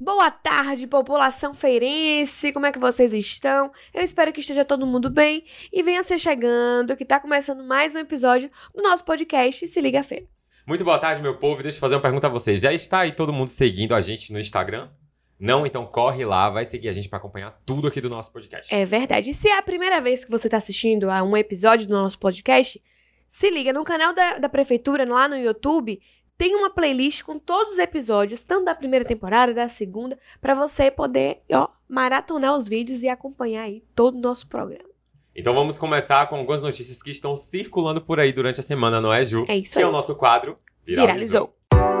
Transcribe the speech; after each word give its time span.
Boa 0.00 0.30
tarde, 0.30 0.86
população 0.86 1.52
feirense. 1.52 2.52
Como 2.52 2.66
é 2.66 2.72
que 2.72 2.78
vocês 2.78 3.12
estão? 3.12 3.72
Eu 3.92 4.02
espero 4.02 4.32
que 4.32 4.40
esteja 4.40 4.64
todo 4.64 4.86
mundo 4.86 5.10
bem 5.10 5.44
e 5.72 5.82
venha 5.82 6.02
ser 6.02 6.18
chegando, 6.18 6.96
que 6.96 7.04
tá 7.04 7.18
começando 7.18 7.64
mais 7.64 7.94
um 7.94 7.98
episódio 7.98 8.50
do 8.74 8.82
nosso 8.82 9.04
podcast 9.04 9.66
Se 9.66 9.80
Liga 9.80 10.02
Feira. 10.02 10.26
Muito 10.66 10.84
boa 10.84 10.98
tarde, 10.98 11.20
meu 11.20 11.36
povo. 11.38 11.62
Deixa 11.62 11.76
eu 11.76 11.80
fazer 11.80 11.94
uma 11.94 12.00
pergunta 12.00 12.26
a 12.26 12.30
vocês. 12.30 12.60
Já 12.60 12.72
está 12.72 13.00
aí 13.00 13.12
todo 13.12 13.32
mundo 13.32 13.50
seguindo 13.50 13.94
a 13.94 14.00
gente 14.00 14.32
no 14.32 14.38
Instagram? 14.38 14.90
Não? 15.38 15.66
Então 15.66 15.84
corre 15.86 16.24
lá, 16.24 16.48
vai 16.48 16.64
seguir 16.64 16.88
a 16.88 16.92
gente 16.92 17.08
para 17.08 17.18
acompanhar 17.18 17.60
tudo 17.66 17.88
aqui 17.88 18.00
do 18.00 18.08
nosso 18.08 18.32
podcast. 18.32 18.74
É 18.74 18.86
verdade. 18.86 19.30
E 19.30 19.34
se 19.34 19.48
é 19.48 19.58
a 19.58 19.62
primeira 19.62 20.00
vez 20.00 20.24
que 20.24 20.30
você 20.30 20.46
está 20.46 20.58
assistindo 20.58 21.10
a 21.10 21.22
um 21.22 21.36
episódio 21.36 21.88
do 21.88 21.94
nosso 21.94 22.18
podcast, 22.18 22.80
se 23.28 23.50
liga 23.50 23.72
no 23.72 23.84
canal 23.84 24.12
da, 24.12 24.38
da 24.38 24.48
prefeitura, 24.48 25.04
lá 25.08 25.28
no 25.28 25.36
YouTube, 25.36 26.00
tem 26.36 26.54
uma 26.54 26.70
playlist 26.70 27.22
com 27.22 27.38
todos 27.38 27.74
os 27.74 27.78
episódios, 27.78 28.42
tanto 28.42 28.64
da 28.64 28.74
primeira 28.74 29.04
temporada, 29.04 29.54
da 29.54 29.68
segunda, 29.68 30.18
para 30.40 30.54
você 30.54 30.90
poder, 30.90 31.42
ó, 31.52 31.68
maratonar 31.88 32.56
os 32.56 32.66
vídeos 32.66 33.02
e 33.02 33.08
acompanhar 33.08 33.62
aí 33.62 33.82
todo 33.94 34.16
o 34.16 34.20
nosso 34.20 34.48
programa. 34.48 34.88
Então 35.34 35.54
vamos 35.54 35.76
começar 35.76 36.28
com 36.28 36.36
algumas 36.36 36.62
notícias 36.62 37.02
que 37.02 37.10
estão 37.10 37.36
circulando 37.36 38.00
por 38.00 38.20
aí 38.20 38.32
durante 38.32 38.60
a 38.60 38.62
semana, 38.62 39.00
não 39.00 39.12
é, 39.12 39.24
Ju? 39.24 39.44
É 39.48 39.56
isso 39.56 39.72
que 39.72 39.78
aí. 39.78 39.84
é 39.84 39.88
o 39.88 39.92
nosso 39.92 40.16
quadro 40.16 40.56
Viralizou. 40.86 41.54
A 41.72 41.93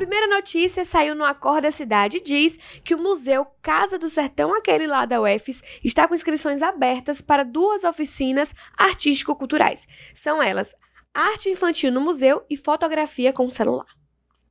primeira 0.00 0.26
notícia 0.26 0.82
saiu 0.82 1.14
no 1.14 1.26
Acordo 1.26 1.64
da 1.64 1.70
Cidade 1.70 2.22
diz 2.22 2.56
que 2.82 2.94
o 2.94 2.98
Museu 2.98 3.46
Casa 3.60 3.98
do 3.98 4.08
Sertão, 4.08 4.54
aquele 4.54 4.86
lá 4.86 5.04
da 5.04 5.20
UFES, 5.20 5.62
está 5.84 6.08
com 6.08 6.14
inscrições 6.14 6.62
abertas 6.62 7.20
para 7.20 7.44
duas 7.44 7.84
oficinas 7.84 8.54
artístico-culturais. 8.78 9.86
São 10.14 10.42
elas 10.42 10.74
Arte 11.12 11.50
Infantil 11.50 11.92
no 11.92 12.00
Museu 12.00 12.42
e 12.48 12.56
Fotografia 12.56 13.30
com 13.30 13.50
celular. 13.50 13.84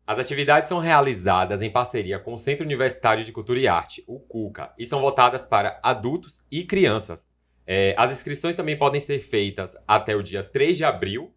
As 0.05 0.19
atividades 0.19 0.69
são 0.69 0.77
realizadas 0.77 1.63
em 1.63 1.71
parceria 1.71 2.19
com 2.19 2.33
o 2.33 2.37
Centro 2.37 2.63
Universitário 2.63 3.23
de 3.23 3.31
Cultura 3.31 3.59
e 3.59 3.67
Arte, 3.67 4.03
o 4.05 4.19
CUCA, 4.19 4.71
e 4.77 4.85
são 4.85 5.01
voltadas 5.01 5.47
para 5.47 5.79
adultos 5.81 6.43
e 6.51 6.63
crianças. 6.63 7.25
É, 7.65 7.95
as 7.97 8.11
inscrições 8.11 8.55
também 8.55 8.77
podem 8.77 9.01
ser 9.01 9.19
feitas 9.19 9.75
até 9.87 10.15
o 10.15 10.21
dia 10.21 10.43
3 10.43 10.77
de 10.77 10.83
abril, 10.83 11.33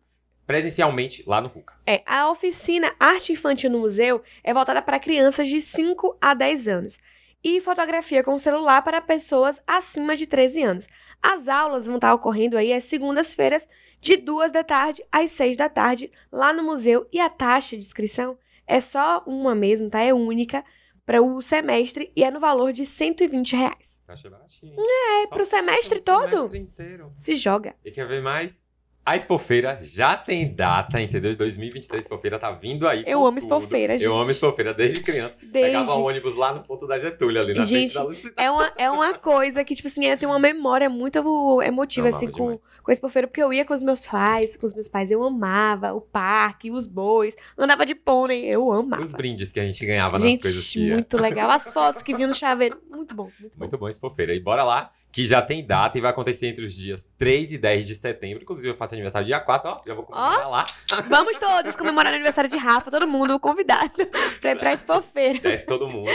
presencialmente 0.46 1.22
lá 1.26 1.40
no 1.40 1.50
CUCA. 1.50 1.74
É, 1.86 2.02
a 2.06 2.30
oficina 2.30 2.92
Arte 2.98 3.32
Infantil 3.32 3.70
no 3.70 3.80
Museu 3.80 4.22
é 4.42 4.52
voltada 4.52 4.82
para 4.82 4.98
crianças 5.00 5.48
de 5.48 5.60
5 5.60 6.16
a 6.20 6.34
10 6.34 6.68
anos 6.68 6.98
e 7.44 7.60
fotografia 7.60 8.22
com 8.22 8.38
celular 8.38 8.82
para 8.82 9.00
pessoas 9.00 9.60
acima 9.66 10.14
de 10.14 10.26
13 10.26 10.62
anos. 10.62 10.88
As 11.22 11.48
aulas 11.48 11.86
vão 11.86 11.96
estar 11.96 12.14
ocorrendo 12.14 12.56
aí 12.56 12.72
às 12.72 12.84
segundas-feiras, 12.84 13.68
de 14.00 14.16
2 14.16 14.52
da 14.52 14.64
tarde 14.64 15.02
às 15.10 15.30
6 15.32 15.56
da 15.56 15.68
tarde, 15.68 16.10
lá 16.30 16.52
no 16.52 16.62
museu, 16.62 17.06
e 17.12 17.20
a 17.20 17.28
taxa 17.28 17.76
de 17.76 17.84
inscrição 17.84 18.38
é 18.66 18.80
só 18.80 19.22
uma 19.26 19.54
mesmo, 19.54 19.90
tá? 19.90 20.00
É 20.02 20.12
única 20.12 20.64
para 21.04 21.20
o 21.20 21.42
semestre 21.42 22.12
e 22.14 22.22
é 22.22 22.30
no 22.30 22.38
valor 22.38 22.72
de 22.72 22.86
120 22.86 23.56
reais. 23.56 24.02
Achei 24.06 24.30
baratinho. 24.30 24.76
É, 24.78 25.22
Só 25.24 25.34
pro 25.34 25.44
semestre 25.44 26.00
todo. 26.00 26.30
semestre 26.30 26.58
inteiro. 26.58 27.12
Se 27.16 27.34
joga. 27.34 27.74
E 27.84 27.90
quer 27.90 28.06
ver 28.06 28.22
mais? 28.22 28.62
A 29.04 29.16
Expofeira 29.16 29.78
já 29.80 30.16
tem 30.16 30.54
data, 30.54 31.00
entendeu? 31.00 31.32
De 31.32 31.36
2023, 31.36 32.04
Expofeira 32.04 32.38
tá 32.38 32.52
vindo 32.52 32.86
aí. 32.86 33.02
Eu 33.04 33.26
amo. 33.26 33.36
Expofeira, 33.36 33.98
gente. 33.98 34.06
Eu 34.06 34.16
amo 34.16 34.30
Expofeira 34.30 34.72
desde 34.72 35.02
criança. 35.02 35.36
Pegava 35.52 35.84
Desde 35.84 36.00
ônibus 36.00 36.36
lá 36.36 36.54
no 36.54 36.62
ponto 36.62 36.86
da 36.86 36.96
Getúlio, 36.98 37.42
ali 37.42 37.52
na 37.52 37.64
Gente, 37.64 37.92
frente 37.92 37.94
da 37.94 38.02
Lucida. 38.04 38.34
É 38.36 38.48
uma, 38.48 38.72
é 38.78 38.90
uma 38.90 39.14
coisa 39.14 39.64
que, 39.64 39.74
tipo 39.74 39.88
assim, 39.88 40.04
eu 40.06 40.16
tenho 40.16 40.30
uma 40.30 40.38
memória 40.38 40.88
muito 40.88 41.18
emotiva, 41.64 42.08
Eu 42.08 42.14
assim, 42.14 42.30
com, 42.30 42.44
demais. 42.44 42.60
Com 42.82 42.90
esse 42.90 43.00
pofeiro, 43.00 43.28
porque 43.28 43.42
eu 43.42 43.52
ia 43.52 43.64
com 43.64 43.74
os 43.74 43.82
meus 43.82 44.00
pais, 44.00 44.56
com 44.56 44.66
os 44.66 44.74
meus 44.74 44.88
pais, 44.88 45.10
eu 45.10 45.22
amava 45.22 45.92
o 45.92 46.00
parque, 46.00 46.70
os 46.70 46.86
bois, 46.86 47.36
andava 47.56 47.86
de 47.86 47.94
pônei, 47.94 48.44
eu 48.44 48.72
amava. 48.72 49.02
Os 49.02 49.12
brindes 49.12 49.52
que 49.52 49.60
a 49.60 49.64
gente 49.64 49.84
ganhava 49.84 50.18
nas 50.18 50.22
coisas 50.22 50.64
Gente, 50.64 50.72
que 50.72 50.92
muito 50.92 51.16
legal. 51.16 51.50
As 51.50 51.70
fotos 51.70 52.02
que 52.02 52.14
vinham 52.14 52.28
no 52.28 52.34
chaveiro, 52.34 52.80
muito 52.90 53.14
bom, 53.14 53.30
muito 53.40 53.56
bom. 53.56 53.64
Muito 53.64 53.78
bom 53.78 53.88
Expofeira. 53.88 54.34
E 54.34 54.40
bora 54.40 54.64
lá, 54.64 54.90
que 55.10 55.24
já 55.24 55.42
tem 55.42 55.64
data 55.64 55.98
e 55.98 56.00
vai 56.00 56.10
acontecer 56.10 56.48
entre 56.48 56.64
os 56.64 56.74
dias 56.74 57.08
3 57.18 57.52
e 57.52 57.58
10 57.58 57.86
de 57.86 57.94
setembro. 57.94 58.42
Inclusive, 58.42 58.70
eu 58.70 58.74
faço 58.74 58.94
aniversário 58.94 59.26
dia 59.26 59.38
4, 59.38 59.70
ó. 59.70 59.80
Já 59.86 59.94
vou 59.94 60.04
comemorar 60.04 60.50
lá. 60.50 60.64
Vamos 61.08 61.38
todos 61.38 61.76
comemorar 61.76 62.12
o 62.12 62.14
aniversário 62.14 62.48
de 62.48 62.56
Rafa, 62.56 62.90
todo 62.90 63.06
mundo 63.06 63.38
convidado 63.38 63.92
pra 64.40 64.52
ir 64.52 64.58
pra 64.58 64.72
Expofeira. 64.72 65.38
Desce 65.40 65.66
todo 65.66 65.86
mundo. 65.88 66.10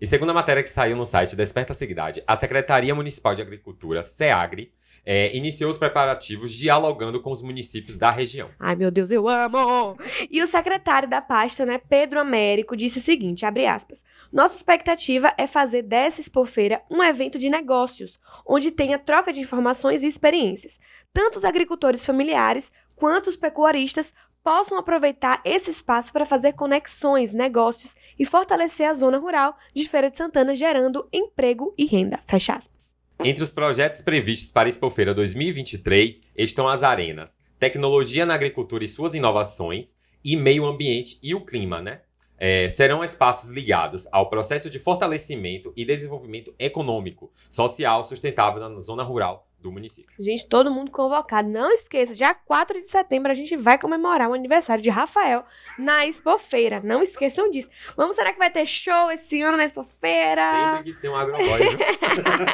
E 0.00 0.06
segundo 0.06 0.30
a 0.30 0.34
matéria 0.34 0.64
que 0.64 0.68
saiu 0.68 0.96
no 0.96 1.06
site 1.06 1.36
Desperta 1.36 1.72
Cidade, 1.72 2.24
a 2.26 2.34
Secretaria 2.34 2.92
Municipal 2.92 3.36
de 3.36 3.42
Agricultura, 3.42 4.02
SEAGRE, 4.02 4.72
é, 5.04 5.34
iniciou 5.36 5.70
os 5.70 5.78
preparativos 5.78 6.52
dialogando 6.52 7.20
com 7.20 7.32
os 7.32 7.42
municípios 7.42 7.96
da 7.96 8.10
região. 8.10 8.50
Ai, 8.58 8.76
meu 8.76 8.90
Deus, 8.90 9.10
eu 9.10 9.28
amo! 9.28 9.96
E 10.30 10.42
o 10.42 10.46
secretário 10.46 11.08
da 11.08 11.20
pasta, 11.20 11.66
né, 11.66 11.78
Pedro 11.78 12.20
Américo, 12.20 12.76
disse 12.76 12.98
o 12.98 13.02
seguinte, 13.02 13.44
abre 13.44 13.66
aspas, 13.66 14.02
Nossa 14.32 14.56
expectativa 14.56 15.32
é 15.36 15.46
fazer 15.46 15.82
dessa 15.82 16.20
expofeira 16.20 16.82
um 16.90 17.02
evento 17.02 17.38
de 17.38 17.48
negócios, 17.48 18.18
onde 18.46 18.70
tenha 18.70 18.98
troca 18.98 19.32
de 19.32 19.40
informações 19.40 20.02
e 20.02 20.06
experiências. 20.06 20.78
Tanto 21.12 21.36
os 21.36 21.44
agricultores 21.44 22.06
familiares 22.06 22.70
quanto 22.94 23.28
os 23.28 23.36
pecuaristas 23.36 24.14
possam 24.42 24.76
aproveitar 24.78 25.40
esse 25.44 25.70
espaço 25.70 26.12
para 26.12 26.26
fazer 26.26 26.52
conexões, 26.54 27.32
negócios 27.32 27.94
e 28.18 28.24
fortalecer 28.24 28.88
a 28.88 28.94
zona 28.94 29.18
rural 29.18 29.56
de 29.72 29.88
Feira 29.88 30.10
de 30.10 30.16
Santana, 30.16 30.54
gerando 30.54 31.08
emprego 31.12 31.72
e 31.78 31.86
renda. 31.86 32.18
Fecha 32.24 32.54
aspas. 32.54 32.91
Entre 33.24 33.42
os 33.42 33.50
projetos 33.50 34.00
previstos 34.00 34.50
para 34.50 34.68
a 34.68 34.70
Expofeira 34.70 35.14
2023 35.14 36.22
estão 36.36 36.68
as 36.68 36.82
arenas 36.82 37.38
Tecnologia 37.58 38.26
na 38.26 38.34
Agricultura 38.34 38.82
e 38.82 38.88
suas 38.88 39.14
inovações 39.14 39.94
e 40.24 40.36
Meio 40.36 40.66
Ambiente 40.66 41.18
e 41.22 41.34
o 41.34 41.44
Clima, 41.44 41.80
né? 41.80 42.00
É, 42.36 42.68
serão 42.68 43.04
espaços 43.04 43.50
ligados 43.50 44.08
ao 44.10 44.28
processo 44.28 44.68
de 44.68 44.80
fortalecimento 44.80 45.72
e 45.76 45.84
desenvolvimento 45.84 46.52
econômico, 46.58 47.32
social 47.48 48.02
sustentável 48.02 48.68
na 48.68 48.80
zona 48.80 49.04
rural 49.04 49.48
do 49.62 49.72
município. 49.72 50.10
Gente, 50.18 50.46
todo 50.48 50.70
mundo 50.70 50.90
convocado. 50.90 51.48
Não 51.48 51.70
esqueça, 51.72 52.14
dia 52.14 52.34
4 52.34 52.80
de 52.80 52.86
setembro 52.86 53.30
a 53.30 53.34
gente 53.34 53.56
vai 53.56 53.78
comemorar 53.78 54.28
o 54.28 54.34
aniversário 54.34 54.82
de 54.82 54.90
Rafael 54.90 55.44
na 55.78 56.06
Expofeira. 56.06 56.80
Não 56.84 57.02
esqueçam 57.02 57.50
disso. 57.50 57.70
Vamos, 57.96 58.16
será 58.16 58.32
que 58.32 58.38
vai 58.38 58.50
ter 58.50 58.66
show 58.66 59.10
esse 59.10 59.40
ano 59.40 59.56
na 59.56 59.64
Expofeira? 59.64 60.76
Sempre 60.76 60.92
que 60.92 61.00
ser 61.00 61.08
um 61.08 61.16
agroboy? 61.16 61.60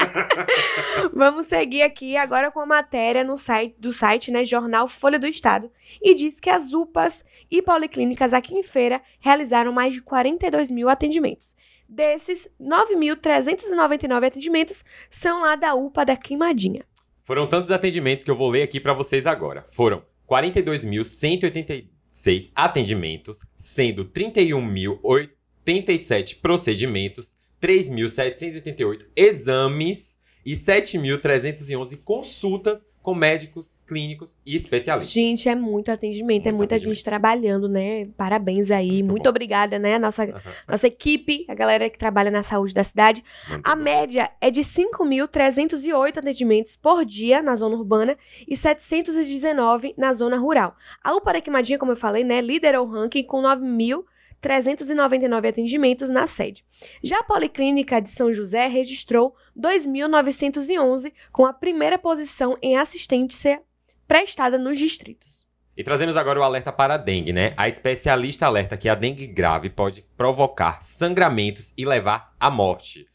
Vamos 1.13 1.47
seguir 1.47 1.83
aqui 1.83 2.17
agora 2.17 2.51
com 2.51 2.61
a 2.61 2.67
matéria 2.67 3.25
no 3.25 3.37
site 3.37 3.75
do 3.79 3.93
site, 3.93 4.31
né, 4.31 4.45
Jornal 4.45 4.87
Folha 4.87 5.19
do 5.19 5.27
Estado, 5.27 5.71
e 6.03 6.15
diz 6.15 6.39
que 6.39 6.51
as 6.51 6.73
UPAs 6.73 7.25
e 7.51 7.63
policlínicas 7.63 8.33
aqui 8.33 8.55
em 8.55 8.63
Feira 8.63 9.01
realizaram 9.19 9.73
mais 9.73 9.95
de 9.95 10.03
42 10.03 10.71
mil 10.71 10.89
atendimentos. 10.89 11.57
Desses, 11.89 12.47
9.399 12.61 14.27
atendimentos 14.27 14.85
são 15.09 15.41
lá 15.41 15.57
da 15.57 15.75
UPA 15.75 16.05
da 16.05 16.17
Queimadinha. 16.17 16.85
Foram 17.29 17.47
tantos 17.47 17.71
atendimentos 17.71 18.25
que 18.25 18.31
eu 18.31 18.35
vou 18.35 18.49
ler 18.49 18.63
aqui 18.63 18.81
para 18.81 18.95
vocês 18.95 19.27
agora. 19.27 19.63
Foram 19.75 20.03
42.186 20.27 22.51
atendimentos, 22.55 23.41
sendo 23.59 24.07
31.087 24.07 26.41
procedimentos, 26.41 27.37
3.788 27.61 29.05
exames 29.15 30.19
e 30.43 30.53
7.311 30.53 31.99
consultas 32.03 32.83
com 33.03 33.15
médicos, 33.15 33.81
clínicos 33.87 34.31
e 34.45 34.55
especialistas. 34.55 35.13
Gente, 35.13 35.49
é 35.49 35.55
muito 35.55 35.91
atendimento, 35.91 36.47
é 36.47 36.51
Muito 36.51 36.59
muita 36.59 36.75
atendimento. 36.75 36.97
gente 36.97 37.05
trabalhando, 37.05 37.69
né? 37.69 38.07
Parabéns 38.17 38.71
aí, 38.71 39.03
Muito 39.03 39.11
muito, 39.13 39.29
obrigada, 39.29 39.79
né? 39.79 39.99
Nossa, 39.99 40.27
nossa 40.69 40.87
equipe, 40.87 41.45
a 41.49 41.55
galera 41.55 41.89
que 41.89 41.99
trabalha 41.99 42.31
na 42.31 42.43
saúde 42.43 42.75
da 42.75 42.85
cidade. 42.85 43.25
Muito 43.49 43.67
A 43.67 43.75
bom. 43.75 43.83
média 43.83 44.31
é 44.41 44.51
de 44.51 44.61
5.308 44.61 46.19
atendimentos 46.19 46.77
por 46.77 47.05
dia 47.05 47.41
na 47.43 47.57
zona 47.57 47.77
urbana 47.77 48.17
e 48.47 48.57
719 48.57 49.95
na 49.97 50.13
zona 50.13 50.37
rural. 50.37 50.75
A 51.03 51.15
UPA 51.15 51.35
da 51.35 51.41
Queimadinha, 51.41 51.79
como 51.79 51.93
eu 51.93 51.97
falei, 51.97 52.25
né, 52.25 52.41
liderou 52.41 52.87
o 52.87 52.91
ranking 52.91 53.23
com 53.23 53.41
9.399 54.43 55.49
atendimentos 55.49 56.09
na 56.09 56.27
sede. 56.27 56.65
Já 57.03 57.21
a 57.21 57.25
Policlínica 57.25 58.01
de 58.01 58.09
São 58.09 58.33
José 58.33 58.67
registrou 58.67 59.35
2.911, 59.59 61.13
com 61.33 61.47
a 61.47 61.53
primeira 61.53 61.99
posição 61.99 62.57
em 62.63 62.77
assistência 62.77 63.63
prestada 64.07 64.59
nos 64.59 64.79
distritos. 64.79 65.47
E 65.77 65.85
trazemos 65.85 66.17
agora 66.17 66.41
o 66.41 66.43
alerta 66.43 66.73
para 66.73 66.95
a 66.95 66.99
dengue, 66.99 67.33
né? 67.33 67.55
A 67.57 67.69
especialista 67.69 68.47
alerta 68.47 68.77
que 68.77 68.89
a 68.89 68.97
dengue 68.97 69.29
grave 69.29 69.71
pode 69.71 70.03
provocar 70.17 70.83
sangramentos 70.83 71.73
e 71.77 71.85
levar 71.85 72.35
à 72.41 72.51
morte. 72.51 73.07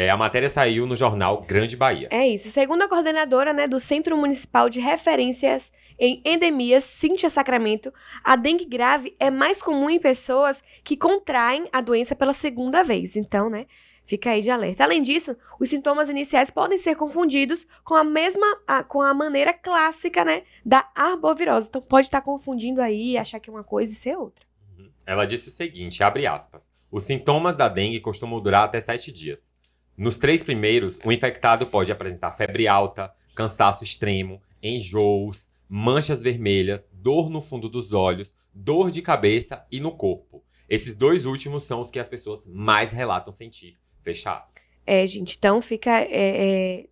É, 0.00 0.08
a 0.10 0.16
matéria 0.16 0.48
saiu 0.48 0.86
no 0.86 0.94
jornal 0.94 1.42
Grande 1.42 1.76
Bahia. 1.76 2.06
É 2.12 2.24
isso. 2.24 2.48
Segundo 2.50 2.82
a 2.82 2.88
coordenadora 2.88 3.52
né, 3.52 3.66
do 3.66 3.80
Centro 3.80 4.16
Municipal 4.16 4.68
de 4.68 4.78
Referências 4.78 5.72
em 5.98 6.22
Endemias, 6.24 6.84
Cíntia 6.84 7.28
Sacramento, 7.28 7.92
a 8.22 8.36
dengue 8.36 8.64
grave 8.64 9.16
é 9.18 9.28
mais 9.28 9.60
comum 9.60 9.90
em 9.90 9.98
pessoas 9.98 10.62
que 10.84 10.96
contraem 10.96 11.68
a 11.72 11.80
doença 11.80 12.14
pela 12.14 12.32
segunda 12.32 12.84
vez. 12.84 13.16
Então, 13.16 13.50
né, 13.50 13.66
Fica 14.04 14.30
aí 14.30 14.40
de 14.40 14.50
alerta. 14.50 14.84
Além 14.84 15.02
disso, 15.02 15.36
os 15.60 15.68
sintomas 15.68 16.08
iniciais 16.08 16.50
podem 16.50 16.78
ser 16.78 16.94
confundidos 16.94 17.66
com 17.84 17.94
a 17.94 18.02
mesma, 18.02 18.46
a, 18.66 18.82
com 18.82 19.02
a 19.02 19.12
maneira 19.12 19.52
clássica, 19.52 20.24
né, 20.24 20.44
da 20.64 20.88
arbovirose. 20.94 21.66
Então 21.68 21.82
pode 21.82 22.06
estar 22.06 22.22
confundindo 22.22 22.80
aí, 22.80 23.18
achar 23.18 23.38
que 23.38 23.50
é 23.50 23.52
uma 23.52 23.64
coisa 23.64 23.92
e 23.92 23.96
ser 23.96 24.16
outra. 24.16 24.46
Uhum. 24.78 24.88
Ela 25.04 25.26
disse 25.26 25.48
o 25.48 25.52
seguinte, 25.52 26.02
abre 26.02 26.26
aspas, 26.26 26.70
os 26.90 27.02
sintomas 27.02 27.54
da 27.54 27.68
dengue 27.68 28.00
costumam 28.00 28.40
durar 28.40 28.64
até 28.64 28.80
sete 28.80 29.12
dias. 29.12 29.57
Nos 29.98 30.16
três 30.16 30.44
primeiros, 30.44 31.00
o 31.04 31.10
infectado 31.10 31.66
pode 31.66 31.90
apresentar 31.90 32.30
febre 32.30 32.68
alta, 32.68 33.12
cansaço 33.34 33.82
extremo, 33.82 34.40
enjoos, 34.62 35.50
manchas 35.68 36.22
vermelhas, 36.22 36.88
dor 36.92 37.28
no 37.28 37.42
fundo 37.42 37.68
dos 37.68 37.92
olhos, 37.92 38.32
dor 38.54 38.92
de 38.92 39.02
cabeça 39.02 39.66
e 39.72 39.80
no 39.80 39.90
corpo. 39.90 40.40
Esses 40.68 40.94
dois 40.94 41.26
últimos 41.26 41.64
são 41.64 41.80
os 41.80 41.90
que 41.90 41.98
as 41.98 42.08
pessoas 42.08 42.46
mais 42.46 42.92
relatam 42.92 43.32
sentir. 43.32 43.76
Fecha 44.00 44.38
aspas. 44.38 44.80
É, 44.86 45.04
gente, 45.04 45.36
então 45.36 45.60
fica 45.60 45.90
é, 45.90 46.06
é, 46.12 46.86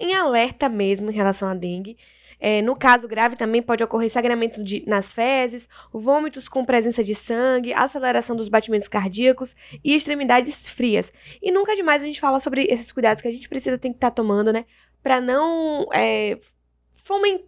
em 0.00 0.16
alerta 0.16 0.68
mesmo 0.68 1.12
em 1.12 1.14
relação 1.14 1.48
à 1.48 1.54
dengue. 1.54 1.96
É, 2.40 2.62
no 2.62 2.76
caso 2.76 3.08
grave, 3.08 3.36
também 3.36 3.60
pode 3.60 3.82
ocorrer 3.82 4.10
sangramento 4.10 4.62
de, 4.62 4.84
nas 4.86 5.12
fezes, 5.12 5.68
vômitos 5.92 6.48
com 6.48 6.64
presença 6.64 7.02
de 7.02 7.14
sangue, 7.14 7.72
aceleração 7.72 8.36
dos 8.36 8.48
batimentos 8.48 8.86
cardíacos 8.86 9.56
e 9.82 9.94
extremidades 9.94 10.68
frias. 10.68 11.12
E 11.42 11.50
nunca 11.50 11.72
é 11.72 11.76
demais 11.76 12.02
a 12.02 12.04
gente 12.04 12.20
falar 12.20 12.40
sobre 12.40 12.64
esses 12.64 12.92
cuidados 12.92 13.22
que 13.22 13.28
a 13.28 13.32
gente 13.32 13.48
precisa 13.48 13.76
ter 13.76 13.88
que 13.88 13.96
estar 13.96 14.10
tá 14.10 14.14
tomando, 14.14 14.52
né? 14.52 14.66
Pra 15.02 15.20
não 15.20 15.86
é, 15.92 16.38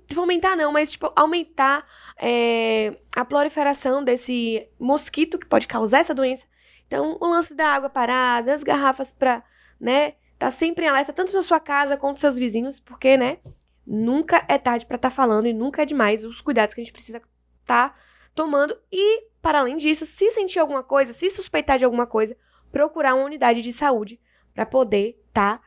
fomentar 0.09 0.57
não, 0.57 0.73
mas 0.73 0.93
tipo, 0.93 1.13
aumentar 1.15 1.87
é, 2.17 2.97
a 3.15 3.25
proliferação 3.25 4.03
desse 4.03 4.69
mosquito 4.79 5.39
que 5.39 5.47
pode 5.47 5.69
causar 5.69 5.99
essa 5.99 6.15
doença. 6.15 6.47
Então, 6.87 7.17
o 7.21 7.27
lance 7.29 7.55
da 7.55 7.69
água 7.69 7.89
parada, 7.89 8.53
as 8.53 8.65
garrafas 8.65 9.13
para, 9.13 9.45
né, 9.81 10.15
tá 10.39 10.51
sempre 10.51 10.85
em 10.85 10.89
alerta 10.89 11.13
tanto 11.13 11.33
na 11.33 11.43
sua 11.43 11.61
casa 11.61 11.97
quanto 11.97 12.15
nos 12.15 12.21
seus 12.21 12.37
vizinhos, 12.37 12.81
porque, 12.81 13.17
né, 13.17 13.39
nunca 13.87 14.45
é 14.49 14.59
tarde 14.59 14.87
para 14.87 14.97
estar 14.97 15.11
tá 15.11 15.15
falando 15.15 15.47
e 15.47 15.53
nunca 15.53 15.83
é 15.83 15.87
demais 15.87 16.25
os 16.25 16.41
cuidados 16.41 16.75
que 16.75 16.81
a 16.81 16.85
gente 16.85 16.93
precisa 16.93 17.19
estar 17.63 17.91
tá 17.91 17.95
tomando 18.35 18.79
e, 18.93 19.29
para 19.43 19.61
além 19.61 19.77
disso, 19.77 20.07
se 20.07 20.31
sentir 20.31 20.59
alguma 20.59 20.83
coisa, 20.83 21.13
se 21.13 21.29
suspeitar 21.31 21.79
de 21.79 21.85
alguma 21.85 22.07
coisa, 22.07 22.37
procurar 22.71 23.15
uma 23.15 23.25
unidade 23.25 23.63
de 23.63 23.73
saúde 23.73 24.21
para 24.55 24.67
poder 24.67 25.21
estar 25.29 25.59
tá 25.59 25.63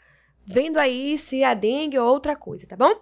vendo 0.45 0.77
aí 0.77 1.17
se 1.17 1.43
é 1.43 1.55
dengue 1.55 1.97
ou 1.97 2.07
outra 2.07 2.35
coisa, 2.35 2.67
tá 2.67 2.75
bom? 2.75 2.93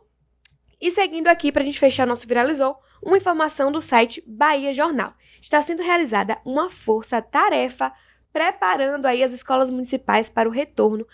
E 0.79 0.89
seguindo 0.89 1.27
aqui, 1.27 1.51
para 1.51 1.61
a 1.61 1.65
gente 1.65 1.79
fechar 1.79 2.07
nosso 2.07 2.27
Viralizou, 2.27 2.79
uma 3.03 3.17
informação 3.17 3.71
do 3.71 3.81
site 3.81 4.23
Bahia 4.25 4.73
Jornal. 4.73 5.13
Está 5.39 5.61
sendo 5.61 5.81
realizada 5.81 6.39
uma 6.45 6.69
força-tarefa 6.69 7.91
preparando 8.31 9.05
aí 9.05 9.23
as 9.23 9.33
escolas 9.33 9.69
municipais 9.69 10.29
para 10.29 10.47
o 10.47 10.51
retorno 10.51 11.05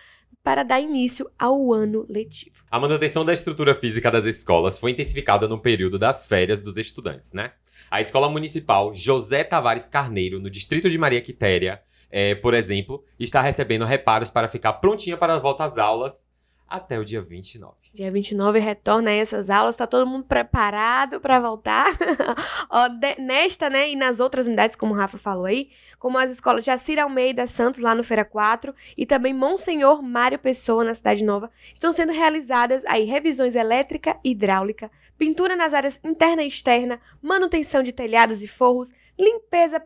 para 0.48 0.64
dar 0.64 0.80
início 0.80 1.30
ao 1.38 1.74
ano 1.74 2.06
letivo. 2.08 2.64
A 2.72 2.80
manutenção 2.80 3.26
da 3.26 3.34
estrutura 3.34 3.76
física 3.76 4.10
das 4.10 4.26
escolas 4.26 4.80
foi 4.80 4.92
intensificada 4.92 5.46
no 5.46 5.60
período 5.60 6.00
das 6.00 6.26
férias 6.26 6.62
dos 6.62 6.78
estudantes, 6.78 7.34
né? 7.34 7.52
A 7.92 8.00
Escola 8.00 8.30
Municipal 8.30 8.94
José 8.96 9.44
Tavares 9.44 9.90
Carneiro, 9.90 10.40
no 10.40 10.50
distrito 10.50 10.90
de 10.90 10.98
Maria 10.98 11.22
Quitéria, 11.22 11.82
é, 12.10 12.34
por 12.34 12.54
exemplo, 12.54 13.04
está 13.20 13.42
recebendo 13.42 13.84
reparos 13.84 14.30
para 14.30 14.48
ficar 14.48 14.72
prontinha 14.72 15.18
para 15.18 15.36
a 15.36 15.38
volta 15.38 15.66
às 15.66 15.78
aulas 15.78 16.27
até 16.68 17.00
o 17.00 17.06
dia 17.06 17.22
29. 17.22 17.76
Dia 17.94 18.12
29 18.12 18.60
retorna 18.60 19.10
aí 19.10 19.20
essas 19.20 19.50
aulas, 19.50 19.76
tá 19.76 19.88
todo 19.88 20.08
mundo 20.08 20.26
preparado 20.26 21.20
para 21.20 21.40
voltar. 21.40 21.88
Ó, 22.70 22.88
de, 22.90 23.16
nesta, 23.20 23.70
né, 23.70 23.90
e 23.90 23.96
nas 23.96 24.20
outras 24.20 24.48
unidades, 24.48 24.76
como 24.76 24.94
o 24.94 24.98
Rafa 24.98 25.18
falou 25.18 25.46
aí, 25.46 25.70
como 25.98 26.18
as 26.18 26.30
escolas 26.30 26.66
Jacira 26.66 27.04
Almeida 27.04 27.48
Santos, 27.48 27.82
lá 27.82 27.96
no 27.96 28.04
Feira 28.04 28.26
4, 28.26 28.74
e 28.98 29.06
também 29.06 29.34
Monsenhor 29.34 30.02
Mário 30.02 30.38
Pessoa, 30.38 30.84
na 30.84 30.94
Cidade 30.94 31.24
Nova, 31.24 31.50
estão 31.74 31.92
sendo 31.92 32.12
realizadas 32.12 32.84
aí 32.86 33.06
revisões 33.06 33.56
elétrica 33.56 34.20
e 34.24 34.32
hidráulica, 34.32 34.92
pintura 35.18 35.56
nas 35.56 35.74
áreas 35.74 36.00
interna 36.04 36.44
e 36.44 36.48
externa, 36.48 37.00
manutenção 37.22 37.82
de 37.82 37.92
telhados 37.92 38.44
e 38.44 38.48
forros, 38.48 38.92
limpeza 39.18 39.82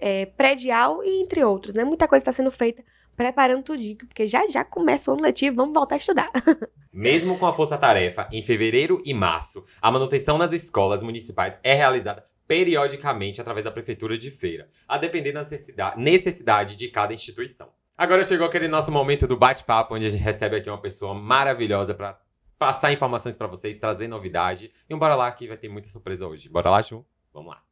é, 0.00 0.26
predial 0.26 1.04
e 1.04 1.20
entre 1.20 1.44
outros, 1.44 1.74
né? 1.74 1.84
Muita 1.84 2.08
coisa 2.08 2.22
está 2.22 2.32
sendo 2.32 2.50
feita 2.50 2.82
preparando 3.16 3.62
tudinho, 3.62 3.96
porque 3.96 4.26
já 4.26 4.46
já 4.48 4.64
começa 4.64 5.10
o 5.10 5.14
ano 5.14 5.22
letivo, 5.22 5.56
vamos 5.56 5.74
voltar 5.74 5.96
a 5.96 5.98
estudar. 5.98 6.30
Mesmo 6.92 7.38
com 7.38 7.46
a 7.46 7.52
força-tarefa, 7.52 8.28
em 8.30 8.42
fevereiro 8.42 9.02
e 9.04 9.14
março, 9.14 9.64
a 9.80 9.90
manutenção 9.90 10.36
nas 10.36 10.52
escolas 10.52 11.02
municipais 11.02 11.58
é 11.62 11.74
realizada 11.74 12.26
periodicamente 12.46 13.40
através 13.40 13.64
da 13.64 13.70
prefeitura 13.70 14.18
de 14.18 14.30
feira, 14.30 14.68
a 14.86 14.98
depender 14.98 15.32
da 15.32 15.96
necessidade, 15.96 16.76
de 16.76 16.88
cada 16.88 17.14
instituição. 17.14 17.70
Agora 17.96 18.24
chegou 18.24 18.46
aquele 18.46 18.68
nosso 18.68 18.90
momento 18.90 19.26
do 19.26 19.36
bate-papo, 19.36 19.94
onde 19.94 20.06
a 20.06 20.10
gente 20.10 20.22
recebe 20.22 20.56
aqui 20.56 20.68
uma 20.68 20.80
pessoa 20.80 21.14
maravilhosa 21.14 21.94
para 21.94 22.18
passar 22.58 22.92
informações 22.92 23.36
para 23.36 23.46
vocês, 23.46 23.76
trazer 23.76 24.08
novidade. 24.08 24.72
E 24.88 24.94
um 24.94 24.98
bora 24.98 25.14
lá 25.14 25.30
que 25.32 25.48
vai 25.48 25.56
ter 25.56 25.68
muita 25.68 25.88
surpresa 25.88 26.26
hoje. 26.26 26.48
Bora 26.48 26.70
lá, 26.70 26.82
Ju? 26.82 27.04
Vamos 27.32 27.50
lá. 27.50 27.71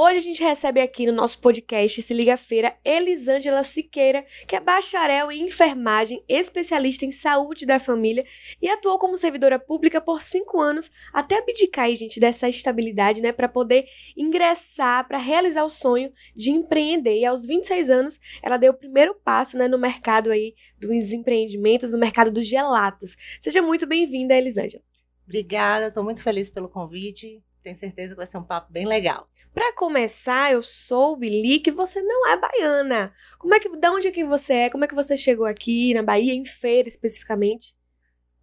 Hoje 0.00 0.18
a 0.18 0.22
gente 0.22 0.40
recebe 0.40 0.80
aqui 0.80 1.06
no 1.06 1.12
nosso 1.12 1.40
podcast 1.40 2.00
Se 2.02 2.14
Liga 2.14 2.36
Feira 2.36 2.78
Elisângela 2.84 3.64
Siqueira, 3.64 4.24
que 4.46 4.54
é 4.54 4.60
bacharel 4.60 5.32
em 5.32 5.46
enfermagem, 5.46 6.22
especialista 6.28 7.04
em 7.04 7.10
saúde 7.10 7.66
da 7.66 7.80
família 7.80 8.24
e 8.62 8.68
atuou 8.68 8.96
como 8.96 9.16
servidora 9.16 9.58
pública 9.58 10.00
por 10.00 10.22
cinco 10.22 10.60
anos 10.60 10.88
até 11.12 11.38
abdicar, 11.38 11.92
gente, 11.96 12.20
dessa 12.20 12.48
estabilidade, 12.48 13.20
né, 13.20 13.32
para 13.32 13.48
poder 13.48 13.88
ingressar, 14.16 15.08
para 15.08 15.18
realizar 15.18 15.64
o 15.64 15.68
sonho 15.68 16.12
de 16.32 16.52
empreender. 16.52 17.18
E 17.18 17.24
aos 17.24 17.44
26 17.44 17.90
anos, 17.90 18.20
ela 18.40 18.56
deu 18.56 18.70
o 18.70 18.78
primeiro 18.78 19.16
passo, 19.16 19.58
né, 19.58 19.66
no 19.66 19.78
mercado 19.78 20.30
aí 20.30 20.54
dos 20.78 21.12
empreendimentos, 21.12 21.90
no 21.90 21.98
mercado 21.98 22.30
dos 22.30 22.46
gelatos. 22.46 23.16
Seja 23.40 23.60
muito 23.60 23.84
bem-vinda, 23.84 24.32
Elisângela. 24.32 24.84
Obrigada, 25.24 25.88
estou 25.88 26.04
muito 26.04 26.22
feliz 26.22 26.48
pelo 26.48 26.68
convite. 26.68 27.42
Tenho 27.64 27.74
certeza 27.74 28.10
que 28.10 28.18
vai 28.18 28.26
ser 28.26 28.38
um 28.38 28.44
papo 28.44 28.72
bem 28.72 28.86
legal. 28.86 29.28
Para 29.58 29.72
começar, 29.72 30.52
eu 30.52 30.62
soube, 30.62 31.28
li 31.28 31.58
que 31.58 31.72
você 31.72 32.00
não 32.00 32.28
é 32.28 32.36
baiana. 32.36 33.12
Como 33.40 33.52
é 33.52 33.58
que, 33.58 33.76
da 33.76 33.90
onde 33.90 34.06
é 34.06 34.12
que 34.12 34.24
você 34.24 34.52
é? 34.52 34.70
Como 34.70 34.84
é 34.84 34.86
que 34.86 34.94
você 34.94 35.16
chegou 35.16 35.44
aqui 35.44 35.92
na 35.94 36.00
Bahia, 36.00 36.32
em 36.32 36.44
feira 36.44 36.88
especificamente? 36.88 37.74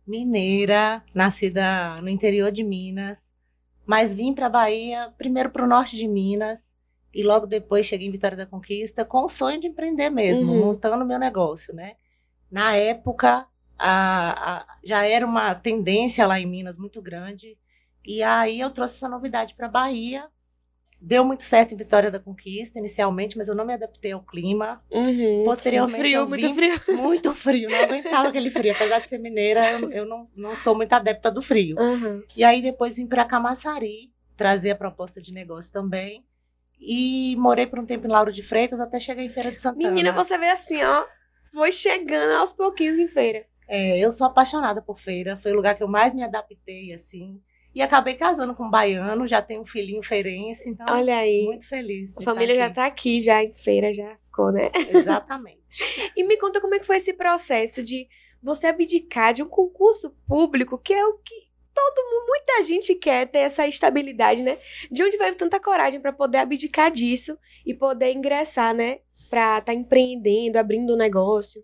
Mineira, 0.05 1.01
nascida 1.13 2.01
no 2.01 2.09
interior 2.09 2.51
de 2.51 2.65
Minas, 2.65 3.31
mas 3.85 4.13
vim 4.13 4.33
para 4.33 4.49
Bahia 4.49 5.09
primeiro 5.17 5.51
para 5.51 5.63
o 5.63 5.69
norte 5.69 5.95
de 5.95 6.05
Minas 6.05 6.75
e 7.13 7.23
logo 7.23 7.47
depois 7.47 7.85
cheguei 7.85 8.09
em 8.09 8.11
Vitória 8.11 8.35
da 8.35 8.45
Conquista 8.45 9.05
com 9.05 9.23
o 9.23 9.29
sonho 9.29 9.61
de 9.61 9.67
empreender 9.67 10.09
mesmo, 10.09 10.51
uhum. 10.51 10.65
montando 10.65 11.05
meu 11.05 11.17
negócio, 11.17 11.73
né? 11.73 11.95
Na 12.51 12.75
época, 12.75 13.47
a, 13.79 14.57
a, 14.57 14.77
já 14.83 15.05
era 15.05 15.25
uma 15.25 15.55
tendência 15.55 16.27
lá 16.27 16.37
em 16.41 16.45
Minas 16.45 16.77
muito 16.77 17.01
grande 17.01 17.57
e 18.05 18.21
aí 18.21 18.59
eu 18.59 18.69
trouxe 18.69 18.95
essa 18.95 19.07
novidade 19.07 19.55
para 19.55 19.69
Bahia 19.69 20.29
Deu 21.01 21.23
muito 21.23 21.43
certo 21.43 21.73
em 21.73 21.77
Vitória 21.77 22.09
da 22.09 22.19
Conquista, 22.19 22.79
inicialmente, 22.79 23.37
mas 23.37 23.47
eu 23.47 23.55
não 23.55 23.65
me 23.65 23.73
adaptei 23.73 24.11
ao 24.11 24.21
clima. 24.21 24.81
Uhum. 24.91 25.43
Posteriormente. 25.45 25.99
Frio, 25.99 26.19
eu 26.21 26.27
muito 26.27 26.53
frio. 26.53 26.81
Muito 26.97 27.35
frio, 27.35 27.69
não 27.69 27.83
aguentava 27.83 28.29
aquele 28.29 28.49
frio. 28.49 28.71
Apesar 28.71 28.99
de 28.99 29.09
ser 29.09 29.19
mineira, 29.19 29.71
eu, 29.71 29.91
eu 29.91 30.05
não, 30.05 30.25
não 30.35 30.55
sou 30.55 30.75
muito 30.75 30.93
adepta 30.93 31.29
do 31.29 31.41
frio. 31.41 31.77
Uhum. 31.77 32.23
E 32.35 32.43
aí 32.43 32.61
depois 32.61 32.95
vim 32.95 33.05
para 33.05 33.25
Camaçari, 33.25 34.11
trazer 34.35 34.71
a 34.71 34.75
proposta 34.75 35.21
de 35.21 35.31
negócio 35.31 35.71
também. 35.71 36.23
E 36.79 37.35
morei 37.37 37.67
por 37.67 37.79
um 37.79 37.85
tempo 37.85 38.05
em 38.05 38.09
Lauro 38.09 38.31
de 38.31 38.43
Freitas 38.43 38.79
até 38.79 38.99
chegar 38.99 39.23
em 39.23 39.29
Feira 39.29 39.51
de 39.51 39.59
Santana. 39.59 39.89
Menina, 39.89 40.11
você 40.11 40.37
vê 40.37 40.49
assim, 40.49 40.83
ó. 40.83 41.05
Foi 41.53 41.71
chegando 41.71 42.31
aos 42.39 42.53
pouquinhos 42.53 42.97
em 42.97 43.07
feira. 43.07 43.45
É, 43.67 43.97
eu 43.99 44.11
sou 44.11 44.27
apaixonada 44.27 44.81
por 44.81 44.97
feira. 44.97 45.37
Foi 45.37 45.51
o 45.51 45.55
lugar 45.55 45.75
que 45.75 45.83
eu 45.83 45.87
mais 45.87 46.13
me 46.13 46.23
adaptei, 46.23 46.93
assim. 46.93 47.41
E 47.75 47.81
acabei 47.81 48.13
casando 48.13 48.55
com 48.55 48.63
um 48.63 48.69
baiano, 48.69 49.27
já 49.27 49.41
tenho 49.41 49.59
um 49.59 49.65
filhinho 49.65 50.01
feirense, 50.01 50.69
então 50.69 50.85
Olha 50.89 51.17
aí. 51.17 51.43
muito 51.43 51.67
feliz. 51.67 52.17
A 52.17 52.23
família 52.23 52.55
já 52.55 52.69
tá 52.69 52.85
aqui, 52.85 53.19
já 53.19 53.43
em 53.43 53.51
feira, 53.51 53.93
já 53.93 54.15
ficou, 54.23 54.49
né? 54.49 54.71
Exatamente. 54.89 55.59
e 56.15 56.23
me 56.23 56.37
conta 56.37 56.61
como 56.61 56.73
é 56.73 56.79
que 56.79 56.85
foi 56.85 56.95
esse 56.95 57.13
processo 57.13 57.83
de 57.83 58.07
você 58.41 58.67
abdicar 58.67 59.33
de 59.33 59.43
um 59.43 59.49
concurso 59.49 60.15
público, 60.25 60.77
que 60.77 60.93
é 60.93 61.05
o 61.05 61.17
que 61.17 61.35
todo 61.73 62.09
mundo, 62.09 62.27
muita 62.27 62.63
gente 62.63 62.95
quer 62.95 63.27
ter 63.27 63.39
essa 63.39 63.67
estabilidade, 63.67 64.41
né? 64.41 64.57
De 64.89 65.03
onde 65.03 65.17
veio 65.17 65.35
tanta 65.35 65.59
coragem 65.59 65.99
para 65.99 66.13
poder 66.13 66.37
abdicar 66.37 66.89
disso 66.89 67.37
e 67.65 67.73
poder 67.73 68.13
ingressar, 68.13 68.73
né? 68.73 68.99
Pra 69.29 69.57
estar 69.57 69.65
tá 69.65 69.73
empreendendo, 69.73 70.57
abrindo 70.57 70.93
um 70.93 70.97
negócio. 70.97 71.61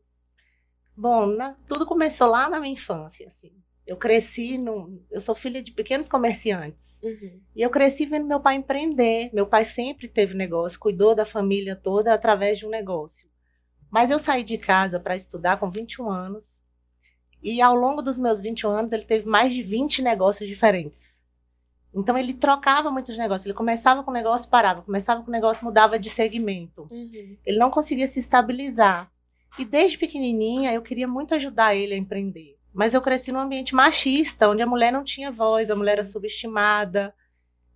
Bom, 0.97 1.27
na, 1.27 1.55
tudo 1.65 1.85
começou 1.85 2.27
lá 2.27 2.49
na 2.49 2.59
minha 2.59 2.73
infância, 2.73 3.27
assim. 3.27 3.53
Eu 3.85 3.97
cresci 3.97 4.57
no. 4.57 5.01
Eu 5.09 5.19
sou 5.19 5.33
filha 5.33 5.61
de 5.61 5.71
pequenos 5.71 6.07
comerciantes. 6.07 6.99
Uhum. 7.03 7.41
E 7.55 7.61
eu 7.61 7.69
cresci 7.69 8.05
vendo 8.05 8.27
meu 8.27 8.39
pai 8.39 8.55
empreender. 8.55 9.29
Meu 9.33 9.47
pai 9.47 9.65
sempre 9.65 10.07
teve 10.07 10.35
negócio, 10.35 10.79
cuidou 10.79 11.15
da 11.15 11.25
família 11.25 11.75
toda 11.75 12.13
através 12.13 12.59
de 12.59 12.65
um 12.65 12.69
negócio. 12.69 13.27
Mas 13.89 14.09
eu 14.09 14.19
saí 14.19 14.43
de 14.43 14.57
casa 14.57 14.99
para 14.99 15.15
estudar 15.15 15.57
com 15.57 15.69
21 15.69 16.09
anos. 16.09 16.63
E 17.43 17.59
ao 17.61 17.75
longo 17.75 18.01
dos 18.01 18.17
meus 18.17 18.39
21 18.39 18.69
anos, 18.69 18.91
ele 18.91 19.03
teve 19.03 19.27
mais 19.27 19.53
de 19.53 19.63
20 19.63 20.01
negócios 20.01 20.47
diferentes. 20.47 21.21
Então 21.93 22.17
ele 22.17 22.33
trocava 22.33 22.89
muitos 22.91 23.17
negócios. 23.17 23.45
Ele 23.45 23.53
começava 23.53 24.03
com 24.03 24.11
o 24.11 24.13
negócio, 24.13 24.49
parava. 24.49 24.81
Começava 24.81 25.21
com 25.21 25.29
o 25.29 25.31
negócio, 25.31 25.65
mudava 25.65 25.99
de 25.99 26.09
segmento. 26.09 26.87
Uhum. 26.89 27.37
Ele 27.45 27.57
não 27.57 27.69
conseguia 27.69 28.07
se 28.07 28.19
estabilizar. 28.19 29.11
E 29.59 29.65
desde 29.65 29.97
pequenininha 29.97 30.71
eu 30.71 30.81
queria 30.81 31.07
muito 31.07 31.35
ajudar 31.35 31.75
ele 31.75 31.93
a 31.93 31.97
empreender. 31.97 32.57
Mas 32.73 32.93
eu 32.93 33.01
cresci 33.01 33.31
num 33.31 33.39
ambiente 33.39 33.75
machista, 33.75 34.49
onde 34.49 34.61
a 34.61 34.67
mulher 34.67 34.91
não 34.91 35.03
tinha 35.03 35.31
voz, 35.31 35.69
a 35.69 35.75
mulher 35.75 35.93
era 35.93 36.03
subestimada. 36.03 37.13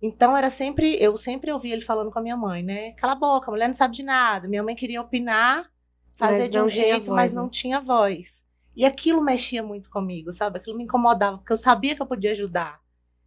Então 0.00 0.36
era 0.36 0.50
sempre, 0.50 0.96
eu 1.00 1.16
sempre 1.16 1.52
ouvia 1.52 1.72
ele 1.72 1.82
falando 1.82 2.10
com 2.10 2.18
a 2.18 2.22
minha 2.22 2.36
mãe, 2.36 2.62
né? 2.62 2.92
Cala 2.92 3.12
a 3.12 3.16
boca, 3.16 3.48
a 3.48 3.50
mulher 3.50 3.66
não 3.66 3.74
sabe 3.74 3.94
de 3.94 4.02
nada. 4.02 4.48
Minha 4.48 4.62
mãe 4.62 4.74
queria 4.74 5.00
opinar, 5.00 5.70
fazer 6.14 6.42
Mas 6.42 6.50
de 6.50 6.60
um 6.60 6.68
jeito, 6.68 7.06
voz, 7.06 7.16
mas 7.16 7.34
né? 7.34 7.40
não 7.40 7.48
tinha 7.48 7.80
voz. 7.80 8.42
E 8.74 8.84
aquilo 8.84 9.22
mexia 9.22 9.62
muito 9.62 9.88
comigo, 9.88 10.30
sabe? 10.32 10.58
Aquilo 10.58 10.76
me 10.76 10.84
incomodava, 10.84 11.38
porque 11.38 11.52
eu 11.52 11.56
sabia 11.56 11.94
que 11.96 12.02
eu 12.02 12.06
podia 12.06 12.32
ajudar. 12.32 12.80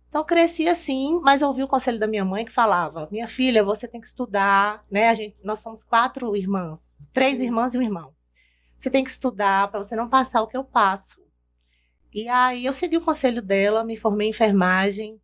Então 0.08 0.22
eu 0.22 0.26
cresci 0.26 0.68
assim, 0.68 1.20
mas 1.22 1.42
ouvi 1.42 1.64
o 1.64 1.68
conselho 1.68 2.00
da 2.00 2.08
minha 2.08 2.26
mãe 2.26 2.46
que 2.46 2.52
falava: 2.52 3.08
"Minha 3.12 3.28
filha, 3.28 3.64
você 3.64 3.88
tem 3.88 4.02
que 4.02 4.08
estudar, 4.08 4.84
né? 4.92 5.10
A 5.10 5.14
gente, 5.14 5.36
nós 5.44 5.60
somos 5.60 5.84
quatro 5.84 6.36
irmãs, 6.36 6.98
três 7.12 7.38
Sim. 7.38 7.46
irmãs 7.46 7.74
e 7.74 7.78
um 7.78 7.82
irmão. 7.82 8.14
Você 8.78 8.90
tem 8.90 9.04
que 9.04 9.10
estudar 9.10 9.70
para 9.70 9.82
você 9.82 9.96
não 9.96 10.10
passar 10.10 10.42
o 10.42 10.48
que 10.48 10.58
eu 10.58 10.64
passo". 10.64 11.19
E 12.14 12.28
aí 12.28 12.66
eu 12.66 12.74
segui 12.74 12.98
o 12.98 13.02
conselho 13.02 13.42
dela, 13.42 13.84
me 13.84 13.96
formei 13.98 14.28
em 14.28 14.32
enfermagem 14.32 15.20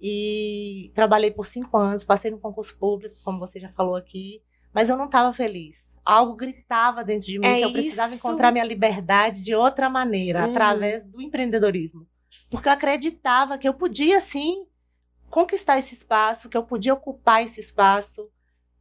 e 0.00 0.90
trabalhei 0.94 1.30
por 1.30 1.46
cinco 1.46 1.76
anos, 1.76 2.04
passei 2.04 2.30
no 2.30 2.38
concurso 2.38 2.76
público, 2.78 3.16
como 3.24 3.38
você 3.38 3.58
já 3.60 3.70
falou 3.72 3.96
aqui, 3.96 4.42
mas 4.72 4.88
eu 4.88 4.96
não 4.96 5.06
estava 5.06 5.32
feliz. 5.34 5.98
Algo 6.04 6.34
gritava 6.36 7.02
dentro 7.04 7.26
de 7.26 7.38
mim 7.38 7.46
É 7.46 7.58
que 7.58 7.64
eu 7.64 7.72
precisava 7.72 8.14
isso. 8.14 8.18
encontrar 8.26 8.52
minha 8.52 8.64
liberdade 8.64 9.42
de 9.42 9.54
outra 9.54 9.90
maneira, 9.90 10.44
Uhum. 10.44 10.50
através 10.50 11.04
do 11.04 11.20
empreendedorismo. 11.20 12.06
Porque 12.48 12.68
eu 12.68 12.72
acreditava 12.72 13.58
que 13.58 13.68
eu 13.68 13.74
podia, 13.74 14.20
sim, 14.20 14.66
conquistar 15.28 15.78
esse 15.78 15.94
espaço, 15.94 16.48
que 16.48 16.56
eu 16.56 16.62
podia 16.64 16.94
ocupar 16.94 17.42
esse 17.42 17.60
espaço. 17.60 18.30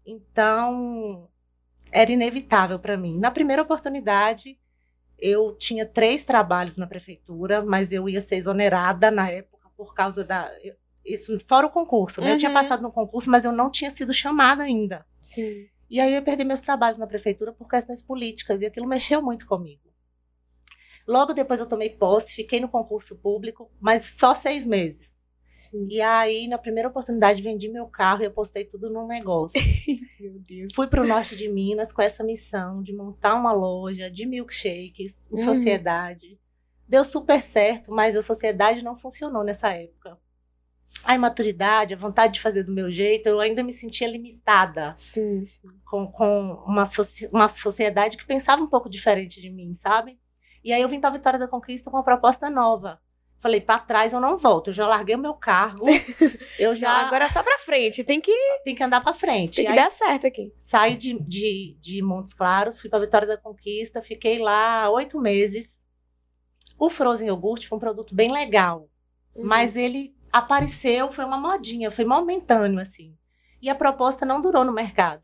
Então, 0.06 1.28
era 1.92 2.12
inevitável 2.12 2.80
para 2.80 2.98
mim. 2.98 3.18
Na 3.20 3.32
primeira 3.32 3.62
oportunidade, 3.62 4.58
eu 5.22 5.56
tinha 5.58 5.86
três 5.86 6.24
trabalhos 6.24 6.78
na 6.78 6.88
prefeitura, 6.88 7.64
mas 7.64 7.92
eu 7.92 8.08
ia 8.10 8.22
ser 8.22 8.36
exonerada 8.38 9.10
na 9.12 9.30
época 9.30 9.70
por 9.78 9.94
causa 9.94 10.24
da. 10.24 10.52
Isso 11.06 11.38
fora 11.48 11.68
o 11.68 11.70
concurso, 11.72 12.22
né? 12.22 12.34
Eu 12.34 12.38
tinha 12.38 12.50
Uhum. 12.50 12.56
passado 12.56 12.82
no 12.82 12.92
concurso, 12.92 13.30
mas 13.30 13.46
eu 13.46 13.52
não 13.52 13.72
tinha 13.72 13.90
sido 13.90 14.14
chamada 14.14 14.64
ainda. 14.64 15.06
Sim. 15.22 15.68
E 15.90 16.00
aí 16.00 16.10
eu 16.10 16.16
ia 16.16 16.22
perder 16.22 16.44
meus 16.44 16.62
trabalhos 16.62 16.98
na 17.00 17.08
prefeitura 17.08 17.52
por 17.52 17.68
questões 17.68 18.02
políticas, 18.02 18.62
e 18.62 18.66
aquilo 18.66 18.88
mexeu 18.88 19.22
muito 19.22 19.48
comigo. 19.48 19.82
Logo 21.08 21.34
depois 21.34 21.60
eu 21.60 21.66
tomei 21.66 21.90
posse, 21.90 22.36
fiquei 22.36 22.60
no 22.60 22.70
concurso 22.70 23.16
público, 23.16 23.72
mas 23.80 24.04
só 24.18 24.36
seis 24.36 24.66
meses. 24.66 25.19
Sim. 25.60 25.86
E 25.90 26.00
aí, 26.02 26.48
na 26.48 26.58
primeira 26.58 26.88
oportunidade, 26.88 27.42
vendi 27.42 27.68
meu 27.68 27.86
carro 27.86 28.24
e 28.24 28.26
apostei 28.28 28.64
tudo 28.64 28.90
num 28.90 29.06
negócio. 29.08 29.60
Meu 30.20 30.40
Deus. 30.40 30.74
Fui 30.74 30.88
para 30.88 31.02
o 31.02 31.08
norte 31.08 31.36
de 31.36 31.48
Minas 31.50 31.92
com 31.94 32.02
essa 32.02 32.24
missão 32.24 32.82
de 32.82 32.94
montar 32.94 33.36
uma 33.36 33.52
loja 33.52 34.10
de 34.10 34.26
milkshakes 34.26 35.30
em 35.32 35.38
Uhum. 35.38 35.44
sociedade. 35.46 36.40
Deu 36.88 37.04
super 37.06 37.42
certo, 37.42 37.92
mas 37.92 38.16
a 38.18 38.22
sociedade 38.22 38.82
não 38.82 38.96
funcionou 38.96 39.44
nessa 39.44 39.70
época. 39.74 40.18
A 41.04 41.16
imaturidade, 41.16 41.94
a 41.94 41.98
vontade 41.98 42.34
de 42.34 42.42
fazer 42.42 42.64
do 42.64 42.74
meu 42.74 42.90
jeito, 42.92 43.28
eu 43.28 43.40
ainda 43.40 43.64
me 43.64 43.72
sentia 43.72 44.08
limitada 44.08 44.94
Sim, 44.98 45.44
sim. 45.46 45.68
com, 45.86 46.08
com 46.08 46.54
uma, 46.66 46.84
uma 47.32 47.48
sociedade 47.48 48.18
que 48.18 48.26
pensava 48.26 48.62
um 48.62 48.68
pouco 48.68 48.90
diferente 48.90 49.42
de 49.42 49.50
mim, 49.50 49.74
sabe? 49.74 50.20
E 50.64 50.74
aí 50.74 50.82
eu 50.82 50.90
vim 50.90 51.00
para 51.00 51.12
Vitória 51.12 51.40
da 51.40 51.48
Conquista 51.48 51.90
com 51.90 51.98
uma 51.98 52.04
proposta 52.04 52.50
nova. 52.50 53.00
Falei, 53.40 53.62
para 53.62 53.80
trás 53.80 54.12
eu 54.12 54.20
não 54.20 54.38
volto, 54.38 54.70
eu 54.70 54.74
já 54.74 54.86
larguei 54.86 55.16
o 55.16 55.20
meu 55.20 55.34
cargo, 55.34 55.86
eu 56.60 56.76
Já, 56.76 56.92
agora 56.92 57.26
é 57.26 57.30
só 57.30 57.42
pra 57.42 57.58
frente. 57.60 58.04
Tem 58.04 58.20
que, 58.20 58.34
tenho 58.66 58.76
que 58.76 58.84
andar 58.84 59.02
para 59.02 59.14
frente. 59.14 59.56
tem 59.56 59.64
E 59.64 59.68
que 59.68 59.72
aí 59.72 59.76
dar 59.86 59.92
certo 59.92 60.28
aqui. 60.28 60.54
Saí 60.58 60.96
de, 60.98 61.18
de, 61.22 61.78
de 61.80 62.02
Montes 62.02 62.34
Claros, 62.34 62.80
fui 62.82 62.90
para 62.90 63.00
Vitória 63.00 63.28
da 63.28 63.38
Conquista, 63.38 64.02
fiquei 64.02 64.40
lá 64.40 64.90
oito 64.90 65.20
meses. 65.20 65.80
O 66.78 66.90
Frozen 66.90 67.30
Yogurt 67.30 67.66
foi 67.68 67.78
um 67.78 67.82
produto 67.82 68.14
bem 68.16 68.32
legal, 68.32 68.90
Uhum. 69.36 69.46
mas 69.46 69.76
ele 69.76 70.14
apareceu, 70.32 71.12
foi 71.12 71.24
uma 71.24 71.38
modinha, 71.38 71.90
foi 71.92 72.04
momentâneo, 72.04 72.80
assim. 72.80 73.16
E 73.62 73.70
a 73.70 73.76
proposta 73.76 74.26
não 74.26 74.42
durou 74.42 74.66
no 74.66 74.74
mercado. 74.74 75.24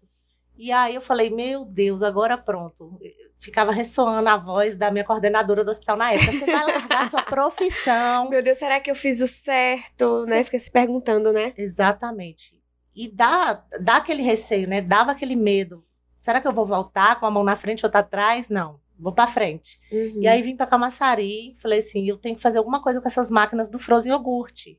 E 0.58 0.72
aí 0.72 0.96
eu 0.96 1.02
falei, 1.02 1.30
meu 1.30 1.66
Deus, 1.66 2.02
agora 2.02 2.38
pronto. 2.38 2.98
Ficava 3.46 3.72
ressoando 3.72 4.28
a 4.28 4.38
voz 4.38 4.76
da 4.76 4.90
minha 4.90 5.04
coordenadora 5.04 5.64
do 5.64 5.70
hospital 5.70 5.96
na 5.98 6.12
época. 6.12 6.32
Você 6.32 6.46
vai 6.48 6.66
largar 6.66 7.08
sua 7.08 7.22
profissão. 7.30 8.28
Meu 8.28 8.42
Deus, 8.42 8.58
será 8.58 8.80
que 8.80 8.90
eu 8.90 8.96
fiz 8.96 9.22
o 9.22 9.28
certo? 9.28 10.26
Né? 10.26 10.44
Fica 10.44 10.58
se 10.58 10.72
perguntando, 10.72 11.32
né? 11.32 11.54
Exatamente. 11.56 12.60
E 12.96 13.08
dá, 13.08 13.64
dá 13.80 13.98
aquele 13.98 14.24
receio, 14.24 14.68
né? 14.68 14.82
Dava 14.82 15.12
aquele 15.12 15.36
medo. 15.36 15.84
Será 16.20 16.42
que 16.42 16.48
eu 16.48 16.54
vou 16.54 16.66
voltar 16.66 17.20
com 17.20 17.28
a 17.28 17.32
mão 17.32 17.44
na 17.44 17.56
frente 17.56 17.86
ou 17.86 17.88
outra 17.88 18.00
atrás? 18.00 18.50
Não, 18.50 18.80
vou 18.98 19.14
para 19.14 19.28
frente. 19.28 19.80
Uhum. 19.92 20.22
E 20.22 20.28
aí 20.28 20.42
vim 20.42 20.58
para 20.58 20.66
Camaçari, 20.66 21.54
falei 21.58 21.78
assim, 21.78 22.10
eu 22.10 22.18
tenho 22.18 22.36
que 22.36 22.42
fazer 22.42 22.58
alguma 22.58 22.82
coisa 22.82 23.00
com 23.00 23.08
essas 23.08 23.30
máquinas 23.30 23.70
do 23.70 23.78
Frozen 23.78 24.12
Yogurt. 24.12 24.76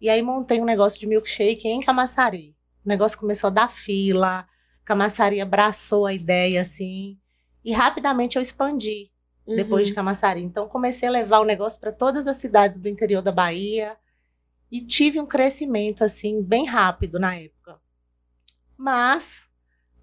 E 0.00 0.08
aí 0.08 0.22
montei 0.22 0.60
um 0.60 0.64
negócio 0.64 1.00
de 1.00 1.08
milkshake 1.08 1.66
em 1.66 1.80
Camaçari. 1.80 2.54
O 2.86 2.88
negócio 2.88 3.18
começou 3.18 3.48
a 3.48 3.50
dar 3.50 3.72
fila, 3.72 4.46
Camaçari 4.84 5.40
abraçou 5.40 6.06
a 6.06 6.12
ideia 6.12 6.60
assim, 6.60 7.18
e 7.64 7.72
rapidamente 7.72 8.36
eu 8.36 8.42
expandi 8.42 9.10
Uhum. 9.46 9.56
depois 9.56 9.86
de 9.86 9.92
Camaçari. 9.94 10.40
Então 10.42 10.66
comecei 10.68 11.06
a 11.08 11.12
levar 11.12 11.40
o 11.40 11.44
negócio 11.44 11.78
para 11.78 11.92
todas 11.92 12.26
as 12.26 12.38
cidades 12.38 12.78
do 12.78 12.88
interior 12.88 13.20
da 13.22 13.30
Bahia 13.32 13.96
e 14.72 14.80
tive 14.80 15.20
um 15.20 15.26
crescimento 15.26 16.02
assim 16.02 16.42
bem 16.42 16.64
rápido 16.66 17.18
na 17.20 17.36
época. 17.36 17.78
Mas 18.76 19.46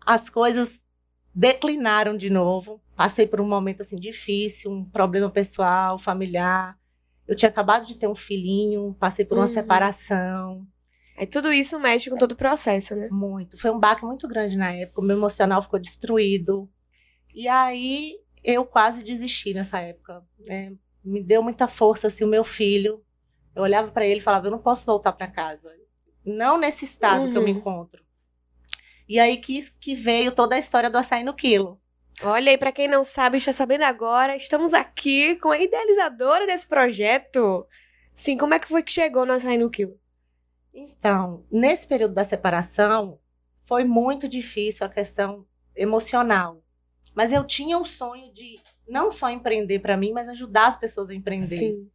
as 0.05 0.29
coisas 0.29 0.83
declinaram 1.33 2.15
de 2.17 2.29
novo. 2.29 2.81
Passei 2.95 3.25
por 3.25 3.41
um 3.41 3.47
momento 3.47 3.81
assim 3.81 3.95
difícil, 3.99 4.69
um 4.71 4.85
problema 4.85 5.29
pessoal, 5.29 5.97
familiar. 5.97 6.77
Eu 7.27 7.35
tinha 7.35 7.49
acabado 7.49 7.85
de 7.85 7.95
ter 7.95 8.07
um 8.07 8.15
filhinho, 8.15 8.93
passei 8.99 9.25
por 9.25 9.37
uma 9.37 9.45
Uhum. 9.45 9.51
separação, 9.53 10.67
Aí 11.17 11.27
tudo 11.27 11.51
isso 11.53 11.77
mexe 11.79 12.09
com 12.09 12.17
todo 12.17 12.31
o 12.31 12.35
processo, 12.35 12.95
né? 12.95 13.07
muito. 13.11 13.57
Foi 13.57 13.69
um 13.69 13.79
baque 13.79 14.03
muito 14.03 14.27
grande 14.27 14.57
na 14.57 14.71
época, 14.73 15.01
o 15.01 15.03
meu 15.03 15.17
emocional 15.17 15.61
ficou 15.61 15.79
destruído. 15.79 16.67
E 17.33 17.47
aí 17.47 18.19
eu 18.43 18.65
quase 18.65 19.03
desisti 19.03 19.53
nessa 19.53 19.79
época. 19.79 20.23
né? 20.47 20.73
Me 21.03 21.23
deu 21.23 21.41
muita 21.43 21.67
força 21.67 22.07
assim 22.07 22.23
o 22.23 22.27
meu 22.27 22.43
filho. 22.43 23.03
Eu 23.55 23.63
olhava 23.63 23.91
para 23.91 24.05
ele 24.05 24.19
e 24.19 24.23
falava: 24.23 24.47
"Eu 24.47 24.51
não 24.51 24.61
posso 24.61 24.85
voltar 24.85 25.11
para 25.13 25.27
casa. 25.27 25.71
Não 26.25 26.57
nesse 26.59 26.85
estado 26.85 27.29
que 27.29 27.37
eu 27.37 27.41
me 27.41 27.51
Uhum. 27.51 27.57
encontro". 27.57 28.03
E 29.07 29.19
aí 29.19 29.37
que, 29.37 29.61
que 29.79 29.95
veio 29.95 30.31
toda 30.31 30.55
a 30.55 30.59
história 30.59 30.89
do 30.89 30.97
açaí 30.97 31.23
no 31.23 31.33
quilo. 31.33 31.79
Olha 32.23 32.51
aí, 32.51 32.57
pra 32.57 32.71
quem 32.71 32.87
não 32.87 33.03
sabe, 33.03 33.37
está 33.37 33.51
sabendo 33.51 33.83
agora, 33.83 34.35
estamos 34.35 34.73
aqui 34.73 35.35
com 35.37 35.49
a 35.49 35.59
idealizadora 35.59 36.45
desse 36.45 36.67
projeto. 36.67 37.65
Sim, 38.13 38.37
como 38.37 38.53
é 38.53 38.59
que 38.59 38.67
foi 38.67 38.83
que 38.83 38.91
chegou 38.91 39.25
no 39.25 39.33
Açaí 39.33 39.57
no 39.57 39.71
Quilo? 39.71 39.99
Então, 40.73 41.43
nesse 41.51 41.87
período 41.87 42.13
da 42.13 42.23
separação, 42.23 43.19
foi 43.63 43.83
muito 43.83 44.27
difícil 44.27 44.85
a 44.85 44.89
questão 44.89 45.47
emocional. 45.75 46.61
Mas 47.15 47.31
eu 47.31 47.43
tinha 47.43 47.77
o 47.77 47.85
sonho 47.85 48.31
de 48.33 48.59
não 48.87 49.11
só 49.11 49.29
empreender 49.29 49.79
para 49.79 49.97
mim, 49.97 50.11
mas 50.13 50.29
ajudar 50.29 50.67
as 50.67 50.75
pessoas 50.75 51.09
a 51.09 51.15
empreender. 51.15 51.45
Sim. 51.45 51.89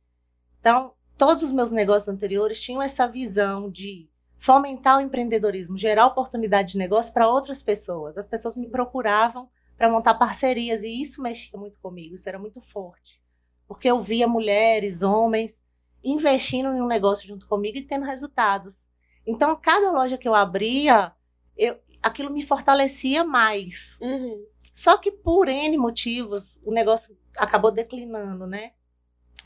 Então, 0.61 0.93
todos 1.17 1.43
os 1.43 1.53
meus 1.53 1.71
negócios 1.73 2.09
anteriores 2.09 2.61
tinham 2.61 2.83
essa 2.83 3.07
visão 3.07 3.71
de 3.71 4.09
fomentar 4.37 4.99
o 4.99 5.01
empreendedorismo, 5.01 5.79
gerar 5.79 6.07
oportunidade 6.07 6.73
de 6.73 6.79
negócio 6.79 7.13
para 7.13 7.29
outras 7.29 7.63
pessoas. 7.63 8.19
As 8.19 8.27
pessoas 8.27 8.57
me 8.57 8.69
procuravam 8.69 9.49
para 9.77 9.91
montar 9.91 10.15
parcerias 10.15 10.83
e 10.83 11.01
isso 11.01 11.23
mexia 11.23 11.59
muito 11.59 11.79
comigo, 11.81 12.15
isso 12.15 12.29
era 12.29 12.39
muito 12.39 12.61
forte. 12.61 13.21
Porque 13.67 13.91
eu 13.91 13.99
via 13.99 14.29
mulheres, 14.29 15.03
homens 15.03 15.63
investindo 16.03 16.69
em 16.69 16.81
um 16.81 16.87
negócio 16.87 17.27
junto 17.27 17.49
comigo 17.49 17.77
e 17.77 17.83
tendo 17.83 18.07
resultados. 18.07 18.87
Então, 19.27 19.57
cada 19.57 19.91
loja 19.91 20.17
que 20.17 20.29
eu 20.29 20.35
abria, 20.35 21.13
eu, 21.57 21.77
aquilo 22.01 22.33
me 22.33 22.45
fortalecia 22.45 23.25
mais. 23.25 23.99
Uhum. 24.01 24.45
Só 24.77 24.99
que 24.99 25.11
por 25.11 25.49
N 25.49 25.79
motivos, 25.79 26.61
o 26.63 26.71
negócio 26.71 27.17
acabou 27.39 27.71
declinando, 27.71 28.47
né? 28.47 28.73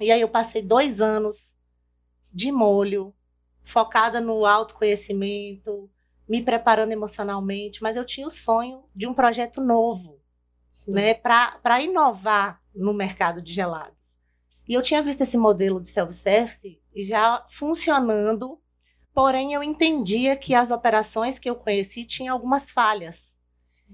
E 0.01 0.11
aí 0.11 0.21
eu 0.21 0.29
passei 0.29 0.61
dois 0.61 1.01
anos 1.01 1.55
de 2.33 2.51
molho, 2.51 3.15
focada 3.63 4.21
no 4.21 4.45
autoconhecimento, 4.45 5.89
me 6.29 6.43
preparando 6.43 6.91
emocionalmente, 6.91 7.81
mas 7.81 7.95
eu 7.95 8.05
tinha 8.05 8.27
o 8.27 8.31
sonho 8.31 8.85
de 8.93 9.07
um 9.07 9.15
projeto 9.15 9.61
novo, 9.61 10.21
Sim. 10.69 10.91
né? 10.95 11.15
Para 11.15 11.81
inovar 11.81 12.61
no 12.75 12.93
mercado 12.93 13.41
de 13.41 13.53
gelados. 13.53 14.19
E 14.69 14.75
eu 14.75 14.83
tinha 14.83 15.01
visto 15.01 15.21
esse 15.21 15.39
modelo 15.39 15.81
de 15.81 15.91
self-service 15.91 16.83
já 16.97 17.45
funcionando, 17.49 18.61
porém 19.15 19.55
eu 19.55 19.63
entendia 19.63 20.37
que 20.37 20.57
as 20.57 20.73
operações 20.73 21.39
que 21.39 21.49
eu 21.49 21.55
conheci 21.55 22.05
tinham 22.05 22.35
algumas 22.35 22.73
falhas. 22.73 23.30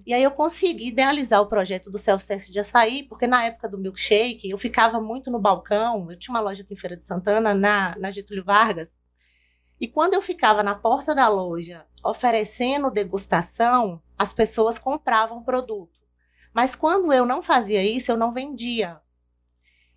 E 0.04 0.12
aí 0.12 0.22
eu 0.22 0.30
consegui 0.30 0.88
idealizar 0.88 1.40
o 1.40 1.46
projeto 1.46 1.90
do 1.90 1.98
self-service 1.98 2.50
de 2.50 2.58
açaí, 2.58 3.02
porque 3.02 3.26
na 3.26 3.44
época 3.44 3.68
do 3.68 3.78
milkshake 3.78 4.50
eu 4.50 4.58
ficava 4.58 5.00
muito 5.00 5.30
no 5.30 5.40
balcão, 5.40 6.10
eu 6.10 6.18
tinha 6.18 6.34
uma 6.34 6.40
loja 6.40 6.62
aqui 6.62 6.74
em 6.74 6.76
Feira 6.76 6.96
de 6.96 7.04
Santana, 7.04 7.54
na, 7.54 7.96
na 7.98 8.10
Getúlio 8.10 8.44
Vargas, 8.44 9.00
E 9.80 9.86
quando 9.88 10.14
eu 10.14 10.22
ficava 10.22 10.62
na 10.62 10.74
porta 10.74 11.14
da 11.14 11.28
loja 11.28 11.84
oferecendo 12.04 12.90
degustação, 12.90 14.02
as 14.18 14.32
pessoas 14.32 14.78
compravam 14.78 15.42
produto. 15.42 16.00
Mas 16.54 16.74
quando 16.74 17.12
eu 17.12 17.26
não 17.26 17.42
fazia 17.42 17.84
isso, 17.84 18.10
eu 18.10 18.16
não 18.16 18.32
vendia. 18.32 19.00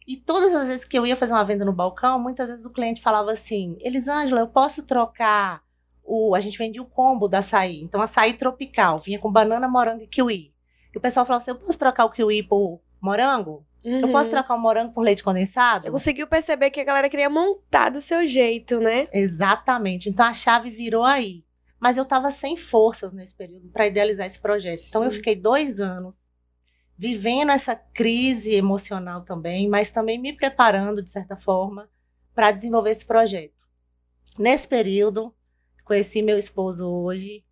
E 0.08 0.18
todas 0.18 0.54
as 0.56 0.68
vezes 0.68 0.86
que 0.86 0.98
eu 0.98 1.06
ia 1.06 1.16
fazer 1.16 1.34
uma 1.34 1.46
venda 1.46 1.64
no 1.64 1.72
balcão, 1.72 2.20
muitas 2.20 2.50
vezes 2.50 2.66
o 2.66 2.72
cliente 2.72 3.02
falava 3.02 3.32
assim: 3.32 3.78
Elisângela, 3.80 4.42
eu 4.42 4.48
posso 4.48 4.84
trocar 4.84 5.64
o. 6.10 6.34
A 6.36 6.40
gente 6.40 6.58
vendia 6.58 6.82
o 6.82 6.86
combo 6.86 7.28
da 7.28 7.40
açaí. 7.40 7.82
Então, 7.82 8.02
açaí 8.02 8.34
tropical, 8.34 9.00
vinha 9.00 9.20
com 9.20 9.32
banana, 9.32 9.68
morango 9.68 10.04
e 10.04 10.08
kiwi. 10.08 10.54
E 10.94 10.98
o 10.98 11.02
pessoal 11.02 11.26
falava 11.26 11.44
assim: 11.44 11.52
eu 11.52 11.60
posso 11.60 11.78
trocar 11.78 12.06
o 12.06 12.12
kiwi 12.12 12.44
por 12.44 12.82
morango? 13.00 13.66
Uhum. 13.86 14.00
Eu 14.02 14.12
posso 14.12 14.30
trocar 14.30 14.56
o 14.56 14.60
morango 14.60 14.94
por 14.94 15.02
leite 15.02 15.24
condensado? 15.24 15.88
Eu 15.88 15.92
conseguiu 15.92 16.28
perceber 16.28 16.70
que 16.70 16.82
a 16.82 16.84
galera 16.84 17.10
queria 17.10 17.30
montar 17.30 17.90
do 17.90 18.02
seu 18.02 18.26
jeito, 18.26 18.80
né? 18.80 19.08
Exatamente. 19.14 20.10
Então 20.10 20.26
a 20.26 20.34
chave 20.34 20.70
virou 20.70 21.04
aí. 21.04 21.46
Mas 21.80 21.96
eu 21.96 22.04
estava 22.04 22.30
sem 22.30 22.58
forças 22.58 23.14
nesse 23.14 23.34
período 23.34 23.70
para 23.70 23.88
idealizar 23.88 24.28
esse 24.28 24.40
projeto. 24.40 24.82
Então 24.90 25.04
eu 25.04 25.12
Sim. 25.12 25.18
fiquei 25.18 25.36
dois 25.36 25.80
anos 25.80 26.30
vivendo 26.98 27.54
essa 27.54 27.74
crise 27.74 28.54
emocional 28.54 29.24
também, 29.24 29.70
mas 29.70 29.90
também 29.90 30.20
me 30.20 30.34
preparando, 30.34 31.02
de 31.02 31.10
certa 31.10 31.38
forma, 31.38 31.90
para 32.36 32.52
desenvolver 32.52 32.92
esse 32.92 33.06
projeto. 33.06 33.54
Nesse 34.38 34.68
período, 34.68 35.34
conheci 35.90 36.22
meu 36.22 36.38
esposo 36.38 36.88
hoje. 36.88 37.44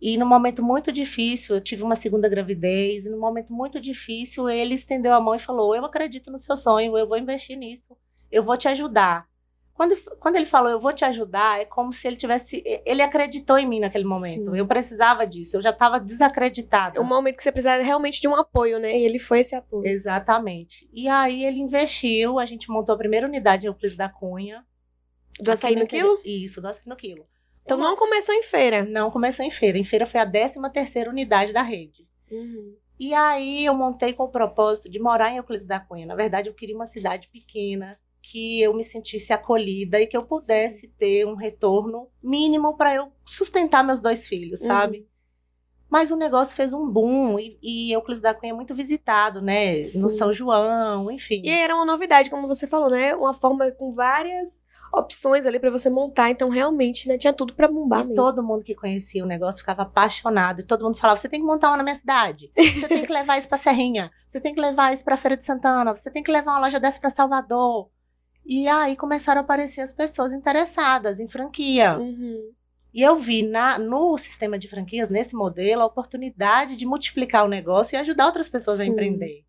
E 0.00 0.16
num 0.16 0.28
momento 0.28 0.62
muito 0.62 0.90
difícil, 0.90 1.54
eu 1.54 1.60
tive 1.60 1.82
uma 1.82 1.94
segunda 1.94 2.28
gravidez, 2.28 3.04
e 3.04 3.10
num 3.10 3.20
momento 3.20 3.52
muito 3.52 3.80
difícil, 3.80 4.48
ele 4.48 4.74
estendeu 4.74 5.12
a 5.14 5.20
mão 5.20 5.34
e 5.34 5.38
falou: 5.38 5.74
Eu 5.74 5.84
acredito 5.84 6.30
no 6.30 6.38
seu 6.38 6.56
sonho, 6.56 6.96
eu 6.96 7.06
vou 7.06 7.18
investir 7.18 7.56
nisso, 7.56 7.96
eu 8.32 8.42
vou 8.42 8.56
te 8.56 8.66
ajudar. 8.68 9.28
Quando, 9.74 9.94
quando 10.18 10.36
ele 10.36 10.46
falou, 10.46 10.70
eu 10.70 10.80
vou 10.80 10.90
te 10.90 11.04
ajudar, 11.04 11.60
é 11.60 11.66
como 11.66 11.92
se 11.92 12.08
ele 12.08 12.16
tivesse. 12.16 12.62
Ele 12.86 13.02
acreditou 13.02 13.58
em 13.58 13.68
mim 13.68 13.80
naquele 13.80 14.04
momento. 14.04 14.50
Sim. 14.50 14.56
Eu 14.56 14.66
precisava 14.66 15.26
disso, 15.26 15.58
eu 15.58 15.60
já 15.60 15.68
estava 15.68 16.00
desacreditada. 16.00 16.98
É 16.98 17.00
um 17.00 17.04
momento 17.04 17.36
que 17.36 17.42
você 17.42 17.52
precisava 17.52 17.82
realmente 17.82 18.18
de 18.18 18.26
um 18.26 18.34
apoio, 18.34 18.78
né? 18.78 18.98
E 18.98 19.04
ele 19.04 19.18
foi 19.18 19.40
esse 19.40 19.54
apoio. 19.54 19.86
Exatamente. 19.86 20.88
E 20.94 21.08
aí 21.08 21.44
ele 21.44 21.60
investiu, 21.60 22.38
a 22.38 22.46
gente 22.46 22.70
montou 22.70 22.94
a 22.94 22.98
primeira 22.98 23.26
unidade 23.26 23.66
em 23.66 23.68
Euclides 23.68 23.96
da 23.96 24.08
Cunha. 24.08 24.64
Do 25.38 25.52
açaí 25.52 25.76
no 25.76 25.86
quilo? 25.86 26.18
Isso, 26.24 26.62
do 26.62 26.68
açaí 26.68 26.84
no 26.86 26.96
quilo. 26.96 27.26
Então 27.66 27.76
não 27.76 27.96
começou 27.96 28.32
em 28.34 28.42
feira. 28.42 28.84
Não 28.84 29.10
começou 29.10 29.44
em 29.44 29.50
feira. 29.50 29.76
Em 29.76 29.82
feira 29.84 30.06
foi 30.06 30.20
a 30.20 30.26
13 30.30 30.60
terceira 30.72 31.10
unidade 31.10 31.52
da 31.52 31.62
rede. 31.62 32.06
Uhum. 32.30 32.76
E 32.98 33.12
aí 33.12 33.64
eu 33.66 33.74
montei 33.74 34.12
com 34.12 34.22
o 34.24 34.30
propósito 34.30 34.88
de 34.88 35.00
morar 35.00 35.30
em 35.30 35.36
Euclides 35.36 35.66
da 35.66 35.80
Cunha. 35.80 36.06
Na 36.06 36.14
verdade, 36.14 36.48
eu 36.48 36.54
queria 36.54 36.74
uma 36.76 36.86
cidade 36.86 37.28
pequena, 37.28 37.98
que 38.22 38.60
eu 38.62 38.72
me 38.72 38.82
sentisse 38.84 39.32
acolhida 39.32 40.00
e 40.00 40.06
que 40.06 40.16
eu 40.16 40.24
pudesse 40.24 40.88
ter 40.96 41.26
um 41.26 41.34
retorno 41.34 42.08
mínimo 42.22 42.76
para 42.76 42.94
eu 42.94 43.12
sustentar 43.24 43.84
meus 43.84 44.00
dois 44.00 44.26
filhos, 44.26 44.60
Uhum. 44.62 44.66
sabe? 44.68 45.08
Mas 45.88 46.10
o 46.10 46.16
negócio 46.16 46.56
fez 46.56 46.72
um 46.72 46.90
boom 46.92 47.38
e, 47.38 47.58
e 47.62 47.92
Euclides 47.92 48.20
da 48.20 48.34
Cunha 48.34 48.52
é 48.52 48.56
muito 48.56 48.74
visitado, 48.74 49.40
né? 49.40 49.78
No 49.78 49.84
Sim. 50.10 50.18
São 50.18 50.32
João, 50.32 51.10
enfim. 51.10 51.42
E 51.44 51.50
era 51.50 51.74
uma 51.76 51.84
novidade, 51.84 52.30
como 52.30 52.48
você 52.48 52.66
falou, 52.66 52.90
né? 52.90 53.14
Uma 53.14 53.34
forma 53.34 53.70
com 53.72 53.92
várias 53.92 54.62
opções 54.92 55.46
ali 55.46 55.58
pra 55.60 55.70
você 55.70 55.88
montar. 55.90 56.30
Então, 56.30 56.48
realmente, 56.48 57.08
né? 57.08 57.18
Tinha 57.18 57.32
tudo 57.32 57.54
pra 57.54 57.68
bombar 57.68 58.00
E 58.02 58.08
mesmo. 58.08 58.16
todo 58.22 58.42
mundo 58.42 58.64
que 58.64 58.74
conhecia 58.74 59.22
o 59.24 59.26
negócio 59.26 59.60
ficava 59.60 59.82
apaixonado. 59.82 60.60
E 60.60 60.66
todo 60.66 60.84
mundo 60.84 60.96
falava: 60.96 61.16
você 61.18 61.28
tem 61.28 61.40
que 61.40 61.46
montar 61.46 61.68
uma 61.68 61.76
na 61.78 61.82
minha 61.82 61.94
cidade. 61.94 62.50
Você 62.56 62.88
tem 62.88 63.04
que 63.04 63.12
levar 63.12 63.38
isso 63.38 63.48
pra 63.48 63.58
Serrinha. 63.58 64.10
Você 64.26 64.40
tem 64.40 64.54
que 64.54 64.60
levar 64.60 64.92
isso 64.92 65.04
pra 65.04 65.16
Feira 65.16 65.36
de 65.36 65.44
Santana. 65.44 65.94
Você 65.94 66.10
tem 66.10 66.22
que 66.22 66.30
levar 66.32 66.52
uma 66.52 66.60
loja 66.60 66.80
dessa 66.80 67.00
pra 67.00 67.10
Salvador. 67.10 67.88
E 68.44 68.68
aí 68.68 68.96
começaram 68.96 69.40
a 69.40 69.44
aparecer 69.44 69.80
as 69.80 69.92
pessoas 69.92 70.32
interessadas 70.32 71.18
em 71.18 71.26
franquia. 71.28 71.98
Uhum. 71.98 72.52
E 72.94 73.02
eu 73.02 73.16
vi 73.16 73.42
na, 73.42 73.76
no 73.78 74.16
sistema 74.16 74.58
de 74.58 74.68
franquias, 74.68 75.10
nesse 75.10 75.34
modelo, 75.36 75.82
a 75.82 75.86
oportunidade 75.86 76.76
de 76.76 76.86
multiplicar 76.86 77.44
o 77.44 77.48
negócio 77.48 77.94
e 77.94 77.98
ajudar 77.98 78.26
outras 78.26 78.48
pessoas 78.48 78.80
a 78.80 78.84
Sim. 78.84 78.92
empreender. 78.92 79.44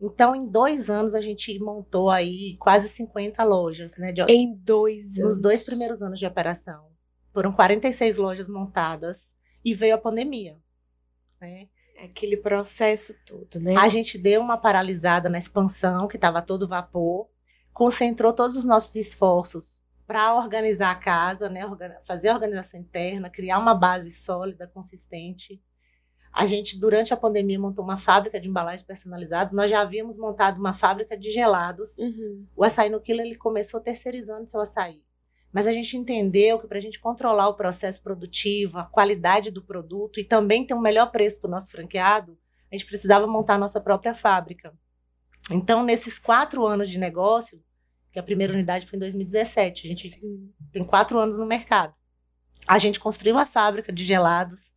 Então, 0.00 0.34
em 0.36 0.50
dois 0.50 0.90
anos, 0.90 1.14
a 1.14 1.20
gente 1.20 1.58
montou 1.58 2.10
aí 2.10 2.56
quase 2.58 2.88
50 2.88 3.42
lojas, 3.44 3.96
né? 3.96 4.12
de- 4.12 4.22
Em 4.30 4.54
dois 4.54 5.16
anos. 5.16 5.28
nos 5.30 5.38
dois 5.38 5.62
primeiros 5.62 6.02
anos 6.02 6.18
de 6.18 6.26
operação. 6.26 6.88
Foram 7.32 7.52
46 7.52 8.16
lojas 8.18 8.48
montadas 8.48 9.34
e 9.64 9.74
veio 9.74 9.94
a 9.94 9.98
pandemia. 9.98 10.56
né? 11.40 11.68
Aquele 12.02 12.36
processo 12.36 13.14
todo, 13.26 13.58
né? 13.60 13.74
A 13.76 13.88
gente 13.88 14.18
deu 14.18 14.40
uma 14.42 14.56
paralisada 14.58 15.28
na 15.30 15.38
expansão, 15.38 16.06
que 16.08 16.16
estava 16.16 16.40
todo 16.42 16.68
vapor, 16.68 17.28
concentrou 17.72 18.32
todos 18.32 18.56
os 18.56 18.64
nossos 18.64 18.94
esforços 18.96 19.82
para 20.06 20.34
organizar 20.34 20.90
a 20.90 20.94
casa, 20.94 21.48
né? 21.48 21.62
fazer 22.04 22.28
a 22.28 22.34
organização 22.34 22.78
interna, 22.80 23.28
criar 23.30 23.58
uma 23.58 23.74
base 23.74 24.10
sólida, 24.12 24.66
consistente. 24.66 25.60
A 26.36 26.44
gente, 26.44 26.78
durante 26.78 27.14
a 27.14 27.16
pandemia, 27.16 27.58
montou 27.58 27.82
uma 27.82 27.96
fábrica 27.96 28.38
de 28.38 28.46
embalagens 28.46 28.82
personalizadas. 28.82 29.54
Nós 29.54 29.70
já 29.70 29.80
havíamos 29.80 30.18
montado 30.18 30.58
uma 30.58 30.74
fábrica 30.74 31.16
de 31.16 31.30
gelados. 31.30 31.96
Uhum. 31.96 32.44
O 32.54 32.62
açaí 32.62 32.90
no 32.90 33.00
quilo 33.00 33.22
ele 33.22 33.36
começou 33.36 33.80
terceirizando 33.80 34.46
seu 34.46 34.60
açaí. 34.60 35.02
Mas 35.50 35.66
a 35.66 35.72
gente 35.72 35.96
entendeu 35.96 36.58
que 36.58 36.66
para 36.66 36.76
a 36.76 36.80
gente 36.80 37.00
controlar 37.00 37.48
o 37.48 37.54
processo 37.54 38.02
produtivo, 38.02 38.78
a 38.78 38.84
qualidade 38.84 39.50
do 39.50 39.62
produto 39.62 40.20
e 40.20 40.24
também 40.24 40.66
ter 40.66 40.74
um 40.74 40.80
melhor 40.82 41.10
preço 41.10 41.40
para 41.40 41.48
o 41.48 41.50
nosso 41.50 41.70
franqueado, 41.70 42.36
a 42.70 42.76
gente 42.76 42.84
precisava 42.84 43.26
montar 43.26 43.54
a 43.54 43.58
nossa 43.58 43.80
própria 43.80 44.14
fábrica. 44.14 44.74
Então, 45.50 45.82
nesses 45.82 46.18
quatro 46.18 46.66
anos 46.66 46.90
de 46.90 46.98
negócio, 46.98 47.64
que 48.12 48.18
a 48.18 48.22
primeira 48.22 48.52
unidade 48.52 48.86
foi 48.86 48.98
em 48.98 49.00
2017, 49.00 49.86
a 49.86 49.90
gente 49.90 50.10
Sim. 50.10 50.52
tem 50.70 50.84
quatro 50.84 51.18
anos 51.18 51.38
no 51.38 51.46
mercado. 51.46 51.94
A 52.68 52.76
gente 52.76 53.00
construiu 53.00 53.38
a 53.38 53.46
fábrica 53.46 53.90
de 53.90 54.04
gelados 54.04 54.75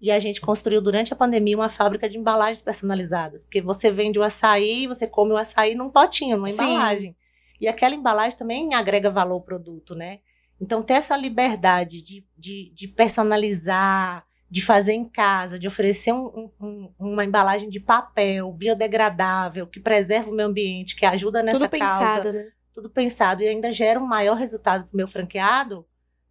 e 0.00 0.10
a 0.10 0.18
gente 0.18 0.40
construiu 0.40 0.80
durante 0.80 1.12
a 1.12 1.16
pandemia 1.16 1.56
uma 1.56 1.68
fábrica 1.68 2.08
de 2.08 2.16
embalagens 2.16 2.62
personalizadas. 2.62 3.42
Porque 3.42 3.60
você 3.60 3.90
vende 3.90 4.18
o 4.18 4.22
açaí, 4.22 4.86
você 4.86 5.06
come 5.06 5.32
o 5.32 5.36
açaí 5.36 5.74
num 5.74 5.90
potinho, 5.90 6.36
numa 6.36 6.48
Sim. 6.48 6.62
embalagem. 6.74 7.16
E 7.60 7.66
aquela 7.66 7.94
embalagem 7.94 8.38
também 8.38 8.74
agrega 8.74 9.10
valor 9.10 9.34
ao 9.34 9.40
produto, 9.40 9.94
né? 9.94 10.20
Então, 10.60 10.82
ter 10.82 10.94
essa 10.94 11.16
liberdade 11.16 12.00
de, 12.02 12.24
de, 12.36 12.72
de 12.74 12.88
personalizar, 12.88 14.24
de 14.50 14.62
fazer 14.64 14.92
em 14.92 15.08
casa, 15.08 15.58
de 15.58 15.68
oferecer 15.68 16.12
um- 16.12 16.26
um- 16.26 16.50
um- 16.60 16.94
uma 17.12 17.24
embalagem 17.24 17.68
de 17.68 17.78
papel 17.80 18.52
biodegradável, 18.52 19.66
que 19.66 19.80
preserva 19.80 20.30
o 20.30 20.34
meio 20.34 20.48
ambiente, 20.48 20.96
que 20.96 21.04
ajuda 21.04 21.42
nessa 21.42 21.68
Tudo 21.68 21.78
causa 21.78 21.98
pensado, 21.98 22.32
né? 22.32 22.48
tudo 22.74 22.90
pensado 22.90 23.42
e 23.42 23.48
ainda 23.48 23.72
gera 23.72 24.00
um 24.00 24.06
maior 24.06 24.36
resultado 24.36 24.84
para 24.86 24.94
o 24.94 24.96
meu 24.96 25.08
franqueado, 25.08 25.84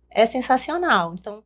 é 0.10 0.25
sensacional. 0.25 1.13
Então, 1.13 1.43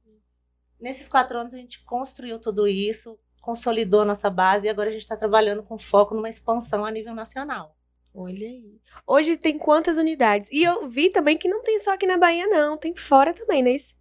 nesses 0.81 1.07
quatro 1.07 1.37
anos, 1.37 1.53
a 1.53 1.57
gente 1.57 1.83
construiu 1.83 2.39
tudo 2.39 2.67
isso, 2.67 3.17
consolidou 3.41 4.01
a 4.01 4.05
nossa 4.05 4.29
base 4.29 4.67
e 4.67 4.69
agora 4.69 4.89
a 4.89 4.91
gente 4.91 5.01
está 5.01 5.15
trabalhando 5.15 5.63
com 5.63 5.77
foco 5.77 6.15
numa 6.15 6.29
expansão 6.29 6.85
a 6.85 6.91
nível 6.91 7.13
nacional. 7.13 7.75
Olha 8.13 8.47
aí. 8.47 8.79
Hoje 9.07 9.37
tem 9.37 9.57
quantas 9.57 9.97
unidades? 9.97 10.49
E 10.51 10.63
eu 10.63 10.87
vi 10.89 11.09
também 11.09 11.37
que 11.37 11.47
não 11.47 11.63
tem 11.63 11.79
só 11.79 11.93
aqui 11.93 12.05
na 12.05 12.17
Bahia, 12.17 12.45
não. 12.47 12.77
Tem 12.77 12.95
fora 12.95 13.33
também, 13.33 13.63
não 13.63 13.71
é 13.71 13.75
isso? 13.75 13.95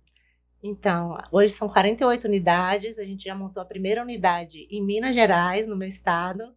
Então, 0.62 1.16
hoje 1.32 1.54
são 1.54 1.68
48 1.68 2.26
unidades, 2.26 2.98
a 2.98 3.04
gente 3.04 3.24
já 3.24 3.34
montou 3.34 3.62
a 3.62 3.66
primeira 3.66 4.02
unidade 4.02 4.66
em 4.70 4.84
Minas 4.84 5.14
Gerais, 5.14 5.66
no 5.66 5.76
meu 5.76 5.88
estado, 5.88 6.54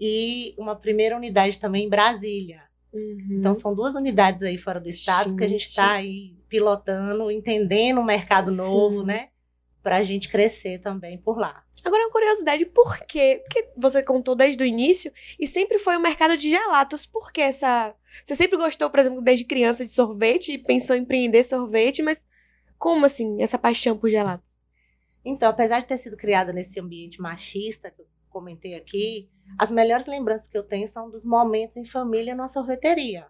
e 0.00 0.54
uma 0.58 0.74
primeira 0.74 1.16
unidade 1.16 1.60
também 1.60 1.86
em 1.86 1.88
Brasília. 1.88 2.62
Uhum. 2.92 3.38
Então, 3.38 3.54
são 3.54 3.74
duas 3.74 3.94
unidades 3.94 4.42
aí 4.42 4.56
fora 4.58 4.80
do 4.80 4.88
estado 4.88 5.36
que 5.36 5.44
a 5.44 5.48
gente 5.48 5.60
Gente. 5.60 5.70
está 5.70 5.92
aí 5.92 6.34
pilotando, 6.48 7.30
entendendo 7.30 8.00
um 8.00 8.04
mercado 8.04 8.50
Sim. 8.50 8.56
novo, 8.56 9.04
né? 9.04 9.28
Para 9.86 9.98
a 9.98 10.02
gente 10.02 10.28
crescer 10.28 10.80
também 10.80 11.16
por 11.16 11.38
lá. 11.38 11.64
Agora, 11.84 12.02
uma 12.02 12.10
curiosidade, 12.10 12.66
por 12.66 12.98
quê? 13.06 13.40
Porque 13.44 13.70
você 13.76 14.02
contou 14.02 14.34
desde 14.34 14.60
o 14.60 14.66
início 14.66 15.12
e 15.38 15.46
sempre 15.46 15.78
foi 15.78 15.96
o 15.96 16.00
mercado 16.00 16.36
de 16.36 16.50
gelatos. 16.50 17.06
Por 17.06 17.30
que 17.30 17.40
essa. 17.40 17.94
Você 18.24 18.34
sempre 18.34 18.56
gostou, 18.56 18.90
por 18.90 18.98
exemplo, 18.98 19.22
desde 19.22 19.44
criança 19.44 19.84
de 19.84 19.92
sorvete 19.92 20.54
e 20.54 20.58
pensou 20.58 20.96
em 20.96 21.02
empreender 21.02 21.44
sorvete, 21.44 22.02
mas 22.02 22.26
como 22.76 23.06
assim, 23.06 23.40
essa 23.40 23.56
paixão 23.56 23.96
por 23.96 24.10
gelatos? 24.10 24.58
Então, 25.24 25.48
apesar 25.48 25.78
de 25.78 25.86
ter 25.86 25.98
sido 25.98 26.16
criada 26.16 26.52
nesse 26.52 26.80
ambiente 26.80 27.20
machista 27.20 27.88
que 27.88 28.02
eu 28.02 28.06
comentei 28.28 28.74
aqui, 28.74 29.30
as 29.56 29.70
melhores 29.70 30.06
lembranças 30.06 30.48
que 30.48 30.58
eu 30.58 30.64
tenho 30.64 30.88
são 30.88 31.08
dos 31.12 31.24
momentos 31.24 31.76
em 31.76 31.86
família 31.86 32.34
numa 32.34 32.48
sorveteria. 32.48 33.28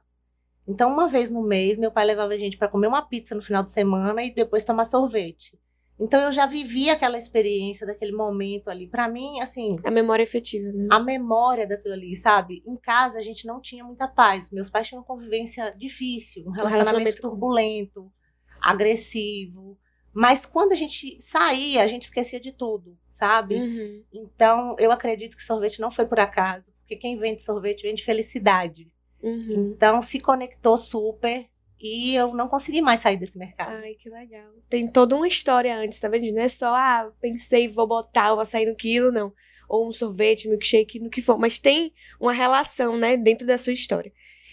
Então, 0.66 0.90
uma 0.90 1.06
vez 1.06 1.28
no 1.28 1.46
mês, 1.46 1.76
meu 1.76 1.92
pai 1.92 2.06
levava 2.06 2.32
a 2.32 2.38
gente 2.38 2.56
para 2.56 2.70
comer 2.70 2.86
uma 2.86 3.06
pizza 3.06 3.34
no 3.34 3.42
final 3.42 3.62
de 3.62 3.72
semana 3.72 4.22
e 4.22 4.32
depois 4.32 4.64
tomar 4.64 4.86
sorvete. 4.86 5.54
Então, 5.98 6.20
eu 6.20 6.32
já 6.32 6.46
vivi 6.46 6.90
aquela 6.90 7.16
experiência 7.16 7.86
daquele 7.86 8.12
momento 8.12 8.68
ali. 8.68 8.86
Para 8.86 9.08
mim, 9.08 9.40
assim, 9.40 9.76
A 9.82 9.90
memória 9.90 10.22
efetiva, 10.22 10.70
né? 10.70 10.88
a 10.90 11.00
memória 11.00 11.66
daquilo 11.66 11.94
ali, 11.94 12.14
sabe? 12.14 12.62
Em 12.66 12.76
casa 12.76 13.18
a 13.18 13.22
gente 13.22 13.46
não 13.46 13.60
tinha 13.60 13.82
muita 13.82 14.06
paz. 14.06 14.50
Meus 14.50 14.68
pais 14.68 14.88
tinham 14.88 15.00
uma 15.00 15.06
convivência 15.06 15.74
difícil, 15.76 16.42
um 16.46 16.50
relacionamento, 16.50 16.74
relacionamento 16.74 17.20
turbulento, 17.22 18.12
agressivo. 18.60 19.78
Mas 20.12 20.44
quando 20.44 20.72
a 20.72 20.76
gente 20.76 21.20
saía, 21.20 21.82
a 21.82 21.86
gente 21.86 22.04
esquecia 22.04 22.40
de 22.40 22.52
tudo, 22.52 22.98
sabe? 23.10 23.56
Uhum. 23.56 24.02
Então, 24.12 24.76
eu 24.78 24.92
acredito 24.92 25.36
que 25.36 25.42
sorvete 25.42 25.80
não 25.80 25.90
foi 25.90 26.06
por 26.06 26.18
acaso, 26.18 26.72
porque 26.80 26.96
quem 26.96 27.16
vende 27.16 27.42
sorvete 27.42 27.82
vende 27.82 28.04
felicidade. 28.04 28.90
Uhum. 29.22 29.72
Então, 29.74 30.00
se 30.02 30.20
conectou 30.20 30.76
super 30.76 31.48
e 31.80 32.14
eu 32.14 32.32
não 32.34 32.48
consegui 32.48 32.80
mais 32.80 33.00
sair 33.00 33.16
desse 33.16 33.38
mercado. 33.38 33.76
Ai, 33.76 33.94
que 33.94 34.08
legal. 34.08 34.50
Tem 34.68 34.86
toda 34.86 35.14
uma 35.14 35.28
história 35.28 35.76
antes, 35.76 35.98
tá 35.98 36.08
vendo? 36.08 36.32
Não 36.32 36.42
é 36.42 36.48
só, 36.48 36.74
ah, 36.74 37.10
pensei, 37.20 37.68
vou 37.68 37.86
botar, 37.86 38.34
vou 38.34 38.46
sair 38.46 38.66
no 38.66 38.74
quilo, 38.74 39.12
não. 39.12 39.32
Ou 39.68 39.88
um 39.88 39.92
sorvete, 39.92 40.48
milkshake, 40.48 40.98
no 40.98 41.10
que 41.10 41.20
for. 41.20 41.38
Mas 41.38 41.58
tem 41.58 41.92
uma 42.20 42.32
relação, 42.32 42.96
né, 42.96 43.16
dentro 43.16 43.46
da 43.46 43.58
sua 43.58 43.72
história. 43.72 44.12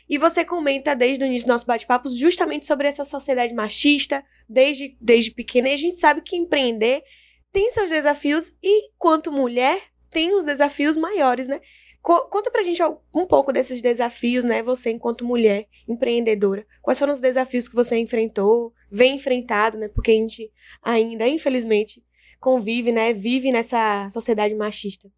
E 0.10 0.18
você 0.18 0.44
comenta 0.44 0.96
desde 0.96 1.24
o 1.24 1.28
início 1.28 1.48
do 1.48 1.52
nosso 1.52 1.66
bate-papo 1.66 2.10
justamente 2.10 2.66
sobre 2.66 2.88
essa 2.88 3.06
sociedade 3.06 3.54
machista, 3.54 4.24
desde, 4.50 4.98
desde 5.00 5.32
pequena. 5.32 5.70
E 5.70 5.74
a 5.74 5.78
gente 5.78 5.98
sabe 5.98 6.22
que 6.22 6.36
empreender 6.36 7.04
tem 7.52 7.70
seus 7.72 7.90
desafios 7.90 8.52
e, 8.62 8.90
quanto 8.98 9.32
mulher, 9.32 9.82
tem 10.10 10.36
os 10.36 10.44
desafios 10.44 10.98
maiores, 10.98 11.48
né? 11.48 11.62
Conta 12.04 12.52
pra 12.52 12.64
gente 12.64 12.84
um 13.16 13.26
pouco 13.26 13.54
desses 13.54 13.82
desafios, 13.82 14.44
né? 14.44 14.62
Você, 14.62 14.92
enquanto 14.92 15.24
mulher 15.24 15.70
empreendedora. 15.88 16.68
Quais 16.82 17.00
foram 17.00 17.14
os 17.14 17.22
desafios 17.22 17.70
que 17.70 17.76
você 17.76 17.96
enfrentou, 17.98 18.74
vem 18.92 19.16
enfrentado, 19.16 19.78
né? 19.78 19.88
Porque 19.88 20.12
a 20.12 20.16
gente 20.16 20.52
ainda, 20.82 21.26
infelizmente, 21.26 22.04
convive, 22.42 22.92
né? 22.92 23.14
Vive 23.14 23.54
nessa 23.54 24.10
sociedade 24.10 24.54
machista. 24.54 25.10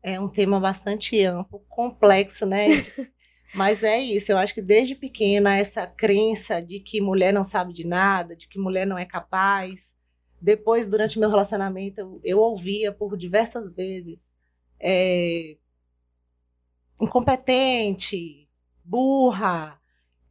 É 0.00 0.20
um 0.20 0.28
tema 0.28 0.60
bastante 0.60 1.20
amplo, 1.24 1.58
complexo, 1.68 2.46
né? 2.46 2.68
Mas 3.52 3.82
é 3.82 3.98
isso, 3.98 4.30
eu 4.30 4.38
acho 4.38 4.54
que 4.54 4.62
desde 4.62 4.94
pequena 4.94 5.58
essa 5.58 5.84
crença 5.84 6.62
de 6.62 6.78
que 6.78 7.00
mulher 7.00 7.32
não 7.32 7.42
sabe 7.42 7.72
de 7.72 7.84
nada, 7.84 8.36
de 8.36 8.46
que 8.46 8.58
mulher 8.58 8.86
não 8.86 8.96
é 8.96 9.04
capaz. 9.04 9.94
Depois, 10.40 10.86
durante 10.86 11.18
meu 11.18 11.28
relacionamento, 11.28 12.00
eu, 12.00 12.20
eu 12.22 12.38
ouvia 12.38 12.92
por 12.92 13.16
diversas 13.16 13.74
vezes 13.74 14.32
é, 14.78 15.56
incompetente, 17.02 18.48
burra. 18.84 19.78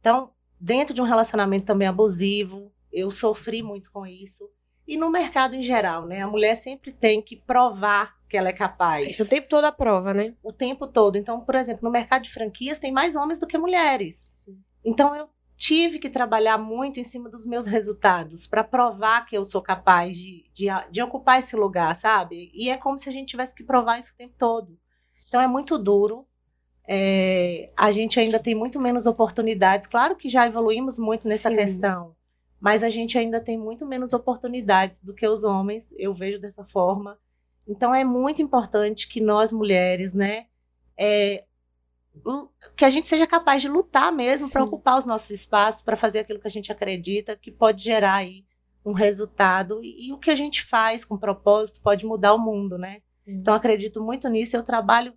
Então, 0.00 0.32
dentro 0.58 0.94
de 0.94 1.00
um 1.00 1.04
relacionamento 1.04 1.66
também 1.66 1.86
abusivo, 1.86 2.72
eu 2.90 3.10
sofri 3.10 3.62
muito 3.62 3.92
com 3.92 4.06
isso. 4.06 4.48
E 4.86 4.96
no 4.96 5.10
mercado 5.10 5.54
em 5.54 5.62
geral, 5.62 6.06
né? 6.06 6.22
A 6.22 6.26
mulher 6.26 6.56
sempre 6.56 6.92
tem 6.92 7.22
que 7.22 7.36
provar 7.36 8.16
que 8.28 8.36
ela 8.36 8.48
é 8.48 8.52
capaz. 8.52 9.08
Isso 9.08 9.22
o 9.22 9.28
tempo 9.28 9.48
todo 9.48 9.64
a 9.64 9.72
prova, 9.72 10.12
né? 10.12 10.34
O 10.42 10.52
tempo 10.52 10.86
todo. 10.86 11.16
Então, 11.16 11.40
por 11.40 11.54
exemplo, 11.54 11.82
no 11.84 11.90
mercado 11.90 12.22
de 12.22 12.32
franquias 12.32 12.78
tem 12.78 12.90
mais 12.90 13.14
homens 13.14 13.38
do 13.38 13.46
que 13.46 13.56
mulheres. 13.58 14.14
Sim. 14.16 14.58
Então, 14.84 15.14
eu 15.14 15.28
tive 15.56 15.98
que 15.98 16.10
trabalhar 16.10 16.58
muito 16.58 16.98
em 16.98 17.04
cima 17.04 17.30
dos 17.30 17.46
meus 17.46 17.66
resultados 17.66 18.46
para 18.46 18.64
provar 18.64 19.26
que 19.26 19.36
eu 19.36 19.44
sou 19.44 19.62
capaz 19.62 20.16
de, 20.16 20.44
de, 20.52 20.66
de 20.90 21.02
ocupar 21.02 21.38
esse 21.38 21.54
lugar, 21.54 21.94
sabe? 21.94 22.50
E 22.52 22.68
é 22.68 22.76
como 22.76 22.98
se 22.98 23.08
a 23.08 23.12
gente 23.12 23.28
tivesse 23.28 23.54
que 23.54 23.62
provar 23.62 23.98
isso 23.98 24.12
o 24.12 24.16
tempo 24.16 24.34
todo. 24.36 24.76
Então, 25.28 25.40
é 25.40 25.46
muito 25.46 25.78
duro. 25.78 26.26
É, 26.86 27.70
a 27.76 27.92
gente 27.92 28.18
ainda 28.18 28.38
tem 28.38 28.54
muito 28.54 28.80
menos 28.80 29.06
oportunidades. 29.06 29.86
Claro 29.86 30.16
que 30.16 30.28
já 30.28 30.46
evoluímos 30.46 30.98
muito 30.98 31.26
nessa 31.28 31.48
Sim. 31.48 31.56
questão, 31.56 32.14
mas 32.60 32.82
a 32.82 32.90
gente 32.90 33.16
ainda 33.16 33.40
tem 33.40 33.58
muito 33.58 33.86
menos 33.86 34.12
oportunidades 34.12 35.00
do 35.00 35.14
que 35.14 35.26
os 35.26 35.44
homens, 35.44 35.92
eu 35.98 36.12
vejo 36.12 36.40
dessa 36.40 36.64
forma. 36.64 37.18
Então 37.66 37.94
é 37.94 38.04
muito 38.04 38.42
importante 38.42 39.08
que 39.08 39.20
nós 39.20 39.52
mulheres, 39.52 40.14
né, 40.14 40.46
é, 40.98 41.44
que 42.76 42.84
a 42.84 42.90
gente 42.90 43.08
seja 43.08 43.26
capaz 43.26 43.62
de 43.62 43.68
lutar 43.68 44.12
mesmo 44.12 44.50
para 44.50 44.64
ocupar 44.64 44.98
os 44.98 45.06
nossos 45.06 45.30
espaços, 45.30 45.80
para 45.80 45.96
fazer 45.96 46.20
aquilo 46.20 46.40
que 46.40 46.48
a 46.48 46.50
gente 46.50 46.70
acredita 46.70 47.36
que 47.36 47.50
pode 47.50 47.82
gerar 47.82 48.16
aí 48.16 48.44
um 48.84 48.92
resultado 48.92 49.80
e, 49.82 50.08
e 50.08 50.12
o 50.12 50.18
que 50.18 50.30
a 50.30 50.36
gente 50.36 50.64
faz 50.64 51.04
com 51.04 51.16
propósito 51.16 51.80
pode 51.80 52.04
mudar 52.04 52.34
o 52.34 52.38
mundo, 52.38 52.76
né? 52.76 53.00
Hum. 53.26 53.38
Então 53.40 53.54
acredito 53.54 54.02
muito 54.02 54.28
nisso. 54.28 54.56
Eu 54.56 54.62
trabalho 54.62 55.14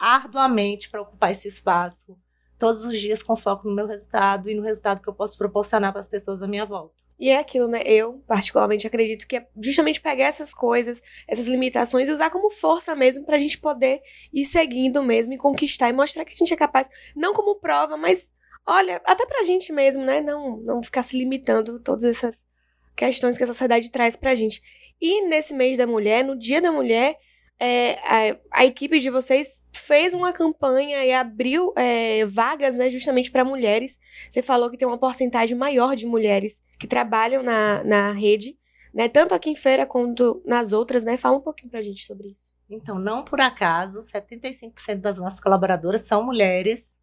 arduamente 0.00 0.88
para 0.88 1.02
ocupar 1.02 1.30
esse 1.30 1.46
espaço 1.46 2.16
todos 2.58 2.84
os 2.84 2.98
dias 2.98 3.22
com 3.22 3.36
foco 3.36 3.68
no 3.68 3.74
meu 3.74 3.86
resultado 3.86 4.48
e 4.48 4.54
no 4.54 4.62
resultado 4.62 5.00
que 5.00 5.08
eu 5.08 5.14
posso 5.14 5.36
proporcionar 5.36 5.92
para 5.92 6.00
as 6.00 6.08
pessoas 6.08 6.42
à 6.42 6.48
minha 6.48 6.64
volta. 6.64 6.94
E 7.18 7.28
é 7.28 7.38
aquilo, 7.38 7.68
né? 7.68 7.82
Eu, 7.84 8.22
particularmente, 8.26 8.86
acredito 8.86 9.26
que 9.26 9.36
é 9.36 9.46
justamente 9.62 10.00
pegar 10.00 10.24
essas 10.24 10.54
coisas, 10.54 11.02
essas 11.28 11.46
limitações 11.46 12.08
e 12.08 12.12
usar 12.12 12.30
como 12.30 12.50
força 12.50 12.96
mesmo 12.96 13.26
pra 13.26 13.36
gente 13.36 13.58
poder 13.58 14.00
ir 14.32 14.46
seguindo 14.46 15.02
mesmo 15.02 15.34
e 15.34 15.38
conquistar 15.38 15.90
e 15.90 15.92
mostrar 15.92 16.24
que 16.24 16.32
a 16.32 16.36
gente 16.36 16.54
é 16.54 16.56
capaz, 16.56 16.88
não 17.14 17.34
como 17.34 17.56
prova, 17.56 17.98
mas 17.98 18.32
olha, 18.66 19.02
até 19.04 19.26
pra 19.26 19.44
gente 19.44 19.70
mesmo, 19.70 20.02
né? 20.02 20.22
Não, 20.22 20.56
não 20.58 20.82
ficar 20.82 21.02
se 21.02 21.18
limitando 21.18 21.78
todas 21.78 22.04
essas 22.04 22.42
questões 22.96 23.36
que 23.36 23.44
a 23.44 23.46
sociedade 23.46 23.90
traz 23.90 24.16
pra 24.16 24.34
gente. 24.34 24.62
E 24.98 25.26
nesse 25.28 25.52
mês 25.52 25.76
da 25.76 25.86
mulher, 25.86 26.24
no 26.24 26.38
dia 26.38 26.60
da 26.60 26.72
mulher, 26.72 27.18
é, 27.60 27.98
a, 28.02 28.60
a, 28.62 28.64
equipe 28.64 28.98
de 28.98 29.10
vocês 29.10 29.62
fez 29.72 30.14
uma 30.14 30.32
campanha 30.32 31.04
e 31.04 31.12
abriu 31.12 31.74
é, 31.76 32.24
vagas, 32.24 32.74
né, 32.74 32.88
justamente 32.88 33.30
para 33.30 33.44
mulheres. 33.44 33.98
Você 34.28 34.40
falou 34.40 34.70
que 34.70 34.78
tem 34.78 34.88
uma 34.88 34.98
porcentagem 34.98 35.56
maior 35.56 35.94
de 35.94 36.06
mulheres 36.06 36.62
que 36.78 36.86
trabalham 36.86 37.42
na, 37.42 37.84
na 37.84 38.12
rede, 38.12 38.58
né, 38.94 39.08
tanto 39.08 39.34
aqui 39.34 39.50
em 39.50 39.54
Feira 39.54 39.84
quanto 39.84 40.42
nas 40.46 40.72
outras, 40.72 41.04
né? 41.04 41.16
Fala 41.18 41.36
um 41.36 41.42
pouquinho 41.42 41.70
para 41.70 41.80
a 41.80 41.82
gente 41.82 42.06
sobre 42.06 42.28
isso. 42.28 42.50
Então, 42.68 42.98
não 42.98 43.24
por 43.24 43.40
acaso, 43.40 44.00
75% 44.00 45.00
das 45.00 45.18
nossas 45.18 45.38
colaboradoras 45.38 46.02
são 46.02 46.24
mulheres 46.24 46.98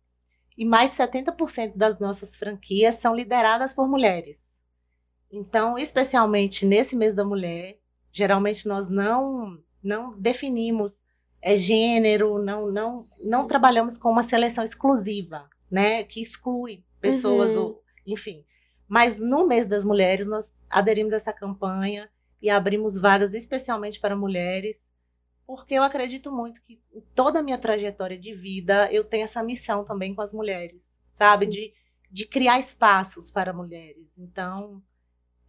e 0.58 0.66
mais 0.66 0.92
70% 0.92 1.74
das 1.76 2.00
nossas 2.00 2.36
franquias 2.36 2.96
são 2.96 3.16
lideradas 3.16 3.74
por 3.74 3.88
mulheres. 3.88 4.58
Então, 5.32 5.78
especialmente 5.78 6.66
nesse 6.66 6.96
mês 6.96 7.14
da 7.14 7.24
mulher, 7.24 7.78
geralmente 8.12 8.68
nós 8.68 8.90
não 8.90 9.62
não 9.88 10.20
definimos 10.20 11.06
é, 11.42 11.56
gênero, 11.56 12.44
não, 12.44 12.70
não, 12.70 13.00
não 13.24 13.48
trabalhamos 13.48 13.98
com 13.98 14.12
uma 14.12 14.22
seleção 14.22 14.64
exclusiva, 14.64 15.50
né? 15.72 16.04
Que 16.04 16.22
exclui 16.22 16.84
pessoas, 17.00 17.52
uhum. 17.52 17.62
ou, 17.62 17.84
enfim. 18.06 18.44
Mas 18.88 19.18
no 19.18 19.48
mês 19.48 19.66
das 19.66 19.86
mulheres, 19.86 20.28
nós 20.28 20.66
aderimos 20.70 21.14
a 21.14 21.16
essa 21.16 21.32
campanha 21.32 22.10
e 22.42 22.50
abrimos 22.50 23.00
vagas 23.00 23.34
especialmente 23.34 24.00
para 24.00 24.16
mulheres, 24.16 24.92
porque 25.46 25.76
eu 25.76 25.84
acredito 25.84 26.32
muito 26.32 26.62
que 26.62 26.82
em 26.94 27.02
toda 27.16 27.40
a 27.40 27.44
minha 27.44 27.58
trajetória 27.58 28.18
de 28.18 28.34
vida 28.34 28.92
eu 28.92 29.06
tenho 29.06 29.24
essa 29.24 29.42
missão 29.42 29.86
também 29.86 30.14
com 30.14 30.22
as 30.22 30.34
mulheres, 30.34 31.00
sabe? 31.14 31.46
De, 31.46 31.74
de 32.12 32.26
criar 32.26 32.60
espaços 32.60 33.32
para 33.32 33.54
mulheres. 33.54 34.18
Então, 34.18 34.84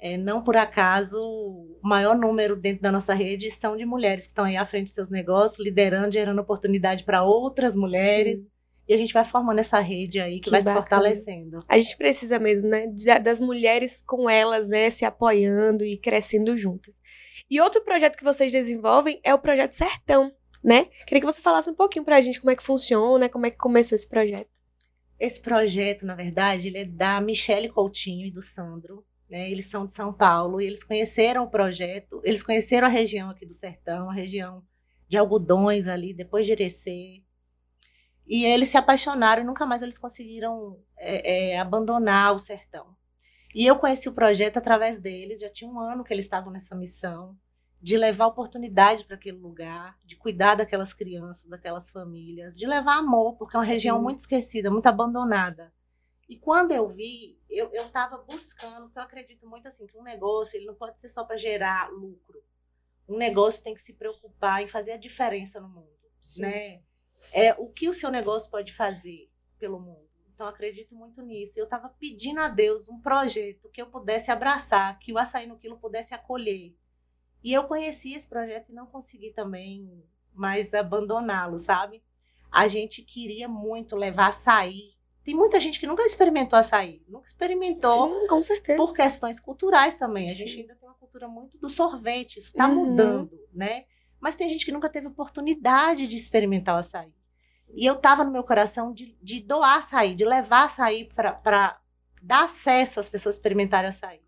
é, 0.00 0.16
não 0.16 0.44
por 0.44 0.56
acaso, 0.56 1.20
o 1.20 1.78
maior 1.82 2.16
número 2.16 2.54
dentro 2.56 2.82
da 2.82 2.92
nossa 2.92 3.14
rede 3.14 3.50
são 3.50 3.76
de 3.76 3.84
mulheres 3.84 4.24
que 4.24 4.30
estão 4.30 4.44
aí 4.44 4.56
à 4.56 4.64
frente 4.64 4.84
dos 4.84 4.94
seus 4.94 5.11
negócios, 5.11 5.64
liderando, 5.64 6.12
gerando 6.12 6.40
oportunidade 6.40 7.02
para 7.04 7.24
outras 7.24 7.74
mulheres. 7.74 8.40
Sim. 8.40 8.50
E 8.88 8.94
a 8.94 8.96
gente 8.96 9.12
vai 9.12 9.24
formando 9.24 9.58
essa 9.58 9.80
rede 9.80 10.18
aí 10.18 10.37
que, 10.37 10.44
que 10.44 10.50
vai 10.50 10.62
bacana. 10.62 10.80
se 10.80 10.88
fortalecendo. 10.88 11.58
A 11.68 11.78
gente 11.78 11.96
precisa 11.96 12.38
mesmo, 12.38 12.68
né? 12.68 12.87
Das 13.22 13.38
mulheres 13.38 14.00
com 14.00 14.30
elas, 14.30 14.68
né? 14.68 14.88
Se 14.88 15.04
apoiando 15.04 15.84
e 15.84 15.98
crescendo 15.98 16.56
juntas. 16.56 16.98
E 17.50 17.61
outro 17.61 17.82
projeto 17.82 18.16
que 18.16 18.24
vocês 18.24 18.50
desenvolvem 18.50 19.20
é 19.22 19.34
o 19.34 19.38
Projeto 19.38 19.72
Sertão, 19.72 20.32
né? 20.64 20.87
Queria 21.06 21.20
que 21.20 21.26
você 21.26 21.42
falasse 21.42 21.68
um 21.68 21.74
pouquinho 21.74 22.04
pra 22.04 22.20
gente 22.20 22.40
como 22.40 22.50
é 22.50 22.56
que 22.56 22.62
funciona, 22.62 23.28
como 23.28 23.44
é 23.44 23.50
que 23.50 23.58
começou 23.58 23.94
esse 23.94 24.08
projeto. 24.08 24.50
Esse 25.20 25.40
projeto, 25.42 26.06
na 26.06 26.14
verdade, 26.14 26.68
ele 26.68 26.78
é 26.78 26.84
da 26.84 27.20
Michele 27.20 27.68
Coutinho 27.68 28.26
e 28.26 28.30
do 28.30 28.40
Sandro. 28.40 29.04
Né? 29.28 29.50
Eles 29.50 29.66
são 29.66 29.86
de 29.86 29.92
São 29.92 30.12
Paulo 30.12 30.60
e 30.60 30.66
eles 30.66 30.82
conheceram 30.82 31.44
o 31.44 31.50
projeto, 31.50 32.20
eles 32.24 32.42
conheceram 32.42 32.86
a 32.86 32.90
região 32.90 33.30
aqui 33.30 33.44
do 33.44 33.52
sertão, 33.52 34.10
a 34.10 34.14
região 34.14 34.62
de 35.08 35.16
algodões 35.16 35.86
ali, 35.86 36.14
depois 36.14 36.46
de 36.46 36.52
Irecê. 36.52 37.22
E 38.26 38.44
eles 38.44 38.68
se 38.68 38.76
apaixonaram 38.76 39.42
e 39.42 39.46
nunca 39.46 39.64
mais 39.64 39.82
eles 39.82 39.98
conseguiram 39.98 40.78
é, 40.96 41.52
é, 41.52 41.58
abandonar 41.58 42.34
o 42.34 42.38
sertão. 42.38 42.96
E 43.54 43.66
eu 43.66 43.78
conheci 43.78 44.08
o 44.08 44.14
projeto 44.14 44.58
através 44.58 45.00
deles, 45.00 45.40
já 45.40 45.48
tinha 45.48 45.70
um 45.70 45.80
ano 45.80 46.04
que 46.04 46.12
eles 46.12 46.26
estavam 46.26 46.52
nessa 46.52 46.74
missão 46.74 47.36
de 47.80 47.96
levar 47.96 48.26
oportunidade 48.26 49.04
para 49.04 49.16
aquele 49.16 49.38
lugar, 49.38 49.96
de 50.04 50.16
cuidar 50.16 50.56
daquelas 50.56 50.92
crianças, 50.92 51.48
daquelas 51.48 51.90
famílias, 51.90 52.56
de 52.56 52.66
levar 52.66 52.98
amor, 52.98 53.36
porque 53.36 53.56
é 53.56 53.58
uma 53.58 53.64
Sim. 53.64 53.72
região 53.72 54.02
muito 54.02 54.18
esquecida, 54.18 54.70
muito 54.70 54.86
abandonada. 54.86 55.72
E 56.28 56.36
quando 56.36 56.72
eu 56.72 56.86
vi, 56.86 57.40
eu 57.48 57.70
estava 57.72 58.18
buscando, 58.18 58.86
porque 58.86 58.98
eu 58.98 59.02
acredito 59.02 59.48
muito 59.48 59.66
assim, 59.66 59.86
que 59.86 59.96
um 59.96 60.02
negócio 60.02 60.56
ele 60.56 60.66
não 60.66 60.74
pode 60.74 61.00
ser 61.00 61.08
só 61.08 61.24
para 61.24 61.38
gerar 61.38 61.90
lucro. 61.90 62.44
Um 63.08 63.16
negócio 63.16 63.64
tem 63.64 63.74
que 63.74 63.80
se 63.80 63.94
preocupar 63.94 64.62
em 64.62 64.68
fazer 64.68 64.92
a 64.92 64.98
diferença 64.98 65.58
no 65.58 65.68
mundo, 65.68 65.98
Sim. 66.20 66.42
né? 66.42 66.82
É 67.32 67.54
o 67.54 67.70
que 67.70 67.88
o 67.88 67.94
seu 67.94 68.10
negócio 68.10 68.50
pode 68.50 68.74
fazer 68.74 69.30
pelo 69.58 69.80
mundo. 69.80 70.06
Então 70.34 70.46
acredito 70.46 70.94
muito 70.94 71.22
nisso. 71.22 71.58
Eu 71.58 71.64
estava 71.64 71.88
pedindo 71.88 72.40
a 72.40 72.48
Deus 72.48 72.88
um 72.88 73.00
projeto 73.00 73.70
que 73.70 73.80
eu 73.80 73.90
pudesse 73.90 74.30
abraçar, 74.30 74.98
que 74.98 75.12
o 75.12 75.18
açaí 75.18 75.46
no 75.46 75.58
quilo 75.58 75.78
pudesse 75.78 76.14
acolher. 76.14 76.76
E 77.42 77.52
eu 77.54 77.64
conheci 77.64 78.12
esse 78.12 78.28
projeto 78.28 78.68
e 78.68 78.74
não 78.74 78.86
consegui 78.86 79.32
também 79.32 80.04
mais 80.34 80.74
abandoná-lo, 80.74 81.58
sabe? 81.58 82.04
A 82.50 82.68
gente 82.68 83.02
queria 83.02 83.48
muito 83.48 83.96
levar 83.96 84.28
açaí 84.28 84.97
tem 85.28 85.34
muita 85.34 85.60
gente 85.60 85.78
que 85.78 85.86
nunca 85.86 86.02
experimentou 86.06 86.58
açaí, 86.58 87.02
nunca 87.06 87.26
experimentou. 87.26 88.08
Sim, 88.08 88.26
com 88.28 88.40
certeza. 88.40 88.78
Por 88.78 88.94
questões 88.94 89.38
culturais 89.38 89.98
também. 89.98 90.30
A 90.30 90.32
Sim. 90.32 90.46
gente 90.46 90.60
ainda 90.62 90.74
tem 90.74 90.88
uma 90.88 90.94
cultura 90.94 91.28
muito 91.28 91.58
do 91.58 91.68
sorvete, 91.68 92.38
isso 92.38 92.48
está 92.48 92.66
uhum. 92.66 92.86
mudando, 92.86 93.38
né? 93.52 93.84
Mas 94.18 94.36
tem 94.36 94.48
gente 94.48 94.64
que 94.64 94.72
nunca 94.72 94.88
teve 94.88 95.06
oportunidade 95.06 96.06
de 96.06 96.16
experimentar 96.16 96.76
o 96.76 96.78
açaí. 96.78 97.12
E 97.74 97.84
eu 97.84 97.96
tava 97.96 98.24
no 98.24 98.32
meu 98.32 98.42
coração 98.42 98.94
de, 98.94 99.18
de 99.22 99.40
doar 99.40 99.80
açaí, 99.80 100.14
de 100.14 100.24
levar 100.24 100.64
açaí 100.64 101.04
para 101.14 101.78
dar 102.22 102.44
acesso 102.44 102.98
às 102.98 103.06
pessoas 103.06 103.34
experimentarem 103.34 103.90
açaí. 103.90 104.22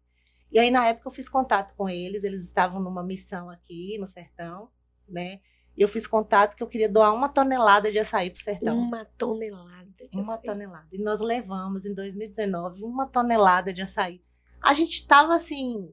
E 0.52 0.58
aí, 0.58 0.70
na 0.70 0.86
época, 0.86 1.08
eu 1.08 1.12
fiz 1.12 1.30
contato 1.30 1.74
com 1.76 1.88
eles, 1.88 2.24
eles 2.24 2.44
estavam 2.44 2.78
numa 2.78 3.02
missão 3.02 3.48
aqui 3.48 3.96
no 3.98 4.06
sertão, 4.06 4.68
né? 5.08 5.40
E 5.78 5.80
eu 5.80 5.88
fiz 5.88 6.06
contato 6.06 6.56
que 6.56 6.62
eu 6.62 6.68
queria 6.68 6.90
doar 6.90 7.14
uma 7.14 7.30
tonelada 7.30 7.90
de 7.90 7.98
açaí 7.98 8.28
pro 8.28 8.42
sertão. 8.42 8.76
Uma 8.76 9.06
tonelada 9.16 9.79
de 10.08 10.16
Uma 10.18 10.34
açaí. 10.34 10.46
tonelada. 10.46 10.86
E 10.92 11.02
nós 11.02 11.20
levamos 11.20 11.84
em 11.84 11.94
2019 11.94 12.82
uma 12.82 13.06
tonelada 13.06 13.72
de 13.72 13.82
açaí. 13.82 14.22
A 14.62 14.72
gente 14.74 14.92
estava 14.92 15.34
assim. 15.34 15.92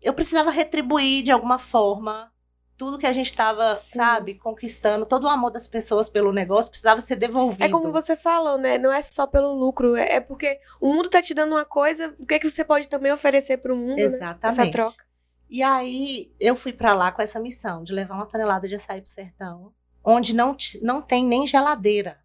Eu 0.00 0.12
precisava 0.12 0.50
retribuir 0.50 1.24
de 1.24 1.30
alguma 1.30 1.58
forma 1.58 2.32
tudo 2.76 2.96
que 2.96 3.06
a 3.06 3.12
gente 3.12 3.26
estava, 3.26 3.74
sabe, 3.74 4.34
conquistando. 4.36 5.04
Todo 5.04 5.24
o 5.24 5.28
amor 5.28 5.50
das 5.50 5.66
pessoas 5.66 6.08
pelo 6.08 6.32
negócio 6.32 6.70
precisava 6.70 7.00
ser 7.00 7.16
devolvido. 7.16 7.64
É 7.64 7.68
como 7.68 7.90
você 7.90 8.16
falou, 8.16 8.56
né? 8.56 8.78
Não 8.78 8.92
é 8.92 9.02
só 9.02 9.26
pelo 9.26 9.52
lucro, 9.52 9.96
é 9.96 10.14
é 10.16 10.20
porque 10.20 10.60
o 10.80 10.94
mundo 10.94 11.10
tá 11.10 11.20
te 11.20 11.34
dando 11.34 11.52
uma 11.52 11.64
coisa, 11.64 12.14
o 12.18 12.24
que 12.24 12.34
é 12.34 12.38
que 12.38 12.48
você 12.48 12.64
pode 12.64 12.86
também 12.88 13.10
oferecer 13.12 13.58
pro 13.58 13.76
mundo, 13.76 13.96
né? 13.96 14.04
Essa 14.04 14.16
Exatamente. 14.16 14.72
troca. 14.72 15.04
E 15.50 15.62
aí 15.62 16.32
eu 16.38 16.54
fui 16.54 16.72
pra 16.72 16.94
lá 16.94 17.10
com 17.10 17.20
essa 17.20 17.40
missão 17.40 17.82
de 17.82 17.92
levar 17.92 18.14
uma 18.14 18.26
tonelada 18.26 18.68
de 18.68 18.76
açaí 18.76 19.00
pro 19.02 19.10
sertão, 19.10 19.72
onde 20.04 20.32
não, 20.32 20.56
não 20.80 21.02
tem 21.02 21.24
nem 21.24 21.46
geladeira. 21.46 22.18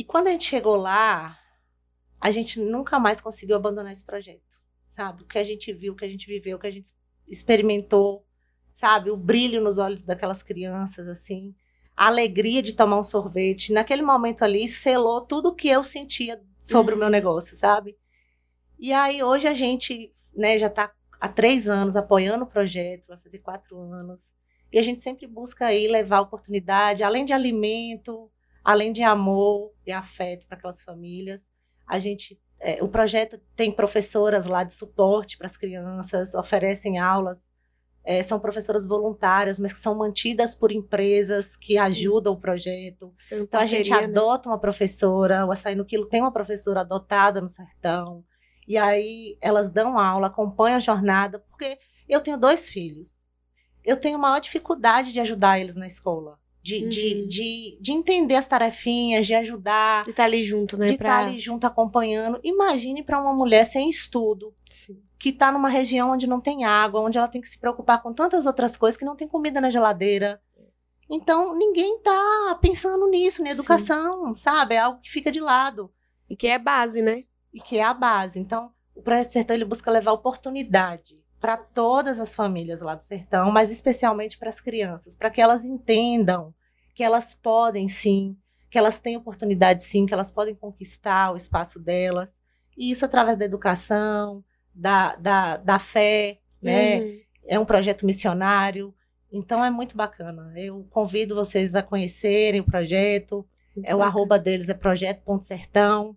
E 0.00 0.04
quando 0.04 0.28
a 0.28 0.30
gente 0.30 0.46
chegou 0.46 0.76
lá, 0.76 1.38
a 2.18 2.30
gente 2.30 2.58
nunca 2.58 2.98
mais 2.98 3.20
conseguiu 3.20 3.54
abandonar 3.54 3.92
esse 3.92 4.02
projeto, 4.02 4.58
sabe? 4.88 5.24
O 5.24 5.26
que 5.26 5.36
a 5.36 5.44
gente 5.44 5.74
viu, 5.74 5.92
o 5.92 5.96
que 5.96 6.06
a 6.06 6.08
gente 6.08 6.26
viveu, 6.26 6.56
o 6.56 6.58
que 6.58 6.66
a 6.66 6.70
gente 6.70 6.90
experimentou, 7.28 8.26
sabe? 8.72 9.10
O 9.10 9.16
brilho 9.18 9.62
nos 9.62 9.76
olhos 9.76 10.00
daquelas 10.00 10.42
crianças, 10.42 11.06
assim, 11.06 11.54
a 11.94 12.06
alegria 12.06 12.62
de 12.62 12.72
tomar 12.72 12.98
um 12.98 13.02
sorvete. 13.02 13.74
Naquele 13.74 14.00
momento 14.00 14.42
ali, 14.42 14.66
selou 14.70 15.20
tudo 15.20 15.50
o 15.50 15.54
que 15.54 15.68
eu 15.68 15.84
sentia 15.84 16.42
sobre 16.62 16.94
o 16.94 16.98
meu 16.98 17.10
negócio, 17.10 17.54
sabe? 17.54 17.94
E 18.78 18.94
aí, 18.94 19.22
hoje 19.22 19.48
a 19.48 19.52
gente, 19.52 20.10
né, 20.34 20.58
já 20.58 20.70
tá 20.70 20.90
há 21.20 21.28
três 21.28 21.68
anos 21.68 21.94
apoiando 21.94 22.44
o 22.44 22.48
projeto, 22.48 23.08
vai 23.08 23.18
fazer 23.18 23.40
quatro 23.40 23.78
anos. 23.78 24.32
E 24.72 24.78
a 24.78 24.82
gente 24.82 25.02
sempre 25.02 25.26
busca 25.26 25.66
aí 25.66 25.86
levar 25.88 26.22
oportunidade, 26.22 27.02
além 27.02 27.26
de 27.26 27.34
alimento, 27.34 28.30
além 28.64 28.92
de 28.92 29.02
amor 29.02 29.72
e 29.86 29.92
afeto 29.92 30.46
para 30.46 30.56
aquelas 30.58 30.82
famílias. 30.82 31.50
A 31.86 31.98
gente, 31.98 32.40
é, 32.60 32.82
o 32.82 32.88
projeto 32.88 33.38
tem 33.56 33.72
professoras 33.72 34.46
lá 34.46 34.64
de 34.64 34.72
suporte 34.72 35.36
para 35.38 35.46
as 35.46 35.56
crianças, 35.56 36.34
oferecem 36.34 36.98
aulas. 36.98 37.50
é, 38.02 38.22
são 38.22 38.40
professoras 38.40 38.86
voluntárias, 38.86 39.58
mas 39.58 39.72
que 39.74 39.78
são 39.78 39.94
mantidas 39.96 40.54
por 40.54 40.72
empresas 40.72 41.54
que 41.56 41.74
Sim. 41.74 41.78
ajudam 41.78 42.32
o 42.32 42.40
projeto. 42.40 43.14
Então, 43.30 43.38
Então 43.44 43.60
a 43.60 43.64
gente 43.66 43.90
né? 43.90 44.04
adota 44.04 44.48
uma 44.48 44.58
professora, 44.58 45.44
o 45.46 45.52
Açaí 45.52 45.74
no 45.74 45.84
Quilo 45.84 46.08
tem 46.08 46.22
uma 46.22 46.32
professora 46.32 46.80
adotada 46.80 47.40
no 47.42 47.48
sertão. 47.48 48.24
E 48.66 48.78
aí 48.78 49.36
elas 49.40 49.68
dão 49.70 49.98
aula, 49.98 50.28
acompanham 50.28 50.78
a 50.78 50.80
jornada, 50.80 51.38
porque 51.40 51.78
eu 52.08 52.22
tenho 52.22 52.38
dois 52.38 52.70
filhos. 52.70 53.26
Eu 53.84 53.98
tenho 54.00 54.18
maior 54.18 54.40
dificuldade 54.40 55.12
de 55.12 55.20
ajudar 55.20 55.60
eles 55.60 55.76
na 55.76 55.86
escola. 55.86 56.39
De, 56.62 56.86
de, 56.88 57.14
Uhum. 57.14 57.28
de, 57.28 57.78
de 57.80 57.92
entender 57.92 58.34
as 58.34 58.46
tarefinhas, 58.46 59.26
de 59.26 59.34
ajudar, 59.34 60.04
De 60.04 60.10
estar 60.10 60.24
ali 60.24 60.42
junto, 60.42 60.76
né? 60.76 60.88
de 60.88 60.98
pra... 60.98 61.08
estar 61.08 61.26
ali 61.26 61.40
junto 61.40 61.66
acompanhando. 61.66 62.38
Imagine 62.44 63.02
para 63.02 63.18
uma 63.20 63.32
mulher 63.34 63.64
sem 63.64 63.88
estudo, 63.88 64.54
Sim. 64.68 65.02
que 65.18 65.30
está 65.30 65.50
numa 65.50 65.70
região 65.70 66.10
onde 66.10 66.26
não 66.26 66.38
tem 66.40 66.64
água, 66.66 67.00
onde 67.00 67.16
ela 67.16 67.28
tem 67.28 67.40
que 67.40 67.48
se 67.48 67.58
preocupar 67.58 68.02
com 68.02 68.12
tantas 68.12 68.44
outras 68.44 68.76
coisas, 68.76 68.98
que 68.98 69.06
não 69.06 69.16
tem 69.16 69.26
comida 69.26 69.58
na 69.60 69.70
geladeira. 69.70 70.40
Então, 71.12 71.56
ninguém 71.58 71.98
tá 72.02 72.58
pensando 72.60 73.08
nisso, 73.08 73.42
na 73.42 73.48
Sim. 73.48 73.54
educação, 73.54 74.36
sabe? 74.36 74.74
É 74.74 74.78
algo 74.78 75.00
que 75.00 75.10
fica 75.10 75.32
de 75.32 75.40
lado 75.40 75.90
E 76.28 76.36
que 76.36 76.46
é 76.46 76.58
base, 76.58 77.02
né? 77.02 77.22
e 77.52 77.60
que 77.60 77.78
é 77.78 77.82
a 77.82 77.92
base. 77.94 78.38
Então, 78.38 78.70
o 78.94 79.02
Projeto 79.02 79.30
Sertão 79.30 79.56
ele 79.56 79.64
busca 79.64 79.90
levar 79.90 80.12
oportunidade 80.12 81.19
para 81.40 81.56
todas 81.56 82.20
as 82.20 82.34
famílias 82.34 82.82
lá 82.82 82.94
do 82.94 83.02
sertão, 83.02 83.50
mas 83.50 83.70
especialmente 83.70 84.36
para 84.38 84.50
as 84.50 84.60
crianças, 84.60 85.14
para 85.14 85.30
que 85.30 85.40
elas 85.40 85.64
entendam 85.64 86.54
que 86.94 87.02
elas 87.02 87.32
podem 87.32 87.88
sim, 87.88 88.36
que 88.70 88.76
elas 88.78 89.00
têm 89.00 89.16
oportunidade 89.16 89.82
sim, 89.82 90.04
que 90.06 90.12
elas 90.12 90.30
podem 90.30 90.54
conquistar 90.54 91.32
o 91.32 91.36
espaço 91.36 91.80
delas. 91.80 92.40
E 92.76 92.90
isso 92.90 93.04
através 93.04 93.36
da 93.38 93.44
educação, 93.44 94.44
da, 94.74 95.16
da, 95.16 95.56
da 95.56 95.78
fé, 95.78 96.38
né? 96.62 97.00
Uhum. 97.00 97.20
é 97.46 97.58
um 97.58 97.64
projeto 97.64 98.04
missionário. 98.04 98.94
Então 99.32 99.64
é 99.64 99.70
muito 99.70 99.96
bacana. 99.96 100.52
Eu 100.56 100.84
convido 100.90 101.34
vocês 101.34 101.74
a 101.74 101.82
conhecerem 101.82 102.60
o 102.60 102.64
projeto. 102.64 103.46
Muito 103.74 103.88
É 103.88 103.94
o 103.94 103.98
bacana. 103.98 104.04
arroba 104.04 104.38
deles 104.38 104.68
é 104.68 104.74
projeto.sertão. 104.74 106.16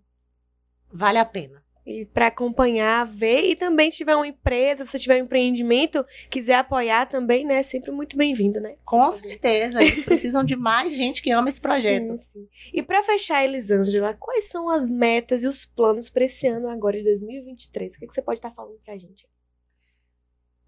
Vale 0.92 1.18
a 1.18 1.24
pena. 1.24 1.63
E 1.86 2.06
para 2.06 2.28
acompanhar, 2.28 3.04
ver 3.04 3.42
e 3.42 3.54
também 3.54 3.90
se 3.90 3.98
tiver 3.98 4.16
uma 4.16 4.26
empresa, 4.26 4.86
se 4.86 4.92
você 4.92 4.98
tiver 4.98 5.20
um 5.20 5.26
empreendimento, 5.26 6.04
quiser 6.30 6.54
apoiar 6.54 7.06
também, 7.06 7.44
né? 7.44 7.56
É 7.56 7.62
sempre 7.62 7.90
muito 7.90 8.16
bem-vindo, 8.16 8.58
né? 8.58 8.76
Com 8.86 9.12
certeza, 9.12 9.82
eles 9.82 10.02
precisam 10.02 10.42
de 10.42 10.56
mais 10.56 10.96
gente 10.96 11.22
que 11.22 11.30
ama 11.30 11.50
esse 11.50 11.60
projeto. 11.60 12.16
Sim, 12.16 12.16
sim. 12.16 12.48
E 12.72 12.82
para 12.82 13.02
fechar, 13.02 13.44
Elisângela, 13.44 14.14
quais 14.14 14.48
são 14.48 14.70
as 14.70 14.88
metas 14.88 15.44
e 15.44 15.46
os 15.46 15.66
planos 15.66 16.08
para 16.08 16.24
esse 16.24 16.46
ano 16.46 16.70
agora 16.70 16.96
de 16.96 17.04
2023? 17.04 17.94
O 17.94 17.98
que, 17.98 18.06
que 18.06 18.14
você 18.14 18.22
pode 18.22 18.38
estar 18.38 18.50
falando 18.50 18.78
pra 18.82 18.96
gente? 18.96 19.28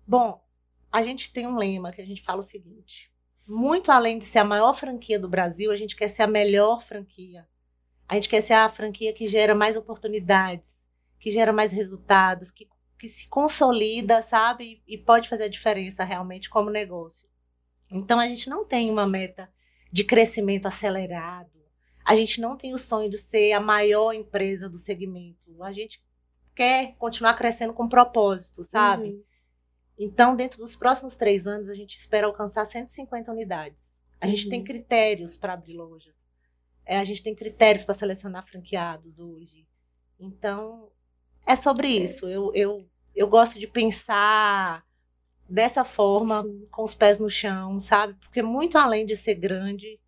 Bom, 0.07 0.38
a 0.92 1.02
gente 1.02 1.33
tem 1.33 1.46
um 1.46 1.57
lema 1.57 1.92
que 1.92 2.02
a 2.02 2.07
gente 2.07 2.22
fala 2.22 2.40
o 2.40 2.42
seguinte: 2.42 3.11
muito 3.46 3.90
além 3.90 4.18
de 4.18 4.24
ser 4.24 4.40
a 4.40 4.44
maior 4.44 4.74
franquia 4.74 5.18
do 5.18 5.29
Brasil, 5.29 5.70
a 5.70 5.76
gente 5.76 5.96
quer 5.96 6.09
ser 6.09 6.22
a 6.22 6.26
melhor 6.26 6.83
franquia. 6.83 7.48
A 8.09 8.14
gente 8.14 8.29
quer 8.29 8.40
ser 8.40 8.52
a 8.52 8.68
franquia 8.68 9.12
que 9.12 9.26
gera 9.26 9.55
mais 9.55 9.76
oportunidades, 9.76 10.75
que 11.26 11.32
gera 11.32 11.52
mais 11.52 11.72
resultados, 11.72 12.52
que, 12.52 12.68
que 12.96 13.08
se 13.08 13.28
consolida, 13.28 14.22
sabe? 14.22 14.80
E 14.86 14.96
pode 14.96 15.28
fazer 15.28 15.42
a 15.42 15.48
diferença 15.48 16.04
realmente 16.04 16.48
como 16.48 16.70
negócio. 16.70 17.28
Então 17.90 18.20
a 18.20 18.28
gente 18.28 18.48
não 18.48 18.64
tem 18.64 18.88
uma 18.92 19.08
meta 19.08 19.52
de 19.90 20.04
crescimento 20.04 20.66
acelerado. 20.66 21.50
A 22.04 22.14
gente 22.14 22.40
não 22.40 22.56
tem 22.56 22.72
o 22.74 22.78
sonho 22.78 23.10
de 23.10 23.18
ser 23.18 23.50
a 23.54 23.60
maior 23.60 24.12
empresa 24.12 24.70
do 24.70 24.78
segmento. 24.78 25.64
A 25.64 25.72
gente 25.72 26.00
quer 26.54 26.94
continuar 26.96 27.34
crescendo 27.34 27.74
com 27.74 27.88
propósito, 27.88 28.62
sabe? 28.62 29.08
Uhum. 29.08 29.24
Então, 29.98 30.36
dentro 30.36 30.58
dos 30.58 30.76
próximos 30.76 31.16
três 31.16 31.44
anos, 31.44 31.68
a 31.68 31.74
gente 31.74 31.96
espera 31.96 32.28
alcançar 32.28 32.64
150 32.64 33.32
unidades. 33.32 34.00
A 34.20 34.28
gente 34.28 34.44
Uhum. 34.44 34.50
tem 34.50 34.62
critérios 34.62 35.36
para 35.36 35.54
abrir 35.54 35.74
lojas. 35.74 36.14
É, 36.84 36.98
a 36.98 37.04
gente 37.04 37.20
tem 37.20 37.34
critérios 37.34 37.82
para 37.82 37.94
selecionar 37.94 38.46
franqueados 38.46 39.18
hoje. 39.18 39.66
Então, 40.20 40.92
é 41.46 41.56
sobre 41.56 41.88
isso. 41.88 42.28
Eu, 42.28 42.50
eu, 42.54 42.87
eu 43.14 43.28
gosto 43.28 43.59
de 43.59 43.66
pensar 43.66 44.85
dessa 45.48 45.85
forma, 45.85 46.42
Sim. 46.42 46.66
com 46.70 46.85
os 46.85 46.94
pés 46.94 47.20
no 47.20 47.30
chão, 47.30 47.80
sabe? 47.80 48.14
Porque 48.20 48.42
muito 48.42 48.76
além 48.76 49.06
de 49.06 49.16
ser 49.16 49.37
grande, 49.37 50.00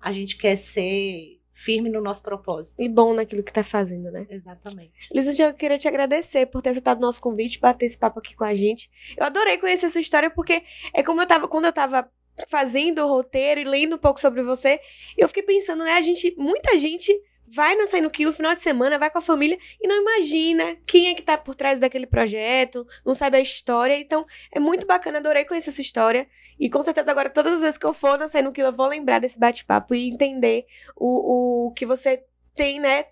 a 0.00 0.12
gente 0.12 0.36
quer 0.36 0.56
ser 0.56 1.40
firme 1.52 1.88
no 1.88 2.02
nosso 2.02 2.22
propósito. 2.22 2.82
E 2.82 2.88
bom 2.88 3.14
naquilo 3.14 3.42
que 3.42 3.52
tá 3.52 3.62
fazendo, 3.62 4.10
né? 4.10 4.26
Exatamente. 4.28 4.92
Elisângela, 5.10 5.50
eu 5.50 5.54
queria 5.54 5.78
te 5.78 5.88
agradecer 5.88 6.46
por 6.46 6.60
ter 6.60 6.70
aceitado 6.70 6.98
o 6.98 7.00
nosso 7.00 7.20
convite, 7.20 7.60
bater 7.60 7.86
esse 7.86 7.96
papo 7.96 8.18
aqui 8.18 8.34
com 8.34 8.44
a 8.44 8.54
gente. 8.54 8.90
Eu 9.16 9.24
adorei 9.24 9.56
conhecer 9.58 9.86
a 9.86 9.90
sua 9.90 10.00
história, 10.00 10.30
porque 10.30 10.62
é 10.92 11.02
como 11.02 11.22
eu 11.22 11.26
tava, 11.26 11.48
quando 11.48 11.66
eu 11.66 11.72
tava 11.72 12.08
fazendo 12.48 13.04
o 13.04 13.08
roteiro 13.08 13.60
e 13.60 13.64
lendo 13.64 13.94
um 13.94 13.98
pouco 13.98 14.20
sobre 14.20 14.42
você, 14.42 14.80
eu 15.16 15.28
fiquei 15.28 15.44
pensando, 15.44 15.84
né, 15.84 15.92
a 15.92 16.00
gente, 16.00 16.34
muita 16.36 16.76
gente 16.76 17.16
vai 17.46 17.74
no 17.74 17.86
Sai 17.86 18.00
no 18.00 18.10
Quilo 18.10 18.32
final 18.32 18.54
de 18.54 18.62
semana, 18.62 18.98
vai 18.98 19.10
com 19.10 19.18
a 19.18 19.22
família 19.22 19.58
e 19.80 19.86
não 19.86 20.00
imagina 20.00 20.76
quem 20.86 21.08
é 21.08 21.14
que 21.14 21.22
tá 21.22 21.36
por 21.36 21.54
trás 21.54 21.78
daquele 21.78 22.06
projeto, 22.06 22.86
não 23.04 23.14
sabe 23.14 23.36
a 23.36 23.40
história. 23.40 23.98
Então, 23.98 24.26
é 24.52 24.58
muito 24.58 24.86
bacana, 24.86 25.18
adorei 25.18 25.44
conhecer 25.44 25.70
essa 25.70 25.80
história. 25.80 26.26
E 26.58 26.68
com 26.70 26.82
certeza 26.82 27.10
agora, 27.10 27.30
todas 27.30 27.54
as 27.54 27.60
vezes 27.60 27.78
que 27.78 27.86
eu 27.86 27.94
for 27.94 28.18
no 28.18 28.28
Sai 28.28 28.42
no 28.42 28.52
Quilo, 28.52 28.68
eu 28.68 28.76
vou 28.76 28.86
lembrar 28.86 29.18
desse 29.18 29.38
bate-papo 29.38 29.94
e 29.94 30.08
entender 30.08 30.66
o, 30.96 31.68
o 31.68 31.72
que 31.72 31.86
você 31.86 32.24
tem, 32.54 32.78
né, 32.78 33.06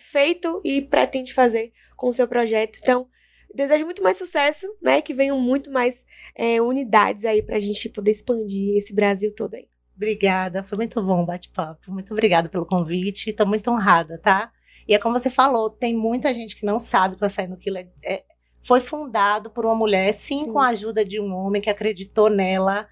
feito 0.00 0.60
e 0.64 0.82
pretende 0.82 1.32
fazer 1.32 1.72
com 1.96 2.08
o 2.08 2.12
seu 2.12 2.26
projeto. 2.26 2.78
Então, 2.82 3.08
desejo 3.54 3.84
muito 3.84 4.02
mais 4.02 4.16
sucesso, 4.16 4.66
né? 4.82 5.00
Que 5.00 5.14
venham 5.14 5.38
muito 5.38 5.70
mais 5.70 6.04
é, 6.34 6.60
unidades 6.60 7.24
aí 7.24 7.42
pra 7.42 7.60
gente 7.60 7.88
poder 7.88 8.10
expandir 8.10 8.76
esse 8.76 8.94
Brasil 8.94 9.32
todo 9.34 9.54
aí. 9.54 9.68
Obrigada, 9.96 10.62
foi 10.62 10.76
muito 10.76 11.02
bom 11.02 11.22
o 11.22 11.26
bate-papo. 11.26 11.90
Muito 11.92 12.12
obrigada 12.12 12.48
pelo 12.48 12.66
convite. 12.66 13.30
Estou 13.30 13.46
muito 13.46 13.70
honrada, 13.70 14.18
tá? 14.18 14.50
E 14.88 14.94
é 14.94 14.98
como 14.98 15.18
você 15.18 15.30
falou, 15.30 15.70
tem 15.70 15.94
muita 15.96 16.32
gente 16.34 16.56
que 16.56 16.66
não 16.66 16.78
sabe 16.78 17.16
que 17.16 17.22
o 17.22 17.26
Açaí 17.26 17.46
no 17.46 17.56
Quilo 17.56 17.78
é, 17.78 17.88
é- 18.04 18.24
foi 18.62 18.80
fundado 18.80 19.50
por 19.50 19.64
uma 19.64 19.74
mulher, 19.74 20.12
sim, 20.12 20.44
Sim. 20.44 20.52
com 20.52 20.58
a 20.58 20.68
ajuda 20.68 21.04
de 21.04 21.20
um 21.20 21.32
homem 21.34 21.60
que 21.60 21.70
acreditou 21.70 22.28
nela, 22.30 22.88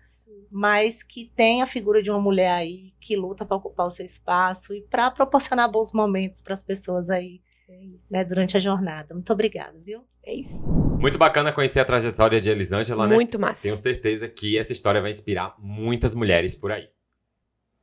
mas 0.51 1.03
que 1.03 1.27
tem 1.35 1.63
a 1.63 1.67
figura 1.67 2.03
de 2.03 2.11
uma 2.11 2.21
mulher 2.21 2.51
aí 2.53 2.93
que 3.01 3.17
luta 3.17 3.45
para 3.45 3.57
ocupar 3.57 3.87
o 3.87 3.91
seu 3.91 4.05
espaço 4.05 4.75
e 4.75 4.83
para 4.83 5.11
proporcionar 5.11 5.71
bons 5.71 5.93
momentos 5.93 6.41
para 6.41 6.55
as 6.55 6.63
pessoas 6.63 7.09
aí, 7.09 7.41
É 7.69 7.85
isso. 7.85 8.13
né, 8.13 8.25
durante 8.25 8.57
a 8.57 8.61
jornada. 8.61 9.15
Muito 9.15 9.33
obrigada, 9.33 9.79
viu? 9.79 10.03
É 10.25 10.35
isso. 10.35 10.61
Muito 10.71 11.19
bacana 11.19 11.53
conhecer 11.53 11.81
a 11.81 11.85
trajetória 11.85 12.41
de 12.41 12.51
Elisângela, 12.51 13.07
né? 13.07 13.15
Muito 13.15 13.39
massa. 13.39 13.63
Tenho 13.63 13.77
certeza 13.77 14.29
que 14.29 14.59
essa 14.59 14.73
história 14.73 15.01
vai 15.01 15.11
inspirar 15.11 15.55
muitas 15.59 16.15
mulheres 16.15 16.55
por 16.55 16.71
aí. 16.71 16.89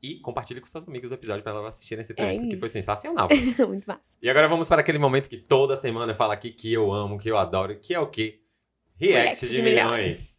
E 0.02 0.20
compartilhe 0.20 0.62
com 0.62 0.68
seus 0.68 0.88
amigos 0.88 1.10
o 1.12 1.16
episódio 1.16 1.42
para 1.42 1.54
elas 1.54 1.66
assistirem 1.74 2.04
entrevista, 2.04 2.42
que 2.44 2.50
É 2.50 2.52
isso. 2.52 2.60
foi 2.60 2.70
sensacional. 2.70 3.28
Muito 3.68 3.86
massa. 3.88 4.16
e 4.22 4.30
agora 4.30 4.48
vamos 4.48 4.68
para 4.68 4.82
aquele 4.82 5.00
momento 5.00 5.28
que 5.28 5.38
toda 5.38 5.76
semana 5.76 6.12
eu 6.12 6.16
falo 6.16 6.32
aqui 6.34 6.52
que 6.52 6.72
eu 6.72 6.94
amo, 6.94 7.18
que 7.18 7.30
eu 7.30 7.38
adoro, 7.38 7.76
que 7.80 7.94
é 7.96 8.00
o 8.00 8.06
quê? 8.08 8.40
React, 8.96 9.48
de, 9.48 9.62
milhões. 9.62 10.37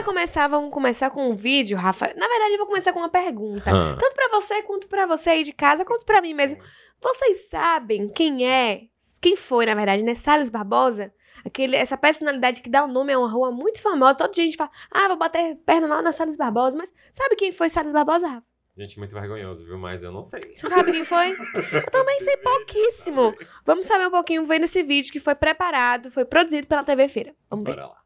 Pra 0.00 0.04
começar, 0.06 0.48
vamos 0.48 0.72
começar 0.72 1.10
com 1.10 1.28
um 1.28 1.36
vídeo, 1.36 1.76
Rafa. 1.76 2.06
Na 2.16 2.26
verdade, 2.26 2.52
eu 2.52 2.58
vou 2.58 2.66
começar 2.66 2.90
com 2.90 3.00
uma 3.00 3.10
pergunta. 3.10 3.70
Hã. 3.70 3.98
Tanto 4.00 4.14
pra 4.14 4.28
você, 4.30 4.62
quanto 4.62 4.88
pra 4.88 5.04
você 5.04 5.28
aí 5.28 5.44
de 5.44 5.52
casa, 5.52 5.84
quanto 5.84 6.06
pra 6.06 6.22
mim 6.22 6.32
mesmo. 6.32 6.58
Vocês 7.02 7.50
sabem 7.50 8.08
quem 8.08 8.48
é, 8.48 8.84
quem 9.20 9.36
foi, 9.36 9.66
na 9.66 9.74
verdade, 9.74 10.02
né? 10.02 10.14
Salles 10.14 10.48
Barbosa? 10.48 11.12
Aquele, 11.44 11.76
essa 11.76 11.98
personalidade 11.98 12.62
que 12.62 12.70
dá 12.70 12.82
o 12.82 12.86
nome 12.88 13.12
a 13.12 13.18
uma 13.18 13.30
rua 13.30 13.50
muito 13.50 13.82
famosa. 13.82 14.14
Todo 14.14 14.32
dia 14.32 14.44
a 14.44 14.46
gente 14.46 14.56
fala, 14.56 14.70
ah, 14.90 15.08
vou 15.08 15.18
bater 15.18 15.56
perna 15.66 15.86
lá 15.86 16.00
na 16.00 16.12
Salles 16.12 16.38
Barbosa. 16.38 16.78
Mas 16.78 16.90
sabe 17.12 17.36
quem 17.36 17.52
foi 17.52 17.68
Salles 17.68 17.92
Barbosa, 17.92 18.26
Rafa? 18.26 18.46
Gente, 18.78 18.98
muito 18.98 19.12
vergonhoso, 19.12 19.66
viu? 19.66 19.76
Mas 19.76 20.02
eu 20.02 20.10
não 20.10 20.24
sei. 20.24 20.40
Sabe 20.56 20.92
quem 20.92 21.04
foi? 21.04 21.32
Eu 21.32 21.90
também 21.90 22.20
sei 22.20 22.38
pouquíssimo. 22.40 23.34
Vamos 23.66 23.84
saber 23.84 24.06
um 24.06 24.10
pouquinho 24.10 24.46
vendo 24.46 24.64
esse 24.64 24.82
vídeo 24.82 25.12
que 25.12 25.20
foi 25.20 25.34
preparado, 25.34 26.10
foi 26.10 26.24
produzido 26.24 26.66
pela 26.66 26.82
TV 26.82 27.06
Feira. 27.06 27.34
Vamos 27.50 27.66
ver. 27.66 27.72
Bora 27.72 27.88
lá. 27.88 27.99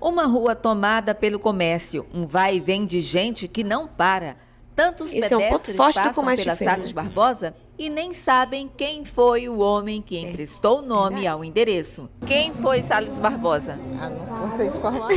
Uma 0.00 0.26
rua 0.26 0.54
tomada 0.54 1.14
pelo 1.14 1.38
comércio, 1.38 2.06
um 2.14 2.26
vai 2.26 2.56
e 2.56 2.60
vem 2.60 2.86
de 2.86 3.00
gente 3.00 3.48
que 3.48 3.64
não 3.64 3.88
para. 3.88 4.36
Tantos 4.76 5.12
Esse 5.12 5.34
é 5.34 5.36
um 5.36 5.40
ponto 5.40 5.50
pedestres 5.50 5.76
forte 5.76 5.94
do 5.98 6.02
passam 6.14 6.36
pela 6.36 6.54
Salles? 6.56 6.92
Barbosa 6.92 7.52
e 7.76 7.90
nem 7.90 8.12
sabem 8.12 8.70
quem 8.76 9.04
foi 9.04 9.48
o 9.48 9.58
homem 9.58 10.00
que 10.00 10.16
É. 10.16 10.20
emprestou 10.20 10.78
o 10.78 10.82
nome 10.82 11.26
ao 11.26 11.44
endereço. 11.44 12.08
Quem 12.24 12.52
foi 12.52 12.82
Salles 12.82 13.18
Barbosa? 13.18 13.76
Ah, 14.00 14.08
não 14.08 14.48
consigo 14.48 14.76
informar. 14.76 15.08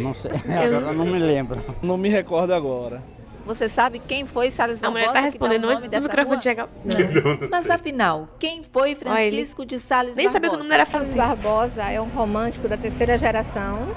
Não 0.00 0.12
sei. 0.14 0.32
Agora 0.32 0.92
não 0.92 1.04
me 1.06 1.18
lembro. 1.20 1.64
Não 1.80 1.96
me 1.96 2.08
recordo 2.08 2.52
agora. 2.54 3.00
Você 3.44 3.68
sabe 3.68 3.98
quem 3.98 4.24
foi 4.26 4.50
Salles 4.50 4.78
A 4.78 4.82
Barbosa? 4.82 4.90
mulher 4.90 5.06
tá 5.06 5.12
que 5.12 5.14
dá 5.14 5.20
o 5.20 5.24
respondendo 5.24 5.68
antes 5.68 5.82
do 5.84 6.02
microfone 6.02 6.42
chegar. 6.42 6.68
Não. 6.84 7.48
Mas 7.50 7.68
afinal, 7.70 8.28
quem 8.38 8.62
foi. 8.62 8.94
Francisco 8.94 9.64
de 9.66 9.78
Salles 9.80 10.14
Nem 10.16 10.28
sabia 10.28 10.48
que 10.50 10.56
o 10.56 10.58
Barbosa? 10.58 10.62
nome 10.68 10.74
era 10.74 10.86
Francisco. 10.86 11.18
Barbosa 11.18 11.82
é 11.90 12.00
um 12.00 12.06
romântico 12.08 12.68
da 12.68 12.76
terceira 12.76 13.18
geração, 13.18 13.94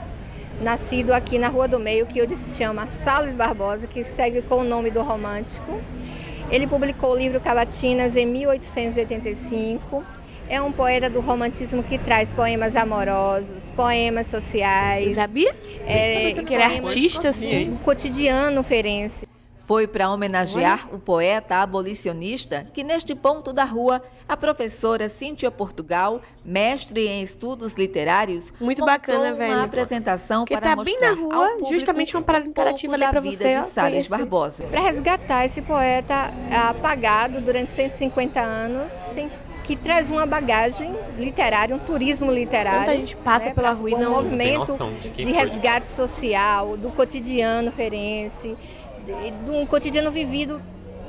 nascido 0.61 1.11
aqui 1.13 1.37
na 1.37 1.47
Rua 1.47 1.67
do 1.67 1.79
Meio, 1.79 2.05
que 2.07 2.21
hoje 2.21 2.35
se 2.35 2.57
chama 2.57 2.87
Salles 2.87 3.35
Barbosa, 3.35 3.85
que 3.87 4.03
segue 4.03 4.41
com 4.41 4.55
o 4.57 4.63
nome 4.63 4.89
do 4.89 5.01
romântico. 5.03 5.79
Ele 6.49 6.65
publicou 6.67 7.11
o 7.11 7.15
livro 7.17 7.39
Cavatinas 7.39 8.15
em 8.15 8.25
1885. 8.25 10.03
É 10.47 10.61
um 10.61 10.71
poeta 10.71 11.09
do 11.09 11.21
romantismo 11.21 11.81
que 11.81 11.97
traz 11.97 12.31
poemas 12.31 12.75
amorosos, 12.75 13.63
poemas 13.75 14.27
sociais, 14.27 15.15
Sabia? 15.15 15.55
é, 15.87 16.33
que 16.33 16.53
ele 16.53 16.61
é 16.61 16.65
artista, 16.65 17.23
do 17.23 17.27
assim. 17.29 17.75
cotidiano 17.83 18.61
ferense. 18.63 19.27
Foi 19.65 19.87
para 19.87 20.11
homenagear 20.11 20.87
o 20.93 20.99
poeta 20.99 21.55
abolicionista 21.55 22.67
que, 22.71 22.83
neste 22.83 23.15
ponto 23.15 23.51
da 23.51 23.63
rua, 23.63 23.99
a 24.29 24.37
professora 24.37 25.09
Cíntia 25.09 25.49
Portugal, 25.49 26.21
mestre 26.43 27.07
em 27.07 27.23
estudos 27.23 27.73
literários, 27.73 28.53
Muito 28.59 28.85
bacana, 28.85 29.33
velho. 29.33 29.55
uma 29.55 29.63
apresentação 29.63 30.41
Porque 30.45 30.55
para 30.55 30.75
tá 30.75 30.83
bem 30.83 30.93
mostrar 30.93 31.15
na 31.15 31.19
rua, 31.19 31.57
justamente 31.71 32.15
uma 32.15 32.21
parada 32.21 32.47
interativa 32.47 32.93
ali 32.93 33.05
vida 33.21 33.31
você, 33.37 33.59
de 33.59 33.65
Salles. 33.65 34.07
Barbosa. 34.07 34.65
Para 34.65 34.81
resgatar 34.81 35.45
esse 35.45 35.63
poeta 35.63 36.31
apagado 36.69 37.41
durante 37.41 37.71
150 37.71 38.39
anos, 38.39 38.91
sem- 38.91 39.31
que 39.63 39.75
traz 39.75 40.11
uma 40.11 40.27
bagagem 40.27 40.95
literária, 41.17 41.75
um 41.75 41.79
turismo 41.79 42.31
literário. 42.31 42.81
Tanta 42.85 42.95
gente 42.97 43.15
passa 43.15 43.47
né, 43.47 43.55
pela 43.55 43.71
rua 43.71 43.89
e 43.89 43.95
um 43.95 43.97
Não 43.97 44.05
tem 44.13 44.15
movimento 44.23 44.59
noção 44.59 44.93
de 44.93 45.09
quem 45.09 45.25
de 45.25 45.31
resgate 45.31 45.89
social, 45.89 46.77
do 46.77 46.91
cotidiano 46.91 47.71
ferense, 47.71 48.55
de, 49.05 49.51
um 49.51 49.65
cotidiano 49.65 50.11
vivido 50.11 50.61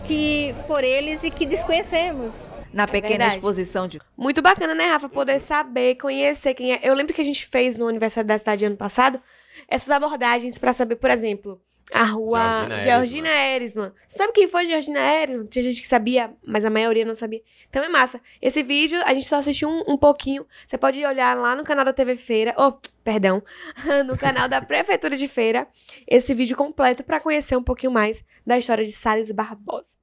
que 0.05 0.55
por 0.67 0.85
eles 0.85 1.25
e 1.25 1.31
que 1.31 1.47
desconhecemos. 1.47 2.51
Na 2.73 2.87
pequena 2.87 3.25
É 3.25 3.29
exposição 3.29 3.89
de 3.89 3.99
Muito 4.17 4.43
bacana, 4.43 4.75
né, 4.75 4.87
Rafa? 4.89 5.09
Poder 5.09 5.41
saber, 5.41 5.97
conhecer 5.97 6.55
quem 6.55 6.75
é. 6.75 6.81
Eu 6.83 6.95
lembro 6.95 7.15
que 7.15 7.21
a 7.23 7.25
gente 7.25 7.47
fez 7.47 7.77
no 7.77 7.89
aniversário 7.89 8.29
da 8.29 8.39
cidade 8.39 8.67
ano 8.67 8.77
passado 8.77 9.21
essas 9.69 9.91
abordagens 9.91 10.59
pra 10.59 10.73
saber, 10.73 10.97
por 10.97 11.11
exemplo, 11.11 11.61
a 11.95 12.05
rua 12.05 12.69
Georgina 12.81 13.29
Erisman. 13.29 13.93
Sabe 14.09 14.33
quem 14.33 14.49
foi 14.49 14.67
Georgina 14.67 15.01
Erisman? 15.01 15.47
Tinha 15.47 15.63
gente 15.63 15.81
que 15.81 15.87
sabia, 15.87 16.35
mas 16.45 16.65
a 16.65 16.71
maioria 16.71 17.05
não 17.05 17.15
sabia. 17.15 17.43
Então 17.69 17.83
é 17.83 17.89
massa. 17.89 18.21
Esse 18.43 18.63
vídeo 18.63 19.01
a 19.05 19.15
gente 19.15 19.27
só 19.27 19.37
assistiu 19.37 19.69
um, 19.69 19.85
um 19.89 19.97
pouquinho. 19.97 20.47
Você 20.67 20.77
pode 20.77 21.05
olhar 21.05 21.37
lá 21.37 21.55
no 21.55 21.65
canal 21.65 21.85
da 21.85 21.93
TV 21.93 22.17
Feira, 22.17 22.55
oh, 22.59 22.73
perdão, 23.05 23.43
no 24.07 24.19
canal 24.19 24.49
da 24.49 24.61
Prefeitura 24.61 25.17
de 25.17 25.29
Feira, 25.29 25.69
esse 26.09 26.35
vídeo 26.35 26.57
completo 26.57 27.05
pra 27.05 27.21
conhecer 27.21 27.57
um 27.57 27.63
pouquinho 27.63 27.93
mais 27.93 28.25
da 28.45 28.59
história 28.59 28.85
de 28.85 28.93
Salles 28.93 29.31
Barbosa. 29.31 29.95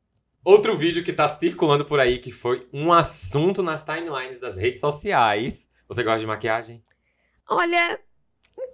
Outro 0.44 0.76
vídeo 0.78 1.04
que 1.04 1.14
tá 1.14 1.28
circulando 1.28 1.86
por 1.86 2.00
aí, 2.00 2.20
que 2.20 2.32
foi 2.32 2.68
um 2.74 2.92
assunto 2.92 3.64
nas 3.64 3.84
timelines 3.84 4.40
das 4.40 4.58
redes 4.58 4.82
sociais. 4.82 5.70
Você 5.88 6.04
gosta 6.04 6.20
de 6.20 6.28
maquiagem? 6.28 6.84
Olha, 7.50 8.00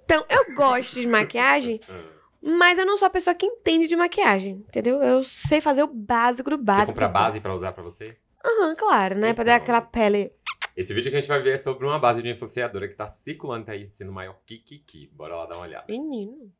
então, 0.03 0.25
eu 0.29 0.55
gosto 0.55 0.99
de 0.99 1.07
maquiagem, 1.07 1.79
mas 2.41 2.77
eu 2.79 2.85
não 2.85 2.97
sou 2.97 3.05
a 3.07 3.09
pessoa 3.11 3.33
que 3.35 3.45
entende 3.45 3.87
de 3.87 3.95
maquiagem, 3.95 4.63
entendeu? 4.67 5.01
Eu 5.01 5.23
sei 5.23 5.61
fazer 5.61 5.83
o 5.83 5.87
básico 5.87 6.49
do 6.49 6.57
básico. 6.57 6.87
Você 6.87 6.93
compra 6.93 7.07
do 7.07 7.13
base 7.13 7.39
pra 7.39 7.53
usar 7.55 7.71
pra 7.71 7.83
você? 7.83 8.17
Aham, 8.45 8.75
claro, 8.75 9.15
né? 9.17 9.33
Pra 9.33 9.43
dar 9.43 9.53
Então. 9.53 9.63
aquela 9.63 9.81
pele. 9.81 10.31
Esse 10.75 10.93
vídeo 10.93 11.11
que 11.11 11.17
a 11.17 11.19
gente 11.19 11.27
vai 11.29 11.41
ver 11.41 11.55
é 11.55 11.57
sobre 11.57 11.85
uma 11.85 11.99
base 11.99 12.21
de 12.23 12.29
influenciadora 12.29 12.87
que 12.87 12.95
tá 12.95 13.05
circulando 13.07 13.69
aí, 13.69 13.89
sendo 13.91 14.13
maior 14.13 14.37
que 14.45 14.57
Kiki. 14.59 15.09
Bora 15.13 15.35
lá 15.35 15.45
dar 15.45 15.55
uma 15.57 15.65
olhada. 15.65 15.85
Menino. 15.89 16.51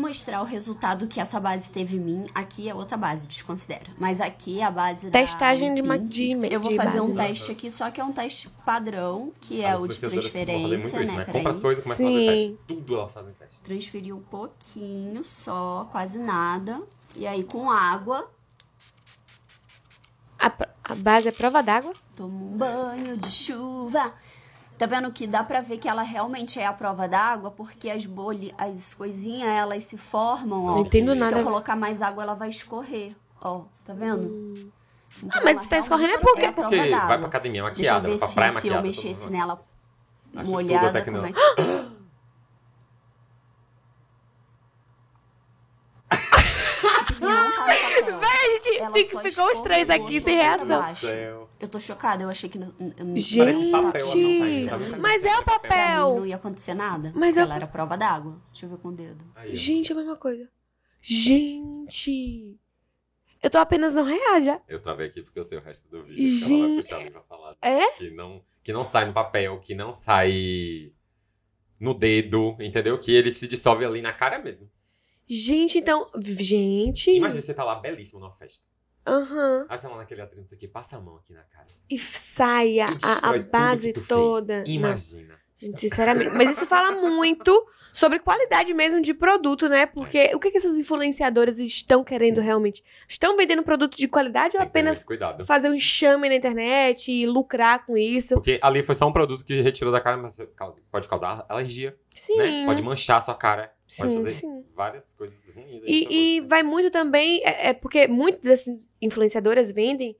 Mostrar 0.00 0.42
o 0.42 0.44
resultado 0.44 1.06
que 1.06 1.20
essa 1.20 1.38
base 1.38 1.70
teve 1.70 1.96
em 1.96 2.00
mim. 2.00 2.26
Aqui 2.34 2.68
é 2.68 2.74
outra 2.74 2.96
base, 2.96 3.26
desconsidera. 3.26 3.86
Mas 3.98 4.20
aqui 4.20 4.60
é 4.60 4.64
a 4.64 4.70
base 4.70 5.08
da 5.10 5.18
Testagem 5.20 5.74
de, 5.74 5.82
de 6.08 6.30
Eu 6.52 6.60
vou 6.60 6.74
fazer 6.74 7.00
um 7.00 7.14
né? 7.14 7.28
teste 7.28 7.52
aqui, 7.52 7.70
só 7.70 7.88
que 7.90 8.00
é 8.00 8.04
um 8.04 8.12
teste 8.12 8.48
padrão, 8.66 9.32
que 9.40 9.62
é 9.62 9.76
o 9.76 9.86
de 9.86 10.00
transferência, 10.00 10.76
isso, 10.76 11.12
né? 11.12 11.24
Compra 11.24 11.50
as 11.50 11.60
coisas 11.60 11.84
e 11.84 11.88
começa 11.88 12.02
a 12.02 12.06
fazer 12.06 12.18
Sim. 12.18 12.26
teste. 12.26 12.58
Tudo 12.66 12.94
elas 12.96 13.12
fazem 13.12 13.32
teste. 13.34 13.56
Transferir 13.62 14.16
um 14.16 14.22
pouquinho 14.22 15.22
só, 15.22 15.88
quase 15.92 16.18
nada. 16.18 16.82
E 17.14 17.24
aí 17.26 17.44
com 17.44 17.70
água, 17.70 18.28
A, 20.38 20.50
a 20.82 20.94
base 20.96 21.28
é 21.28 21.32
prova 21.32 21.62
d'água? 21.62 21.92
tomo 22.16 22.52
um 22.54 22.56
banho 22.56 23.16
de 23.16 23.30
chuva. 23.30 24.12
Tá 24.82 24.86
vendo 24.86 25.12
que 25.12 25.28
dá 25.28 25.44
pra 25.44 25.60
ver 25.60 25.78
que 25.78 25.88
ela 25.88 26.02
realmente 26.02 26.58
é 26.58 26.66
a 26.66 26.72
prova 26.72 27.06
d'água, 27.06 27.52
porque 27.52 27.88
as 27.88 28.04
bolhas, 28.04 28.52
as 28.58 28.92
coisinhas, 28.94 29.48
elas 29.48 29.84
se 29.84 29.96
formam, 29.96 30.64
ó. 30.64 30.70
Não 30.72 30.78
entendo 30.80 31.12
Se 31.12 31.18
nada. 31.20 31.38
eu 31.38 31.44
colocar 31.44 31.76
mais 31.76 32.02
água, 32.02 32.24
ela 32.24 32.34
vai 32.34 32.48
escorrer, 32.50 33.14
ó. 33.40 33.60
Tá 33.84 33.92
vendo? 33.94 34.24
Então, 35.22 35.30
Ah, 35.30 35.40
mas 35.44 35.60
se 35.60 35.68
tá 35.68 35.78
escorrendo 35.78 36.14
é 36.14 36.16
realmente 36.16 36.32
porque- 36.32 36.46
a 36.46 36.52
Porque 36.52 36.90
vai 37.06 37.18
pra 37.18 37.28
academia 37.28 37.62
Deixa 37.62 37.92
eu 37.92 37.94
maquiada, 37.94 38.08
ver 38.08 38.10
vai 38.10 38.18
pra 38.18 38.26
se, 38.28 38.34
praia 38.34 38.48
se 38.48 38.54
maquiada. 38.56 38.76
eu 38.76 38.82
todo 38.82 38.88
mexesse 38.88 39.30
nela 39.30 39.64
molhada, 40.34 40.88
até 40.88 40.98
que 41.02 41.04
como 41.12 41.18
não. 41.18 41.26
é 41.26 41.32
que... 41.32 41.38
Se 47.14 47.20
não 47.24 47.52
tá 47.52 47.66
no 47.66 48.18
papel. 48.18 48.31
A 48.42 48.88
gente 48.96 49.04
fica- 49.04 49.20
ficou 49.20 49.46
os 49.52 49.60
três 49.62 49.88
aqui 49.90 50.20
sem 50.20 50.36
reação. 50.36 50.82
Eu 51.60 51.68
tô 51.68 51.78
chocada, 51.78 52.22
eu 52.24 52.28
achei 52.30 52.48
que... 52.50 52.58
Não, 52.58 52.74
eu 52.96 53.04
não- 53.04 53.16
Gente, 53.16 53.70
papel, 53.70 54.06
não 54.06 54.68
tá 54.90 54.98
mas 54.98 55.24
é 55.24 55.38
o 55.38 55.44
papel. 55.44 56.16
não 56.16 56.26
ia 56.26 56.36
acontecer 56.36 56.74
nada. 56.74 57.12
Mas 57.14 57.36
eu- 57.36 57.42
ela 57.44 57.54
era 57.54 57.66
prova 57.66 57.96
d'água. 57.96 58.40
Deixa 58.50 58.66
eu 58.66 58.70
ver 58.70 58.78
com 58.78 58.88
o 58.88 58.92
dedo. 58.92 59.24
Aí. 59.36 59.54
Gente, 59.54 59.92
é 59.92 59.94
a 59.94 59.98
mesma 59.98 60.16
coisa. 60.16 60.48
Gente. 61.00 62.56
Eu 63.42 63.50
tô 63.50 63.58
apenas 63.58 63.92
não 63.94 64.04
real 64.04 64.40
já. 64.42 64.60
Eu 64.68 64.80
travei 64.80 65.08
aqui 65.08 65.22
porque 65.22 65.38
eu 65.38 65.44
sei 65.44 65.58
o 65.58 65.60
resto 65.60 65.88
do 65.88 66.04
vídeo. 66.04 66.22
Então 66.24 66.56
ela 66.56 66.58
vai 66.58 66.68
Gente. 66.68 66.82
puxar 66.82 66.96
ali 66.98 67.10
pra 67.10 67.22
falar. 67.22 67.56
É? 67.60 67.86
Que 67.92 68.10
não, 68.10 68.42
que 68.62 68.72
não 68.72 68.84
sai 68.84 69.06
no 69.06 69.12
papel, 69.12 69.58
que 69.60 69.74
não 69.74 69.92
sai 69.92 70.92
no 71.80 71.92
dedo, 71.92 72.56
entendeu? 72.60 72.98
Que 73.00 73.10
ele 73.12 73.32
se 73.32 73.48
dissolve 73.48 73.84
ali 73.84 74.00
na 74.00 74.12
cara 74.12 74.38
mesmo. 74.38 74.70
Gente, 75.28 75.78
então. 75.78 76.06
Gente. 76.20 77.10
Imagina 77.10 77.42
você 77.42 77.54
tá 77.54 77.64
lá 77.64 77.76
belíssimo 77.76 78.20
numa 78.20 78.32
festa. 78.32 78.64
Aham. 79.06 79.66
Aí 79.68 79.78
você 79.78 79.88
lá 79.88 79.96
naquele 79.96 80.20
atriz, 80.20 80.48
que, 80.50 80.68
passa 80.68 80.96
a 80.96 81.00
mão 81.00 81.16
aqui 81.16 81.32
na 81.32 81.42
cara. 81.42 81.66
E 81.90 81.98
saia 81.98 82.90
E 82.92 82.98
a, 83.02 83.30
a 83.30 83.38
base 83.38 83.92
toda. 83.92 84.62
Imagina. 84.66 85.41
Gente, 85.56 85.80
sinceramente. 85.80 86.34
Mas 86.34 86.50
isso 86.50 86.66
fala 86.66 86.92
muito 86.92 87.66
sobre 87.92 88.18
qualidade 88.18 88.72
mesmo 88.72 89.02
de 89.02 89.12
produto, 89.12 89.68
né? 89.68 89.86
Porque 89.86 90.30
o 90.34 90.40
que, 90.40 90.50
que 90.50 90.56
essas 90.56 90.78
influenciadoras 90.78 91.58
estão 91.58 92.02
querendo 92.02 92.40
realmente? 92.40 92.82
Estão 93.06 93.36
vendendo 93.36 93.62
produto 93.62 93.96
de 93.96 94.08
qualidade 94.08 94.56
ou 94.56 94.62
apenas 94.62 95.04
fazer 95.46 95.68
um 95.68 95.74
enxame 95.74 96.28
na 96.28 96.34
internet 96.34 97.12
e 97.12 97.26
lucrar 97.26 97.84
com 97.84 97.96
isso? 97.96 98.34
Porque 98.34 98.58
ali 98.62 98.82
foi 98.82 98.94
só 98.94 99.06
um 99.06 99.12
produto 99.12 99.44
que 99.44 99.60
retirou 99.60 99.92
da 99.92 100.00
cara, 100.00 100.16
mas 100.16 100.38
pode 100.90 101.06
causar 101.06 101.44
alergia, 101.48 101.94
Sim. 102.14 102.38
né? 102.38 102.64
Pode 102.64 102.82
manchar 102.82 103.18
a 103.18 103.20
sua 103.20 103.34
cara. 103.34 103.72
Pode 103.98 104.10
Sim, 104.10 104.16
fazer 104.22 104.30
sim. 104.30 104.64
várias 104.74 105.12
coisas 105.12 105.54
ruins. 105.54 105.82
aí 105.82 105.86
E, 105.86 106.38
e 106.38 106.40
vai 106.40 106.62
muito 106.62 106.90
também, 106.90 107.42
é, 107.44 107.68
é 107.68 107.72
porque 107.74 108.08
muitas 108.08 108.40
dessas 108.40 108.90
influenciadoras 109.02 109.70
vendem 109.70 110.16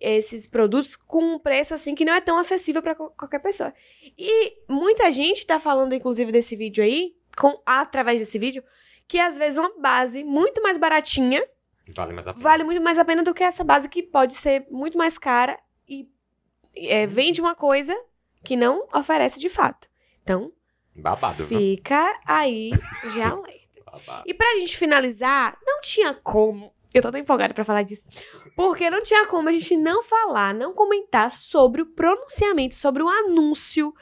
esses 0.00 0.46
produtos 0.46 0.96
com 0.96 1.22
um 1.34 1.38
preço 1.38 1.74
assim 1.74 1.94
que 1.94 2.04
não 2.04 2.12
é 2.12 2.20
tão 2.20 2.38
acessível 2.38 2.82
para 2.82 2.94
qualquer 2.94 3.40
pessoa. 3.40 3.72
E 4.18 4.56
muita 4.68 5.10
gente 5.10 5.46
tá 5.46 5.58
falando, 5.58 5.94
inclusive, 5.94 6.30
desse 6.30 6.54
vídeo 6.56 6.82
aí, 6.84 7.14
com, 7.36 7.60
através 7.64 8.20
desse 8.20 8.38
vídeo, 8.38 8.62
que 9.08 9.18
às 9.18 9.38
vezes 9.38 9.58
uma 9.58 9.72
base 9.78 10.24
muito 10.24 10.62
mais 10.62 10.78
baratinha 10.78 11.42
Vale 11.94 12.12
mais 12.12 12.26
vale 12.36 12.64
muito 12.64 12.82
mais 12.82 12.98
a 12.98 13.04
pena 13.04 13.22
do 13.22 13.32
que 13.32 13.44
essa 13.44 13.62
base 13.62 13.88
que 13.88 14.02
pode 14.02 14.34
ser 14.34 14.66
muito 14.70 14.98
mais 14.98 15.18
cara 15.18 15.58
e 15.88 16.08
é, 16.74 17.06
vende 17.06 17.40
uma 17.40 17.54
coisa 17.54 17.96
que 18.44 18.56
não 18.56 18.86
oferece 18.92 19.38
de 19.38 19.48
fato. 19.48 19.88
Então, 20.22 20.52
Babado, 20.94 21.46
viu? 21.46 21.58
fica 21.58 22.18
aí 22.26 22.70
já 23.14 23.30
alerta. 23.30 23.56
Babado. 23.86 24.24
E 24.26 24.34
pra 24.34 24.56
gente 24.56 24.76
finalizar, 24.76 25.56
não 25.64 25.80
tinha 25.80 26.12
como. 26.14 26.74
Eu 26.94 27.02
tô 27.02 27.10
tão 27.10 27.20
empolgada 27.20 27.52
pra 27.52 27.64
falar 27.64 27.82
disso. 27.82 28.04
Porque 28.56 28.88
não 28.88 29.02
tinha 29.02 29.26
como 29.26 29.48
a 29.48 29.52
gente 29.52 29.76
não 29.76 30.02
falar, 30.02 30.54
não 30.54 30.72
comentar 30.72 31.30
sobre 31.30 31.82
o 31.82 31.86
pronunciamento, 31.86 32.74
sobre 32.74 33.02
o 33.02 33.08
anúncio 33.08 33.92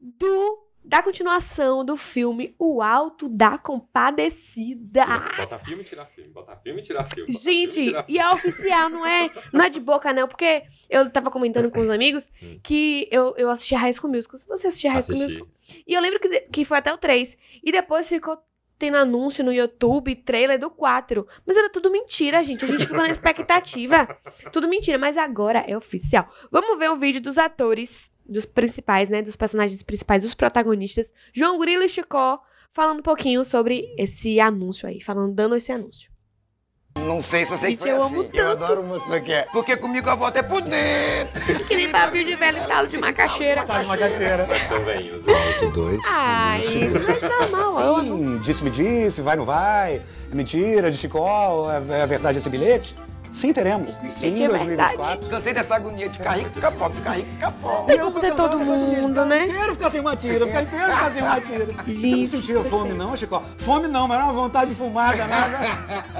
do 0.00 0.66
da 0.82 1.02
continuação 1.02 1.84
do 1.84 1.94
filme 1.94 2.54
O 2.58 2.80
Alto 2.80 3.28
da 3.28 3.58
Compadecida. 3.58 5.04
Bota 5.36 5.58
filme 5.58 5.82
e 5.82 5.84
tira 5.84 6.06
filme. 6.06 6.30
Bota 6.30 6.56
filme 6.56 6.80
e 6.80 6.82
tira 6.82 7.04
filme. 7.04 7.30
bota 7.30 7.38
filme 7.38 7.66
Gente, 7.68 7.84
tira 7.84 8.04
e 8.08 8.18
é 8.18 8.30
oficial, 8.30 8.88
não 8.88 9.06
é, 9.06 9.30
não 9.52 9.64
é 9.64 9.68
de 9.68 9.78
boca, 9.78 10.12
não. 10.12 10.26
Porque 10.26 10.64
eu 10.88 11.10
tava 11.10 11.30
comentando 11.30 11.70
com 11.70 11.80
os 11.80 11.90
amigos 11.90 12.30
Hum. 12.42 12.58
que 12.62 13.06
eu, 13.10 13.34
eu 13.36 13.50
assisti 13.50 13.74
High 13.74 13.92
School 13.92 14.10
Musical. 14.12 14.40
Você 14.48 14.66
assistia 14.68 14.90
High 14.90 15.02
School. 15.02 15.18
Musical? 15.18 15.46
E 15.86 15.92
eu 15.94 16.00
lembro 16.00 16.18
que, 16.18 16.40
que 16.50 16.64
foi 16.64 16.78
até 16.78 16.92
o 16.92 16.98
3. 16.98 17.36
E 17.62 17.70
depois 17.70 18.08
ficou 18.08 18.38
tendo 18.80 18.96
anúncio 18.96 19.44
no 19.44 19.52
YouTube, 19.52 20.16
trailer 20.16 20.58
do 20.58 20.70
4. 20.70 21.26
Mas 21.46 21.54
era 21.54 21.68
tudo 21.68 21.92
mentira, 21.92 22.42
gente. 22.42 22.64
A 22.64 22.68
gente 22.68 22.86
ficou 22.86 23.02
na 23.02 23.10
expectativa. 23.10 24.08
Tudo 24.50 24.66
mentira, 24.66 24.96
mas 24.96 25.18
agora 25.18 25.62
é 25.68 25.76
oficial. 25.76 26.26
Vamos 26.50 26.78
ver 26.78 26.90
um 26.90 26.98
vídeo 26.98 27.20
dos 27.20 27.36
atores, 27.36 28.10
dos 28.26 28.46
principais, 28.46 29.10
né? 29.10 29.20
Dos 29.20 29.36
personagens 29.36 29.82
principais, 29.82 30.22
dos 30.22 30.32
protagonistas. 30.32 31.12
João 31.30 31.58
Grilo 31.58 31.82
e 31.82 31.88
Chicó, 31.90 32.40
falando 32.72 33.00
um 33.00 33.02
pouquinho 33.02 33.44
sobre 33.44 33.94
esse 33.98 34.40
anúncio 34.40 34.88
aí. 34.88 34.98
Falando, 35.02 35.34
dando 35.34 35.54
esse 35.54 35.70
anúncio. 35.70 36.10
Não 36.96 37.20
sei 37.22 37.44
se 37.46 37.52
eu 37.54 37.58
sei 37.58 37.70
Gente, 37.70 37.78
que 37.78 37.82
foi 37.84 37.92
eu 37.92 38.02
assim. 38.04 38.14
amo 38.16 38.22
Eu 38.24 38.30
tanto. 38.30 38.64
adoro 38.64 38.82
música 38.82 39.20
que 39.20 39.32
é. 39.32 39.46
Porque 39.52 39.76
comigo 39.76 40.08
a 40.10 40.14
volta 40.14 40.40
é 40.40 40.42
por 40.42 40.60
dentro. 40.60 41.40
Que 41.66 41.76
nem 41.76 41.88
pavio 41.90 42.24
de 42.24 42.34
velho 42.34 42.60
talo 42.66 42.88
de 42.88 42.98
macaxeira. 42.98 43.62
Tá 43.64 43.80
de 43.80 43.86
macaxeira. 43.86 44.46
Nós 44.46 44.66
também, 44.66 45.10
os 45.12 45.26
Alto 45.28 45.70
2. 45.70 46.00
Ai, 46.08 46.62
mas 47.06 47.22
normal, 47.22 47.80
eu 47.80 47.96
anúncio. 47.96 48.28
Sim, 48.28 48.38
disse-me 48.38 48.70
disse, 48.70 49.22
vai 49.22 49.36
não 49.36 49.44
vai, 49.44 50.02
é 50.30 50.34
mentira, 50.34 50.90
de 50.90 50.96
Chicó, 50.96 51.68
é, 51.70 52.00
é 52.00 52.06
verdade 52.06 52.38
esse 52.38 52.48
bilhete? 52.50 52.96
Sim, 53.32 53.52
teremos. 53.52 53.90
Sim, 54.08 54.44
é 54.44 54.48
2024. 54.48 55.28
Cansei 55.30 55.54
dessa 55.54 55.76
agonia 55.76 56.08
de 56.08 56.18
ficar 56.18 56.32
rico, 56.32 56.50
ficar 56.50 56.72
pobre, 56.72 56.96
ficar 56.96 57.12
rico, 57.12 57.30
ficar 57.30 57.52
pobre. 57.52 57.86
Tem 57.94 58.04
como 58.04 58.20
ter 58.20 58.34
todo 58.34 58.58
mundo, 58.58 59.24
né? 59.24 59.46
inteiro 59.46 59.74
ficar 59.74 59.90
sem 59.90 60.00
uma 60.00 60.16
tira, 60.16 60.46
ficar 60.46 60.62
inteiro 60.62 60.92
ficar 60.92 61.10
sem 61.10 61.22
uma 61.22 61.40
tira. 61.40 61.66
Você 61.86 62.06
não 62.16 62.26
sentia 62.26 62.64
fome 62.64 62.92
não, 62.92 63.16
Chicó? 63.16 63.42
Fome 63.58 63.88
não, 63.88 64.08
mas 64.08 64.16
era 64.18 64.24
uma 64.24 64.32
vontade 64.32 64.70
de 64.70 64.76
fumar 64.76 65.16
danada. 65.16 65.58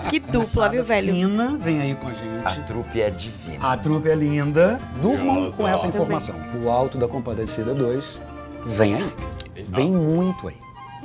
Que 0.08 0.20
dupla, 0.20 0.68
viu, 0.68 0.84
velho? 0.84 1.12
Fina, 1.12 1.56
vem 1.58 1.80
aí 1.80 1.94
com 1.94 2.06
a 2.06 2.10
A 2.10 2.14
gente. 2.14 2.66
trupe 2.66 3.00
é 3.00 3.10
divina. 3.10 3.72
A 3.72 3.76
trupe 3.76 4.08
é 4.08 4.14
linda. 4.14 4.80
Durmam 5.02 5.50
com 5.52 5.66
essa 5.66 5.86
informação. 5.86 6.34
O 6.62 6.70
Alto 6.70 6.96
da 6.96 7.08
Compadecida 7.08 7.74
2 7.74 8.20
vem 8.64 8.94
aí. 8.94 9.12
Vem 9.68 9.90
muito 9.90 10.48
aí. 10.48 10.56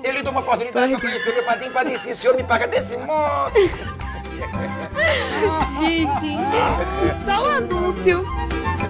Ele 0.03 0.21
deu 0.21 0.31
uma 0.31 0.41
oportunidade 0.41 0.91
pra 0.91 1.01
conhecer 1.01 1.33
meu 1.33 1.43
padrinho 1.43 1.71
padeci. 1.71 2.11
O 2.11 2.15
senhor 2.15 2.35
me 2.37 2.43
paga 2.43 2.67
desse 2.67 2.95
modo. 2.95 3.55
Gente, 5.79 7.25
só 7.25 7.43
o 7.43 7.45
anúncio. 7.45 8.23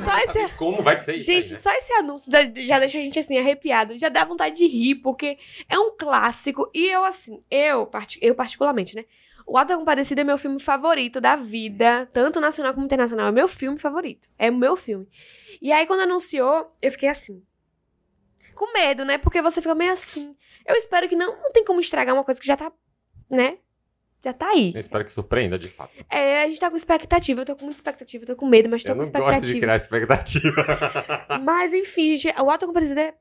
Só 0.03 0.17
esse. 0.19 0.53
Como 0.55 0.83
vai 0.83 0.97
ser 0.97 1.15
isso? 1.15 1.25
Gente, 1.25 1.45
aí, 1.45 1.51
né? 1.51 1.57
só 1.57 1.71
esse 1.73 1.93
anúncio 1.93 2.31
já 2.31 2.79
deixa 2.79 2.97
a 2.97 3.01
gente 3.01 3.19
assim 3.19 3.37
arrepiado. 3.37 3.97
Já 3.97 4.09
dá 4.09 4.23
vontade 4.23 4.55
de 4.55 4.67
rir, 4.67 4.95
porque 4.95 5.37
é 5.69 5.79
um 5.79 5.95
clássico. 5.97 6.69
E 6.73 6.87
eu, 6.87 7.03
assim, 7.03 7.43
eu, 7.49 7.89
eu 8.21 8.35
particularmente, 8.35 8.95
né? 8.95 9.05
O 9.47 9.57
Alto 9.57 9.69
da 9.69 9.77
Compadecida 9.77 10.21
é 10.21 10.23
meu 10.23 10.37
filme 10.37 10.59
favorito 10.59 11.21
da 11.21 11.35
vida, 11.35 12.09
tanto 12.11 12.39
nacional 12.39 12.73
como 12.73 12.85
internacional. 12.85 13.27
É 13.27 13.31
meu 13.31 13.47
filme 13.47 13.77
favorito. 13.77 14.27
É 14.39 14.49
o 14.49 14.55
meu 14.55 14.75
filme. 14.75 15.07
E 15.61 15.71
aí, 15.71 15.85
quando 15.85 16.01
anunciou, 16.01 16.75
eu 16.81 16.91
fiquei 16.91 17.09
assim. 17.09 17.43
Com 18.55 18.73
medo, 18.73 19.05
né? 19.05 19.17
Porque 19.17 19.41
você 19.41 19.61
fica 19.61 19.75
meio 19.75 19.93
assim. 19.93 20.35
Eu 20.65 20.75
espero 20.75 21.07
que 21.07 21.15
não, 21.15 21.39
não 21.41 21.51
tem 21.51 21.63
como 21.63 21.79
estragar 21.79 22.15
uma 22.15 22.23
coisa 22.23 22.39
que 22.39 22.47
já 22.47 22.57
tá, 22.57 22.71
né? 23.29 23.59
Já 24.25 24.33
tá 24.33 24.49
aí. 24.49 24.71
Eu 24.73 24.79
espero 24.81 25.05
que 25.05 25.11
surpreenda, 25.11 25.57
de 25.57 25.67
fato. 25.67 26.03
É, 26.09 26.41
a 26.43 26.47
gente 26.47 26.59
tá 26.59 26.69
com 26.69 26.75
expectativa. 26.75 27.41
Eu 27.41 27.45
tô 27.45 27.55
com 27.55 27.65
muita 27.65 27.77
expectativa, 27.79 28.23
eu 28.23 28.27
tô 28.27 28.35
com 28.35 28.47
medo, 28.47 28.67
mas 28.67 28.83
tô 28.83 28.89
Eu 28.89 28.95
com 28.95 29.03
não 29.03 29.11
gosto 29.11 29.41
de 29.41 29.55
expectativa. 29.55 29.59
criar 29.59 29.75
expectativa. 29.75 31.39
Mas 31.45 31.73
enfim, 31.73 32.17
gente, 32.17 32.35
o 32.41 32.49
Alto 32.49 32.65
Compadecida 32.65 33.01
é, 33.01 33.13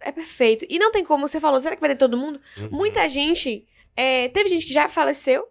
é 0.00 0.10
perfeito. 0.12 0.66
E 0.68 0.78
não 0.78 0.90
tem 0.90 1.04
como, 1.04 1.28
você 1.28 1.38
falou, 1.38 1.60
será 1.60 1.76
que 1.76 1.80
vai 1.80 1.90
ter 1.90 1.96
todo 1.96 2.16
mundo? 2.16 2.40
Uhum. 2.58 2.68
Muita 2.72 3.08
gente. 3.08 3.64
é, 3.96 4.28
teve 4.28 4.48
gente 4.48 4.66
que 4.66 4.72
já 4.72 4.88
faleceu. 4.88 5.46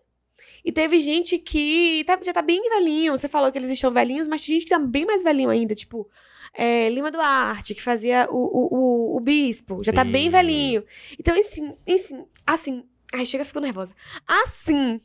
E 0.66 0.72
teve 0.74 1.00
gente 1.00 1.38
que 1.38 2.04
tá- 2.06 2.20
já 2.22 2.34
tá 2.34 2.42
bem 2.42 2.62
velhinho. 2.70 3.18
Você 3.18 3.30
falou 3.30 3.50
que 3.52 3.58
eles 3.58 3.70
estão 3.70 3.92
velhinhos, 3.92 4.28
mas 4.28 4.42
tem 4.46 4.56
gente 4.56 4.66
que 4.66 4.70
tá 4.72 4.80
bem 4.80 5.06
mais 5.06 5.24
velhinho 5.24 5.50
ainda. 5.50 5.74
Tipo, 5.74 6.10
é, 6.54 6.90
Lima 6.90 7.10
Duarte, 7.10 7.74
que 7.74 7.82
fazia 7.82 8.28
o, 8.30 8.36
o, 8.36 8.78
o, 9.14 9.18
o 9.18 9.20
bispo. 9.22 9.82
Já 9.82 9.94
tá 9.94 10.04
Sim. 10.04 10.12
bem 10.12 10.30
velhinho. 10.30 10.84
Então, 11.18 11.34
assim, 11.40 11.74
assim, 11.88 12.26
assim. 12.46 12.84
Ai, 13.14 13.26
chega, 13.26 13.44
fico 13.46 13.60
nervosa. 13.60 13.94
Assim, 14.28 15.02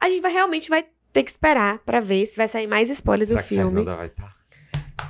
a 0.00 0.08
gente 0.08 0.20
vai 0.20 0.32
realmente 0.32 0.68
vai 0.70 0.86
ter 1.12 1.22
que 1.24 1.30
esperar 1.30 1.78
pra 1.80 2.00
ver 2.00 2.26
se 2.26 2.36
vai 2.36 2.48
sair 2.48 2.66
mais 2.66 2.88
spoilers 2.90 3.28
Será 3.28 3.40
do 3.40 3.42
que 3.42 3.48
filme. 3.48 3.64
Fernanda 3.84 3.96
vai 3.96 4.06
estar? 4.06 4.36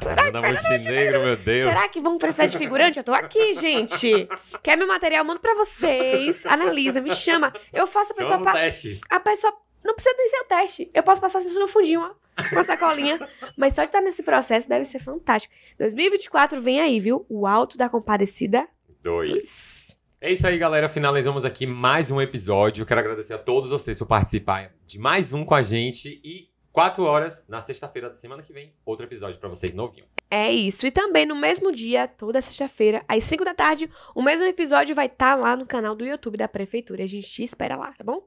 Fernanda 0.02 0.42
Montenegro, 0.42 1.22
meu 1.22 1.36
Deus. 1.36 1.68
Será 1.68 1.88
que 1.88 2.00
vão 2.00 2.18
precisar 2.18 2.46
de 2.46 2.58
figurante? 2.58 2.98
Eu 2.98 3.04
tô 3.04 3.12
aqui, 3.12 3.54
gente. 3.54 4.28
Quer 4.62 4.76
meu 4.76 4.86
material? 4.86 5.24
Mando 5.24 5.40
pra 5.40 5.54
vocês. 5.54 6.44
Analisa, 6.46 7.00
me 7.00 7.14
chama. 7.14 7.52
Eu 7.72 7.86
faço 7.86 8.12
a 8.12 8.16
pessoa. 8.16 8.38
Chama 8.38 8.44
pa- 8.44 8.52
teste. 8.58 9.00
A 9.10 9.20
pessoa. 9.20 9.52
Não 9.84 9.94
precisa 9.94 10.14
nem 10.16 10.28
ser 10.28 10.36
o 10.38 10.44
teste. 10.44 10.90
Eu 10.94 11.02
posso 11.02 11.20
passar 11.20 11.40
isso 11.40 11.58
no 11.58 11.68
fundinho, 11.68 12.00
ó. 12.00 12.14
Com 12.50 12.58
a 12.58 12.64
sacolinha. 12.64 13.20
Mas 13.56 13.74
só 13.74 13.82
de 13.82 13.88
estar 13.88 14.00
nesse 14.00 14.22
processo 14.22 14.68
deve 14.68 14.84
ser 14.84 14.98
fantástico. 15.00 15.52
2024 15.78 16.60
vem 16.62 16.80
aí, 16.80 16.98
viu? 16.98 17.26
O 17.28 17.46
Alto 17.46 17.76
da 17.76 17.88
Compadecida. 17.88 18.66
Dois. 19.02 19.81
É 20.24 20.30
isso 20.30 20.46
aí, 20.46 20.56
galera. 20.56 20.88
Finalizamos 20.88 21.44
aqui 21.44 21.66
mais 21.66 22.08
um 22.08 22.20
episódio. 22.20 22.86
Quero 22.86 23.00
agradecer 23.00 23.34
a 23.34 23.38
todos 23.38 23.70
vocês 23.70 23.98
por 23.98 24.06
participar 24.06 24.72
de 24.86 24.96
mais 24.96 25.32
um 25.32 25.44
com 25.44 25.52
a 25.52 25.62
gente. 25.62 26.20
E 26.22 26.48
quatro 26.70 27.02
horas 27.02 27.44
na 27.48 27.60
sexta-feira 27.60 28.08
da 28.08 28.14
semana 28.14 28.40
que 28.40 28.52
vem, 28.52 28.72
outro 28.86 29.04
episódio 29.04 29.40
pra 29.40 29.48
vocês 29.48 29.74
novinho. 29.74 30.04
É 30.30 30.48
isso. 30.52 30.86
E 30.86 30.92
também 30.92 31.26
no 31.26 31.34
mesmo 31.34 31.72
dia, 31.72 32.06
toda 32.06 32.40
sexta-feira, 32.40 33.04
às 33.08 33.24
5 33.24 33.44
da 33.44 33.52
tarde, 33.52 33.90
o 34.14 34.22
mesmo 34.22 34.46
episódio 34.46 34.94
vai 34.94 35.06
estar 35.06 35.34
lá 35.34 35.56
no 35.56 35.66
canal 35.66 35.96
do 35.96 36.04
YouTube 36.04 36.36
da 36.36 36.46
Prefeitura. 36.46 37.02
A 37.02 37.08
gente 37.08 37.28
te 37.28 37.42
espera 37.42 37.74
lá, 37.74 37.92
tá 37.92 38.04
bom? 38.04 38.24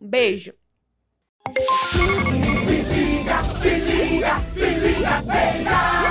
Um 0.00 0.08
beijo. 0.08 0.54
Se 1.52 2.76
liga, 2.94 3.42
se 3.42 3.70
liga, 3.80 4.38
se 4.54 4.66
liga. 4.66 6.03